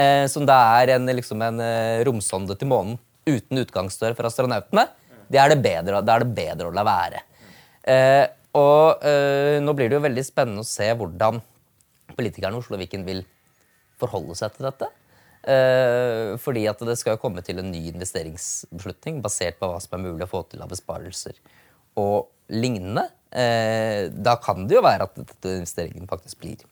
eh, 0.00 0.24
som 0.30 0.46
da 0.48 0.58
er 0.80 0.96
en, 0.96 1.10
liksom 1.18 1.42
en 1.44 1.62
eh, 1.64 2.04
romsonde 2.06 2.56
til 2.58 2.70
månen 2.70 2.98
uten 3.26 3.62
utgangsdør 3.64 4.14
for 4.16 4.28
astronautene, 4.28 4.86
det 5.26 5.40
er 5.42 5.50
det 5.50 5.62
bedre, 5.64 6.02
det 6.04 6.12
er 6.12 6.22
det 6.22 6.34
bedre 6.36 6.68
å 6.68 6.74
la 6.74 6.84
være. 6.86 7.22
Eh, 7.86 8.24
og 8.56 9.02
eh, 9.04 9.56
nå 9.62 9.74
blir 9.76 9.90
det 9.90 9.98
jo 9.98 10.04
veldig 10.04 10.24
spennende 10.26 10.62
å 10.62 10.68
se 10.68 10.86
hvordan 10.96 11.40
politikerne 12.16 12.56
i 12.56 12.62
Oslo 12.62 12.78
og 12.78 12.82
Viken 12.84 13.04
vil 13.06 13.24
forholde 14.00 14.36
seg 14.38 14.54
til 14.54 14.68
dette. 14.68 14.88
Eh, 15.46 16.32
fordi 16.42 16.64
at 16.70 16.80
det 16.88 16.96
skal 16.98 17.14
jo 17.14 17.22
komme 17.22 17.42
til 17.46 17.60
en 17.62 17.68
ny 17.70 17.84
investeringsbeslutning 17.92 19.20
basert 19.22 19.60
på 19.60 19.68
hva 19.70 19.78
som 19.82 19.94
er 19.94 20.06
mulig 20.08 20.26
å 20.26 20.30
få 20.30 20.42
til 20.50 20.64
av 20.64 20.72
besparelser 20.72 21.38
og 22.00 22.30
lignende. 22.50 23.06
Eh, 23.30 24.08
da 24.10 24.36
kan 24.42 24.66
det 24.66 24.78
jo 24.78 24.84
være 24.86 25.06
at 25.06 25.18
dette 25.20 25.58
investeringen 25.60 26.08
faktisk 26.10 26.40
blir 26.42 26.64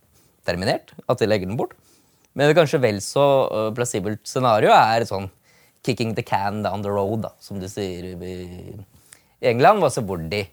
terminert, 0.47 0.93
at 1.07 1.21
de 1.21 1.29
legger 1.29 1.51
den 1.51 1.59
bort. 1.61 1.77
Men 2.35 2.49
det 2.51 2.57
kanskje 2.59 2.81
vel 2.83 3.01
så 3.05 3.25
uh, 3.51 3.70
plassibelt 3.75 4.25
scenario 4.27 4.70
er 4.75 5.07
sånn 5.07 5.31
'kicking 5.85 6.14
the 6.16 6.23
can 6.23 6.62
down 6.62 6.83
the 6.83 6.88
road', 6.90 7.20
da, 7.23 7.31
som 7.40 7.61
du 7.61 7.68
sier 7.68 8.14
i 8.16 8.77
England. 9.42 9.83
Altså 9.85 10.03
hvor 10.03 10.18
de 10.31 10.47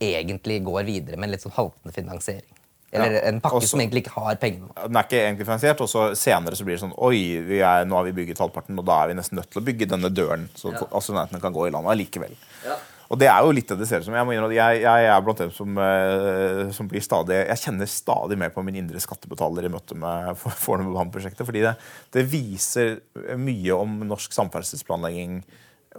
egentlig 0.00 0.60
går 0.64 0.84
videre 0.86 1.16
med 1.18 1.28
en 1.28 1.32
litt 1.34 1.42
sånn 1.42 1.56
haltende 1.56 1.92
finansiering. 1.92 2.54
Eller 2.92 3.12
Ja, 3.18 3.20
en 3.28 3.40
pakke 3.40 3.56
også- 3.58 3.68
som 3.68 3.80
egentlig 3.80 4.04
ikke 4.06 4.14
har 4.20 4.36
pengene. 4.36 4.70
Den 4.74 4.96
er 4.96 5.02
ikke 5.02 5.20
egentlig 5.20 5.44
finansiert, 5.46 5.80
og 5.80 5.88
så 5.88 6.14
senere 6.16 6.56
så 6.56 6.64
blir 6.64 6.78
det 6.78 6.80
sånn 6.88 6.94
Oi, 6.96 7.40
vi 7.42 7.58
er, 7.60 7.84
nå 7.84 7.96
har 7.96 8.04
vi 8.04 8.12
bygget 8.12 8.38
halvparten, 8.38 8.78
og 8.78 8.86
da 8.86 9.02
er 9.02 9.08
vi 9.08 9.14
nesten 9.14 9.36
nødt 9.36 9.50
til 9.50 9.60
å 9.60 9.64
bygge 9.66 9.88
denne 9.88 10.08
døren, 10.14 10.48
så 10.54 10.72
Ja. 10.72 10.86
astronautene 10.92 11.40
kan 11.40 11.52
gå 11.52 11.66
i 11.66 11.70
landet 11.70 11.90
allikevel. 11.92 12.32
Ja. 12.64 12.76
Og 13.08 13.16
det 13.20 13.28
er 13.32 13.40
jo 13.40 13.52
litt 13.56 13.70
det 13.70 13.78
det 13.80 13.86
ser 13.88 14.02
ut 14.02 14.06
som. 14.08 14.16
Jeg, 14.18 14.26
må 14.28 14.34
innrømme 14.34 14.56
jeg, 14.56 14.82
jeg 14.84 15.06
er 15.08 15.22
blant 15.24 15.40
dem 15.40 15.52
som, 15.54 15.78
eh, 15.80 16.66
som 16.76 16.90
blir 16.90 17.04
stadig 17.04 17.38
Jeg 17.38 17.62
kjenner 17.62 17.88
stadig 17.88 18.36
mer 18.40 18.52
på 18.52 18.64
min 18.66 18.76
indre 18.82 19.00
skattebetaler 19.00 19.64
i 19.64 19.72
møte 19.72 19.96
med 19.96 20.34
For- 20.40 20.58
Fornebubanen-prosjektet. 20.66 21.46
Fordi 21.48 21.64
det, 21.64 21.72
det 22.12 22.26
viser 22.28 22.98
mye 23.40 23.78
om 23.78 23.96
norsk 24.10 24.36
samferdselsplanlegging 24.36 25.40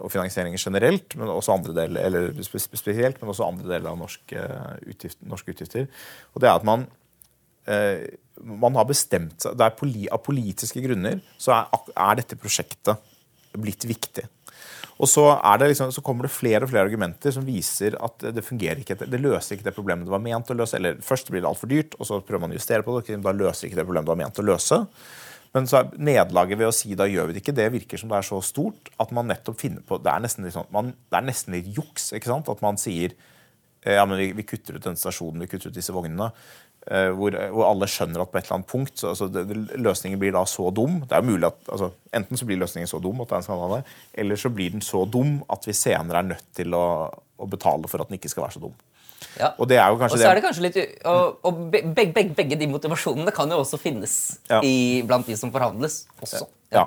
og 0.00 0.12
finansiering 0.14 0.54
generelt, 0.54 1.16
men 1.18 1.28
også 1.28 1.56
andre 1.56 1.74
deler, 1.76 2.06
eller 2.06 2.30
spesielt, 2.46 3.18
men 3.20 3.32
også 3.32 3.48
andre 3.48 3.66
deler 3.72 3.90
av 3.90 3.98
norske, 3.98 4.38
eh, 4.38 4.90
utgift, 4.94 5.18
norske 5.26 5.50
utgifter. 5.50 5.90
Og 6.30 6.44
det 6.44 6.48
er 6.48 6.60
at 6.60 6.68
man 6.68 6.86
eh, 7.66 8.06
man 8.40 8.76
har 8.78 8.86
bestemt 8.88 9.42
seg 9.42 9.56
det 9.58 9.66
er 9.66 10.12
Av 10.14 10.22
politiske 10.24 10.80
grunner 10.84 11.20
så 11.36 11.52
er, 11.58 11.88
er 11.92 12.20
dette 12.22 12.38
prosjektet 12.40 13.08
blitt 13.58 13.84
viktig. 13.84 14.24
Og 15.00 15.08
så, 15.08 15.24
det 15.56 15.70
liksom, 15.70 15.92
så 15.96 16.02
kommer 16.04 16.26
det 16.26 16.34
flere 16.34 16.66
og 16.66 16.70
flere 16.72 16.84
argumenter 16.84 17.32
som 17.32 17.46
viser 17.46 17.96
at 18.04 18.26
det 18.36 18.44
fungerer 18.44 18.82
ikke, 18.82 18.98
det 19.00 19.20
løser 19.22 19.56
ikke 19.56 19.70
det 19.70 19.76
problemet 19.76 20.04
det 20.04 20.12
var 20.12 20.20
ment 20.20 20.52
å 20.52 20.56
løse. 20.58 20.76
eller 20.76 21.00
Først 21.04 21.32
blir 21.32 21.40
det 21.40 21.48
altfor 21.48 21.70
dyrt, 21.70 21.96
og 21.96 22.08
så 22.08 22.20
prøver 22.20 22.44
man 22.44 22.52
å 22.52 22.58
justere 22.58 22.84
på 22.84 22.98
det. 22.98 23.16
og 23.16 23.24
Da 23.24 23.32
løser 23.36 23.68
ikke 23.68 23.80
det 23.80 23.86
problemet 23.88 24.10
det 24.10 24.12
var 24.12 24.20
ment 24.20 24.42
å 24.42 24.44
løse. 24.44 24.80
Men 25.56 25.66
så 25.66 25.80
er 25.80 25.88
nederlaget 25.98 26.60
ved 26.60 26.68
å 26.68 26.74
si 26.74 26.94
da 26.98 27.08
gjør 27.10 27.30
vi 27.30 27.34
det 27.34 27.42
ikke, 27.42 27.56
det 27.56 27.70
virker 27.74 27.98
som 27.98 28.12
det 28.12 28.20
er 28.20 28.28
så 28.28 28.38
stort 28.44 28.92
at 29.02 29.10
man 29.16 29.26
nettopp 29.32 29.58
finner 29.58 29.82
på 29.82 29.98
Det 29.98 30.12
er 30.12 30.22
nesten 30.22 30.46
litt, 30.46 30.54
sånn, 30.54 30.68
man, 30.74 30.92
det 31.10 31.18
er 31.18 31.26
nesten 31.26 31.56
litt 31.56 31.72
juks. 31.74 32.12
ikke 32.14 32.30
sant? 32.30 32.50
At 32.52 32.62
man 32.62 32.78
sier 32.78 33.16
ja, 33.84 34.04
men 34.06 34.18
vi, 34.20 34.32
vi 34.36 34.42
kutter 34.44 34.76
ut 34.76 34.84
den 34.84 34.98
stasjonen, 35.00 35.40
vi 35.40 35.46
kutter 35.48 35.70
ut 35.70 35.76
disse 35.78 35.92
vognene. 35.94 36.30
eh, 36.90 37.10
hvor, 37.16 37.34
hvor 37.52 37.66
alle 37.68 37.86
skjønner 37.88 38.22
at 38.22 38.30
på 38.32 38.38
et 38.40 38.44
eller 38.46 38.58
annet 38.58 38.68
punkt 38.70 38.98
så, 39.00 39.10
altså, 39.12 39.28
det, 39.32 39.44
løsningen 39.80 40.18
blir 40.20 40.32
da 40.36 40.44
så 40.48 40.70
dum. 40.74 41.00
Det 41.08 41.16
er 41.16 41.22
mulig 41.26 41.46
at, 41.48 41.58
altså, 41.68 41.90
Enten 42.16 42.36
så 42.40 42.44
blir 42.48 42.58
løsningen 42.60 42.88
så 42.90 42.98
dum 43.00 43.20
at 43.20 43.28
det 43.28 43.36
er 43.36 43.42
en 43.42 43.46
skandale, 43.48 43.82
eller 44.24 44.36
så 44.40 44.50
blir 44.50 44.70
den 44.74 44.80
så 44.84 45.04
dum 45.06 45.42
at 45.52 45.66
vi 45.68 45.72
senere 45.76 46.18
er 46.22 46.30
nødt 46.32 46.46
til 46.56 46.74
å, 46.74 46.84
å 47.38 47.46
betale 47.52 47.88
for 47.88 48.02
at 48.02 48.08
den 48.10 48.18
ikke 48.18 48.32
skal 48.32 48.46
være 48.46 48.56
så 48.58 48.64
dum. 48.64 48.74
Ja. 49.38 49.52
Og 49.60 49.68
det 49.68 49.76
jo 49.76 49.98
Og 50.00 50.10
så 50.16 50.26
er 50.26 50.38
det 50.38 50.42
kanskje 50.42 50.62
litt 50.64 50.76
Og, 51.06 51.36
og 51.46 51.58
begge, 51.70 52.08
begge, 52.16 52.32
begge 52.34 52.56
de 52.58 52.66
motivasjonene 52.72 53.30
kan 53.36 53.50
jo 53.52 53.60
også 53.62 53.78
finnes 53.78 54.14
Ja. 54.50 54.58
i, 54.64 55.02
blant 55.06 55.28
de 55.28 55.36
som 55.36 55.52
forhandles. 55.52 56.06
også. 56.20 56.46
Ja. 56.72 56.86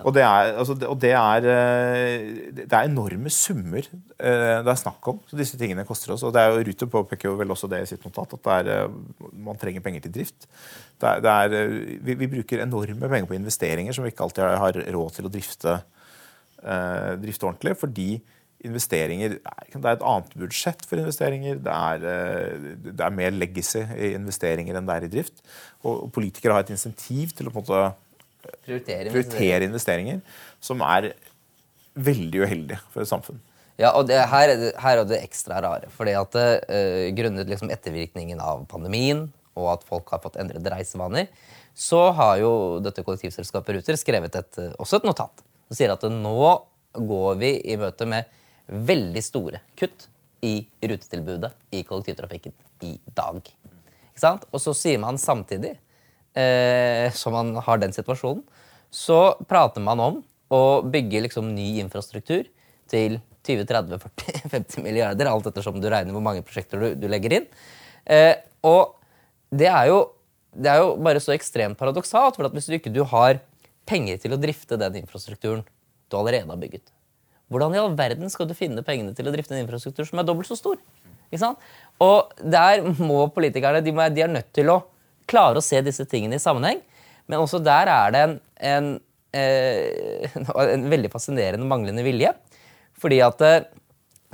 Og 0.00 0.14
det 0.16 0.22
er, 0.24 0.54
altså, 0.56 0.74
og 0.88 0.96
det 1.02 1.10
er, 1.12 1.46
eh, 1.52 2.28
det 2.56 2.72
er 2.72 2.88
enorme 2.88 3.30
summer 3.32 3.84
eh, 3.84 4.60
det 4.64 4.72
er 4.72 4.80
snakk 4.80 5.08
om. 5.12 5.20
Så 5.28 5.36
disse 5.36 5.58
tingene 5.60 5.84
koster 5.88 6.14
oss. 6.14 6.24
Og 6.24 6.32
det 6.32 6.40
er 6.40 6.52
jo, 6.52 6.62
Ruter 6.68 6.88
påpeker 6.94 7.28
jo 7.28 7.36
vel 7.36 7.52
også 7.52 7.68
det 7.68 7.82
i 7.84 7.90
sitt 7.90 8.04
notat, 8.06 8.32
at 8.38 8.50
er, 8.56 8.70
eh, 8.72 9.32
man 9.36 9.60
trenger 9.60 9.84
penger 9.84 10.06
til 10.06 10.14
drift. 10.16 10.48
Det 11.02 11.16
det 11.26 11.64
vi, 12.06 12.14
vi 12.14 12.30
bruker 12.38 12.62
enorme 12.64 13.08
penger 13.10 13.28
på 13.28 13.36
investeringer 13.36 13.92
som 13.92 14.06
vi 14.06 14.12
ikke 14.14 14.24
alltid 14.24 14.60
har 14.62 14.78
råd 14.94 15.18
til 15.18 15.26
å 15.28 15.32
drifte, 15.32 15.80
drifte 17.20 17.48
ordentlig. 17.48 17.74
fordi 17.76 18.22
investeringer 18.62 19.32
Det 19.34 19.80
er 19.82 19.96
et 19.96 20.04
annet 20.06 20.36
budsjett 20.38 20.84
for 20.86 20.96
investeringer. 20.96 21.58
Det 21.58 21.72
er, 21.72 21.98
det 22.86 23.02
er 23.02 23.10
mer 23.10 23.34
legacy 23.34 23.82
i 23.98 24.12
investeringer 24.14 24.78
enn 24.78 24.86
det 24.86 24.94
er 24.94 25.08
i 25.08 25.10
drift. 25.10 25.42
Og 25.82 26.06
politikere 26.14 26.54
har 26.54 26.62
et 26.62 26.70
insentiv 26.70 27.34
til 27.34 27.50
å 27.50 27.52
på 27.52 27.58
en 27.58 27.66
måte 27.66 28.11
Prioritere. 28.62 29.10
prioritere 29.12 29.68
investeringer, 29.68 30.20
som 30.60 30.82
er 30.86 31.12
veldig 31.94 32.44
uheldig 32.46 32.78
for 32.92 33.04
et 33.04 33.10
samfunn. 33.10 33.40
Ja, 33.80 33.92
og 33.96 34.06
det, 34.08 34.18
her, 34.30 34.52
er 34.52 34.60
det, 34.60 34.72
her 34.80 35.00
er 35.00 35.08
det 35.08 35.22
ekstra 35.24 35.60
rare. 35.64 35.88
fordi 35.90 36.12
at 36.18 36.36
uh, 36.36 37.06
Grunnet 37.16 37.48
liksom 37.48 37.72
ettervirkningen 37.72 38.40
av 38.42 38.66
pandemien 38.70 39.30
og 39.58 39.72
at 39.74 39.86
folk 39.86 40.12
har 40.12 40.20
fått 40.22 40.38
endrede 40.40 40.70
reisevaner, 40.72 41.28
så 41.74 42.10
har 42.16 42.38
jo 42.40 42.52
dette 42.84 43.04
kollektivselskapet 43.04 43.78
Ruter 43.78 43.98
skrevet 44.00 44.34
et, 44.36 44.58
eh, 44.60 44.74
også 44.80 45.00
et 45.00 45.08
notat 45.08 45.42
som 45.68 45.76
sier 45.76 45.92
at 45.92 46.04
nå 46.04 46.48
går 46.92 47.38
vi 47.40 47.52
i 47.72 47.78
møte 47.80 48.06
med 48.08 48.28
veldig 48.68 49.22
store 49.24 49.62
kutt 49.78 50.06
i 50.44 50.66
rutetilbudet 50.82 51.52
i 51.72 51.82
kollektivtrafikken 51.88 52.52
i 52.84 52.92
dag. 53.16 53.40
Ikke 53.40 54.24
sant? 54.24 54.44
Og 54.52 54.60
så 54.60 54.74
sier 54.76 55.00
man 55.00 55.20
samtidig, 55.20 55.76
eh, 56.38 57.08
som 57.16 57.34
man 57.36 57.54
har 57.64 57.80
den 57.82 57.94
situasjonen, 57.94 58.42
så 58.92 59.34
prater 59.48 59.84
man 59.84 60.00
om 60.00 60.22
å 60.52 60.82
bygge 60.84 61.24
liksom 61.26 61.52
ny 61.56 61.78
infrastruktur 61.80 62.44
til 62.92 63.18
20-30-40-50 63.46 64.82
milliarder, 64.86 65.30
alt 65.30 65.48
ettersom 65.48 65.80
du 65.80 65.88
regner 65.90 66.14
hvor 66.14 66.24
mange 66.24 66.44
prosjekter 66.46 66.82
du, 66.82 66.88
du 67.00 67.06
legger 67.10 67.38
inn. 67.38 67.46
Eh, 68.04 68.34
og 68.66 68.98
det 69.52 69.68
er, 69.68 69.88
jo, 69.90 70.02
det 70.54 70.72
er 70.72 70.82
jo 70.82 70.94
bare 71.02 71.22
så 71.22 71.34
ekstremt 71.34 71.80
paradoksalt, 71.80 72.38
for 72.38 72.48
at 72.48 72.56
hvis 72.56 72.68
du 72.70 72.76
ikke 72.78 72.92
du 72.92 73.02
har 73.08 73.40
penger 73.88 74.20
til 74.22 74.36
å 74.36 74.40
drifte 74.40 74.78
den 74.78 75.00
infrastrukturen 75.02 75.64
du 76.12 76.18
allerede 76.18 76.48
har 76.48 76.60
bygget, 76.60 76.92
hvordan 77.52 77.74
i 77.74 77.80
all 77.80 77.96
verden 77.96 78.30
skal 78.32 78.48
du 78.48 78.54
finne 78.56 78.84
pengene 78.86 79.12
til 79.16 79.28
å 79.28 79.32
drifte 79.34 79.56
en 79.56 79.64
infrastruktur 79.64 80.06
som 80.08 80.20
er 80.20 80.28
dobbelt 80.28 80.48
så 80.48 80.56
stor? 80.56 80.78
Ikke 81.32 81.40
sant? 81.40 81.60
Og 82.00 82.32
der 82.40 82.84
må 83.00 83.26
politikerne 83.32 83.82
de, 83.84 83.92
må, 83.96 84.06
de 84.12 84.24
er 84.24 84.32
nødt 84.32 84.52
til 84.56 84.68
å 84.72 84.78
klare 85.30 85.60
å 85.60 85.64
se 85.64 85.80
disse 85.84 86.06
tingene 86.08 86.38
i 86.38 86.42
sammenheng. 86.42 86.82
Men 87.30 87.42
også 87.42 87.60
der 87.62 87.90
er 87.90 88.14
det 88.14 88.22
en, 88.26 88.34
en, 88.72 88.90
eh, 89.36 90.34
en 90.76 90.88
veldig 90.92 91.12
fascinerende 91.12 91.68
manglende 91.68 92.04
vilje. 92.06 92.32
Fordi 93.02 93.20
at 93.24 93.46
eh, 93.46 93.64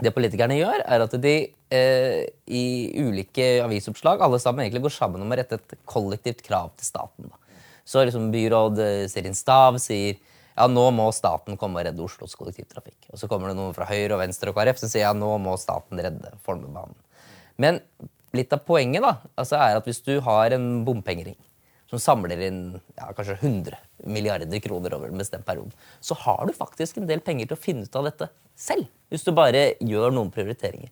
det 0.02 0.14
politikerne 0.14 0.58
gjør, 0.58 0.84
er 0.86 1.04
at 1.04 1.14
de 1.22 1.34
eh, 1.74 2.22
i 2.46 2.64
ulike 3.02 3.48
avisoppslag 3.64 4.22
alle 4.22 4.40
sammen 4.42 4.64
egentlig 4.64 4.84
går 4.86 4.94
sammen 4.94 5.24
om 5.24 5.32
å 5.32 5.38
rette 5.38 5.58
et 5.58 5.76
kollektivt 5.88 6.44
krav 6.46 6.72
til 6.78 6.88
staten. 6.90 7.30
Da. 7.30 7.62
Så 7.88 8.04
liksom 8.04 8.30
byråd 8.34 8.82
eh, 8.84 9.04
Serin 9.10 9.36
Stav 9.36 9.80
sier 9.82 10.18
ja, 10.58 10.66
nå 10.66 10.88
må 10.90 11.06
staten 11.14 11.56
komme 11.58 11.78
og 11.78 11.86
redde 11.86 12.02
Oslos 12.02 12.34
kollektivtrafikk. 12.38 13.12
Og 13.12 13.20
så 13.20 13.28
kommer 13.30 13.50
det 13.50 13.58
noen 13.60 13.76
fra 13.76 13.86
Høyre 13.86 14.16
og 14.16 14.22
Venstre 14.24 14.50
og 14.50 14.58
KrF 14.58 14.80
som 14.80 14.90
sier 14.90 15.06
ja, 15.06 15.14
nå 15.14 15.30
må 15.42 15.54
staten 15.60 16.00
redde 16.02 16.32
Fornebubanen. 16.46 16.98
Men 17.62 17.78
litt 18.36 18.52
av 18.52 18.64
poenget 18.66 19.04
da, 19.04 19.16
altså 19.38 19.56
er 19.60 19.78
at 19.78 19.86
hvis 19.88 20.02
du 20.04 20.18
har 20.24 20.54
en 20.56 20.84
bompengering 20.86 21.38
som 21.88 22.00
samler 22.02 22.42
inn 22.44 22.60
ja, 22.98 23.08
kanskje 23.16 23.38
100 23.38 23.78
milliarder 24.12 24.60
kroner 24.60 24.92
over 24.96 25.08
en 25.08 25.20
bestemt 25.20 25.46
periode, 25.46 25.72
så 26.04 26.16
har 26.26 26.44
du 26.46 26.52
faktisk 26.56 26.98
en 26.98 27.08
del 27.08 27.22
penger 27.24 27.48
til 27.48 27.56
å 27.56 27.62
finne 27.62 27.88
ut 27.88 27.96
av 27.96 28.10
dette 28.10 28.28
selv. 28.58 28.90
Hvis 29.08 29.24
du 29.24 29.32
bare 29.32 29.70
gjør 29.80 30.12
noen 30.12 30.28
prioriteringer. 30.34 30.90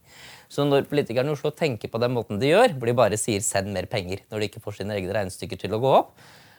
Så 0.49 0.65
når 0.65 0.89
politikerne 0.89 1.29
i 1.29 1.37
Oslo 1.37 1.53
tenker 1.53 1.91
på 1.93 2.01
den 2.01 2.15
måten 2.17 2.41
de 2.41 2.49
gjør, 2.49 2.73
hvor 2.79 2.89
de 2.89 2.97
bare 2.97 3.21
sier 3.21 3.45
'send 3.45 3.75
mer 3.75 3.85
penger' 3.85 4.25
når 4.31 4.41
de 4.41 4.49
ikke 4.49 4.63
får 4.65 4.79
sine 4.79 4.97
egne 4.97 5.13
regnestykker 5.13 5.61
til 5.61 5.75
å 5.77 5.83
gå 5.83 5.93
opp, 5.99 6.17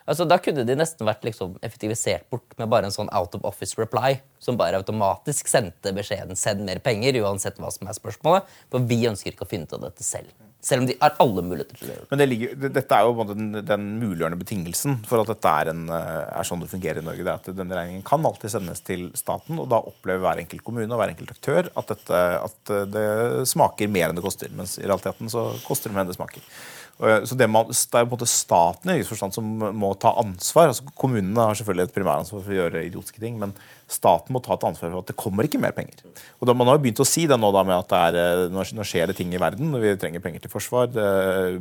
altså 0.07 0.27
Da 0.27 0.37
kunne 0.37 0.63
de 0.65 0.75
nesten 0.75 1.07
vært 1.07 1.23
liksom 1.23 1.57
effektivisert 1.61 2.29
bort 2.29 2.57
med 2.57 2.69
bare 2.69 2.85
en 2.85 2.91
sånn 2.91 3.09
out 3.11 3.33
of 3.35 3.43
office 3.43 3.75
reply, 3.77 4.21
som 4.39 4.55
bare 4.55 4.77
automatisk 4.77 5.47
sendte 5.47 5.91
beskjeden 5.91 6.35
'send 6.35 6.61
mer 6.61 6.79
penger', 6.79 7.23
uansett 7.23 7.57
hva 7.57 7.71
som 7.71 7.87
er 7.87 7.93
spørsmålet. 7.93 8.43
For 8.69 8.79
vi 8.79 9.07
ønsker 9.07 9.33
ikke 9.33 9.45
å 9.45 9.49
finne 9.49 9.63
ut 9.63 9.73
av 9.73 9.81
dette 9.81 10.03
selv. 10.03 10.29
Selv 10.63 10.81
om 10.81 10.87
de 10.89 10.95
har 10.99 11.13
alle 11.21 11.43
muligheter 11.45 11.77
til 11.77 11.85
å 11.85 11.91
gjøre 11.91 12.03
det. 12.03 12.09
Men 12.09 12.19
det 12.19 12.27
ligger, 12.27 12.55
dette 12.75 12.97
er 12.97 13.05
jo 13.05 13.25
den, 13.29 13.59
den 13.67 13.83
muliggjørende 14.01 14.39
betingelsen 14.41 14.97
for 15.07 15.21
at 15.21 15.29
dette 15.29 15.51
er, 15.61 15.69
en, 15.71 15.83
eh, 15.93 16.23
er 16.39 16.47
sånn 16.49 16.63
det 16.63 16.71
fungerer 16.71 16.99
i 17.01 17.05
Norge. 17.05 17.23
Det 17.23 17.33
er 17.33 17.43
at 17.43 17.59
Denne 17.59 17.77
regningen 17.77 18.05
kan 18.07 18.25
alltid 18.27 18.55
sendes 18.55 18.81
til 18.87 19.05
staten, 19.17 19.61
og 19.61 19.69
da 19.71 19.79
opplever 19.91 20.25
hver 20.25 20.41
enkelt 20.41 20.65
kommune 20.65 20.89
og 20.89 20.99
hver 20.99 21.13
enkelt 21.13 21.35
aktør 21.35 21.69
at, 21.69 21.93
dette, 21.93 22.23
at 22.49 22.73
det 22.95 23.07
smaker 23.53 23.93
mer 23.93 24.09
enn 24.09 24.17
det 24.17 24.25
koster. 24.25 24.51
Mens 24.57 24.75
i 24.81 24.87
realiteten 24.87 25.31
så 25.31 25.49
koster 25.67 25.93
det 25.93 25.99
mer 25.99 26.07
enn 26.07 26.11
det 26.11 26.17
smaker. 26.17 26.49
Så 26.97 27.35
det, 27.37 27.45
man, 27.45 27.67
det 27.69 27.99
er 27.99 28.07
på 28.07 28.07
en 28.07 28.13
måte 28.15 28.25
staten 28.29 28.89
i 28.95 29.03
forstand 29.05 29.35
som 29.35 29.45
må 29.77 29.91
ta 30.01 30.15
ansvar. 30.17 30.71
altså 30.71 30.87
Kommunene 30.97 31.43
har 31.45 31.57
selvfølgelig 31.59 31.91
et 31.91 31.93
primæransvar 31.93 32.41
for 32.41 32.53
å 32.53 32.57
gjøre 32.57 32.87
idiotiske 32.87 33.21
ting, 33.21 33.35
men 33.37 33.53
staten 33.87 34.33
må 34.33 34.41
ta 34.43 34.55
et 34.55 34.65
ansvar 34.67 34.89
for 34.89 35.03
at 35.03 35.11
det 35.11 35.15
kommer 35.19 35.45
ikke 35.47 35.61
mer 35.61 35.75
penger. 35.77 36.01
Og 36.41 36.49
da, 36.49 36.55
Man 36.57 36.67
har 36.67 36.79
jo 36.79 36.83
begynt 36.87 37.01
å 37.03 37.07
si 37.07 37.27
det 37.29 37.37
nå 37.39 37.51
da 37.53 37.61
med 37.67 37.77
at 37.77 37.91
det 37.91 37.99
er, 38.07 38.17
eh, 38.47 38.49
nå 38.51 38.85
skjer 38.87 39.11
det 39.11 39.17
ting 39.19 39.29
i 39.33 39.41
verden. 39.41 39.77
Vi 39.79 39.93
trenger 40.01 40.23
penger 40.23 40.43
til 40.43 40.51
forsvar, 40.51 40.89
det, 40.91 41.05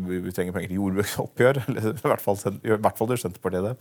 vi 0.01 0.33
trenger 0.33 0.57
penger 0.57 0.73
til 0.73 0.81
jordbruksoppgjør. 0.81 1.61
eller 1.69 1.91
I 1.93 2.09
hvert 2.15 2.25
fall, 2.25 2.41
i 2.57 2.73
hvert 2.73 2.99
fall 2.99 3.13
gjør 3.13 3.23
Senterpartiet 3.27 3.69
det. 3.69 3.75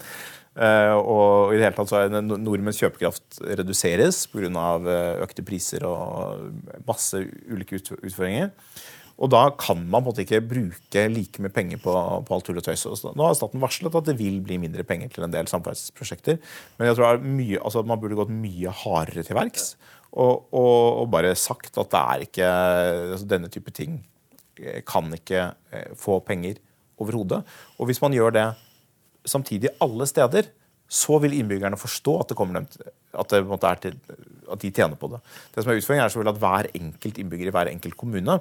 Eh, 0.56 0.94
og 0.96 1.54
i 1.54 1.58
det 1.58 1.70
hele 1.70 1.78
tatt 1.80 1.92
så 1.92 2.04
er 2.04 2.20
Nordmenns 2.20 2.84
kjøpekraft 2.84 3.42
reduseres 3.62 4.26
pga. 4.32 4.68
økte 5.26 5.48
priser 5.48 5.88
og 5.88 6.52
masse 6.86 7.24
ulike 7.48 7.80
utføringer. 7.80 8.54
Og 9.16 9.32
da 9.32 9.46
kan 9.56 9.80
man 9.80 10.04
på 10.04 10.10
en 10.10 10.10
måte 10.10 10.24
ikke 10.26 10.42
bruke 10.44 11.04
like 11.12 11.44
mye 11.44 11.54
penger 11.56 11.80
på, 11.80 11.92
på 12.28 12.36
alt 12.36 12.48
tull 12.48 12.60
og 12.60 12.66
tøys. 12.66 12.84
Nå 13.06 13.28
har 13.28 13.38
staten 13.38 13.64
varslet 13.64 13.96
at 13.96 14.10
det 14.10 14.18
vil 14.20 14.42
bli 14.44 14.58
mindre 14.60 14.84
penger 14.88 15.14
til 15.14 15.28
en 15.28 15.32
del 15.32 15.48
samferdselsprosjekter. 15.52 16.42
Men 16.76 16.90
jeg 16.90 16.98
tror 17.00 17.24
mye, 17.24 17.62
altså 17.62 17.86
man 17.88 18.02
burde 18.02 18.18
gått 18.20 18.34
mye 18.34 18.74
hardere 18.84 19.24
til 19.24 19.40
verks 19.40 19.74
og, 20.16 20.46
og, 20.56 21.02
og 21.02 21.08
bare 21.12 21.34
sagt 21.40 21.80
at 21.80 21.92
det 21.92 22.02
er 22.02 22.26
ikke 22.26 22.52
altså 23.16 23.28
Denne 23.28 23.52
type 23.52 23.72
ting 23.76 23.98
eh, 24.60 24.82
kan 24.88 25.10
ikke 25.16 25.48
eh, 25.72 25.90
få 26.00 26.22
penger 26.28 26.60
overhodet. 27.02 27.42
Og 27.80 27.90
hvis 27.90 28.00
man 28.04 28.16
gjør 28.16 28.36
det 28.36 28.46
samtidig 29.28 29.74
alle 29.84 30.08
steder, 30.08 30.52
så 30.88 31.18
vil 31.24 31.34
innbyggerne 31.36 31.80
forstå 31.80 32.20
at, 32.22 32.32
dem, 32.38 32.56
at, 33.18 33.82
til, 33.82 33.98
at 34.52 34.62
de 34.62 34.72
tjener 34.72 35.00
på 35.00 35.10
det. 35.12 35.20
Det 35.52 35.64
som 35.64 35.74
er 35.74 35.82
utfordringen 35.82 36.06
er 36.06 36.32
at 36.32 36.42
Hver 36.44 36.72
enkelt 36.78 37.20
innbygger 37.20 37.50
i 37.50 37.56
hver 37.56 37.72
enkelt 37.72 37.98
kommune 37.98 38.38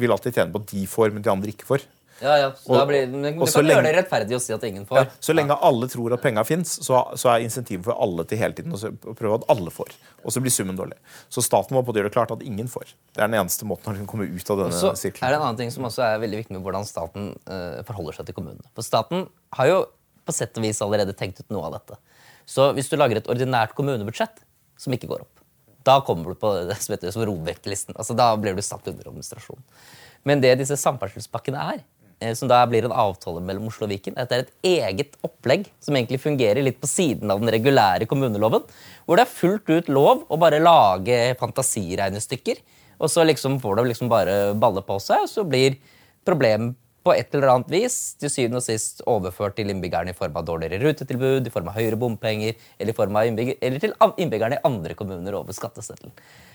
vil 0.00 0.14
alltid 0.14 0.34
tjene 0.34 0.54
på 0.54 0.62
at 0.62 0.72
de 0.72 0.86
får, 0.90 1.12
men 1.14 1.24
de 1.24 1.32
andre 1.32 1.52
ikke 1.54 1.68
får. 1.68 1.86
Ja, 2.22 2.36
ja, 2.38 2.50
så 2.52 2.70
Og- 2.70 2.88
blir, 2.88 3.08
men 3.10 3.38
Du 3.38 3.44
så 3.46 3.60
kan 3.60 3.66
gjøre 3.66 3.82
det 3.82 3.94
rettferdig 3.96 4.36
å 4.36 4.40
si 4.40 4.52
at 4.54 4.62
ingen 4.62 4.86
får. 4.86 4.96
Ja, 4.96 5.04
så 5.20 5.34
lenge 5.34 5.58
alle 5.60 5.88
tror 5.88 6.12
at 6.14 6.22
penga 6.22 6.44
fins, 6.46 6.78
så, 6.78 7.00
så 7.18 7.28
er 7.34 7.42
insentivet 7.42 7.84
for 7.84 8.00
alle 8.00 8.24
til 8.24 8.38
hele 8.38 8.54
tiden 8.54 8.72
å 8.72 9.14
prøve 9.18 9.40
at 9.40 9.44
alle 9.50 9.70
får. 9.70 9.90
Og 10.24 10.30
så 10.30 10.40
blir 10.40 10.54
summen 10.54 10.76
dårlig. 10.78 10.96
Så 11.28 11.42
staten 11.42 11.74
må 11.74 11.82
både 11.84 12.00
gjøre 12.00 12.10
det 12.10 12.14
klart 12.14 12.30
at 12.30 12.42
ingen 12.42 12.68
får. 12.68 12.94
Det 13.12 13.22
er 13.22 13.26
den 13.26 13.40
eneste 13.40 13.66
måten 13.66 13.98
å 13.98 14.06
komme 14.06 14.30
ut 14.30 14.50
av 14.50 14.62
denne 14.62 14.72
Så 14.72 14.94
er 14.94 15.10
det 15.10 15.34
en 15.34 15.42
annen 15.42 15.56
ting 15.58 15.70
som 15.74 15.84
også 15.84 16.06
er 16.06 16.22
veldig 16.22 16.44
viktig 16.44 16.54
med 16.54 16.62
hvordan 16.62 16.86
staten 16.86 17.34
uh, 17.50 17.82
forholder 17.82 18.20
seg 18.20 18.26
til 18.26 18.34
kommunene. 18.38 18.64
For 18.74 18.86
staten 18.86 19.28
har 19.58 19.66
jo 19.66 19.86
på 20.24 20.32
sett 20.32 20.56
og 20.56 20.62
vis 20.64 20.80
allerede 20.80 21.12
tenkt 21.18 21.40
ut 21.42 21.50
noe 21.50 21.66
av 21.66 21.80
dette. 21.80 21.98
Så 22.46 22.72
hvis 22.76 22.88
du 22.88 22.96
lager 22.96 23.18
et 23.18 23.28
ordinært 23.28 23.74
kommunebudsjett 23.74 24.38
som 24.78 24.94
ikke 24.94 25.10
går 25.10 25.24
opp, 25.26 25.33
da 25.86 26.00
kommer 26.04 26.32
du 26.32 26.38
på 26.40 26.52
det 26.70 26.78
som 26.82 26.94
heter 26.94 27.14
som 27.14 27.26
ROBEK-listen. 27.28 27.96
Altså, 27.96 28.16
da 28.18 28.30
blir 28.40 28.56
du 28.56 28.62
satt 28.64 28.86
under 28.90 29.10
administrasjon. 29.10 29.60
Men 30.24 30.40
det 30.40 30.56
disse 30.60 30.78
samferdselspakkene 30.80 31.64
er, 31.74 31.82
eh, 32.20 32.34
som 32.38 32.48
da 32.50 32.62
blir 32.68 32.86
en 32.86 32.96
avtale 33.04 33.42
mellom 33.44 33.68
Oslo 33.70 33.88
og 33.88 33.92
Viken, 33.92 34.16
er 34.16 34.24
at 34.24 34.32
det 34.32 34.38
er 34.38 34.46
et 34.46 34.70
eget 34.74 35.18
opplegg 35.26 35.66
som 35.84 35.96
egentlig 35.96 36.22
fungerer 36.22 36.64
litt 36.64 36.80
på 36.80 36.90
siden 36.90 37.32
av 37.32 37.42
den 37.42 37.52
regulære 37.52 38.08
kommuneloven, 38.10 38.64
hvor 39.04 39.20
det 39.20 39.26
er 39.26 39.34
fullt 39.34 39.74
ut 39.74 39.92
lov 39.92 40.24
å 40.32 40.40
bare 40.40 40.62
lage 40.62 41.18
fantasiregnestykker, 41.40 42.62
og 43.02 43.10
så 43.10 43.26
liksom 43.26 43.58
får 43.60 43.76
det 43.80 43.90
liksom 43.90 44.08
bare 44.08 44.54
balle 44.56 44.84
på 44.86 44.96
seg, 45.02 45.26
og 45.26 45.30
så 45.30 45.44
blir 45.44 45.76
problemet 46.24 46.78
på 47.04 47.12
et 47.12 47.34
eller 47.36 47.50
annet 47.52 47.72
vis 47.72 47.96
til 48.20 48.32
syvende 48.32 48.62
og 48.62 48.64
sist 48.64 49.02
overført 49.10 49.58
til 49.58 49.68
innbyggerne 49.72 50.14
i 50.14 50.16
form 50.16 50.38
av 50.40 50.46
dårligere 50.48 50.80
rutetilbud, 50.80 51.46
i 51.46 51.52
form 51.52 51.68
av 51.68 51.76
høyere 51.76 51.98
bompenger, 52.00 52.56
eller, 52.80 52.96
innbygger, 53.28 53.58
eller 53.60 53.82
til 53.82 53.96
innbyggerne 54.24 54.56
i 54.56 54.64
andre 54.64 54.96
kommuner 54.96 55.36
over 55.36 55.56
skatteseddelen. 55.56 56.14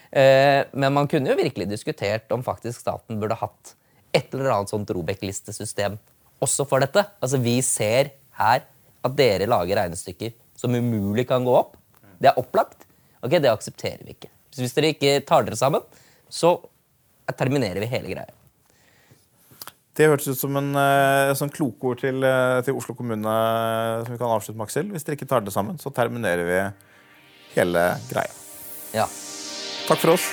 Eh, 0.10 0.64
men 0.74 0.96
man 0.96 1.08
kunne 1.08 1.30
jo 1.30 1.38
virkelig 1.38 1.70
diskutert 1.70 2.32
om 2.34 2.46
faktisk 2.46 2.82
staten 2.82 3.22
burde 3.22 3.38
hatt 3.38 3.76
et 4.16 4.34
eller 4.34 4.56
annet 4.56 4.74
sånt 4.74 4.90
Robek-listesystem 4.90 6.00
også 6.42 6.66
for 6.66 6.82
dette. 6.82 7.06
Altså 7.22 7.38
Vi 7.44 7.60
ser 7.66 8.16
her 8.40 8.66
at 9.06 9.16
dere 9.16 9.48
lager 9.50 9.84
regnestykker 9.84 10.34
som 10.58 10.74
umulig 10.74 11.28
kan 11.30 11.46
gå 11.46 11.54
opp. 11.54 11.78
Det 12.20 12.32
er 12.32 12.42
opplagt. 12.42 12.88
Ok, 13.22 13.38
Det 13.38 13.52
aksepterer 13.52 14.02
vi 14.04 14.18
ikke. 14.18 14.34
Så 14.50 14.64
hvis 14.64 14.74
dere 14.74 14.94
ikke 14.96 15.22
tar 15.28 15.46
dere 15.46 15.60
sammen, 15.60 15.86
så 16.30 16.58
terminerer 17.38 17.80
vi 17.84 17.92
hele 17.92 18.10
greia. 18.10 18.39
Det 20.00 20.08
hørtes 20.08 20.30
ut 20.32 20.40
som 20.40 20.56
en 20.56 20.70
eh, 20.80 21.34
sånn 21.36 21.52
kloke 21.52 21.90
ord 21.92 22.00
til, 22.00 22.24
eh, 22.24 22.62
til 22.64 22.78
Oslo 22.80 22.96
kommune 22.96 23.28
eh, 23.28 24.06
som 24.06 24.14
vi 24.16 24.20
kan 24.22 24.32
avslutte 24.32 24.64
Aksel. 24.64 24.94
Hvis 24.94 25.04
dere 25.04 25.20
ikke 25.20 25.28
tar 25.28 25.44
det 25.44 25.52
sammen, 25.52 25.76
så 25.82 25.92
terminerer 25.92 26.48
vi 26.48 26.62
hele 27.58 27.84
greia. 28.08 28.32
Ja. 28.96 29.10
Takk 29.90 30.00
for 30.00 30.16
oss. 30.16 30.32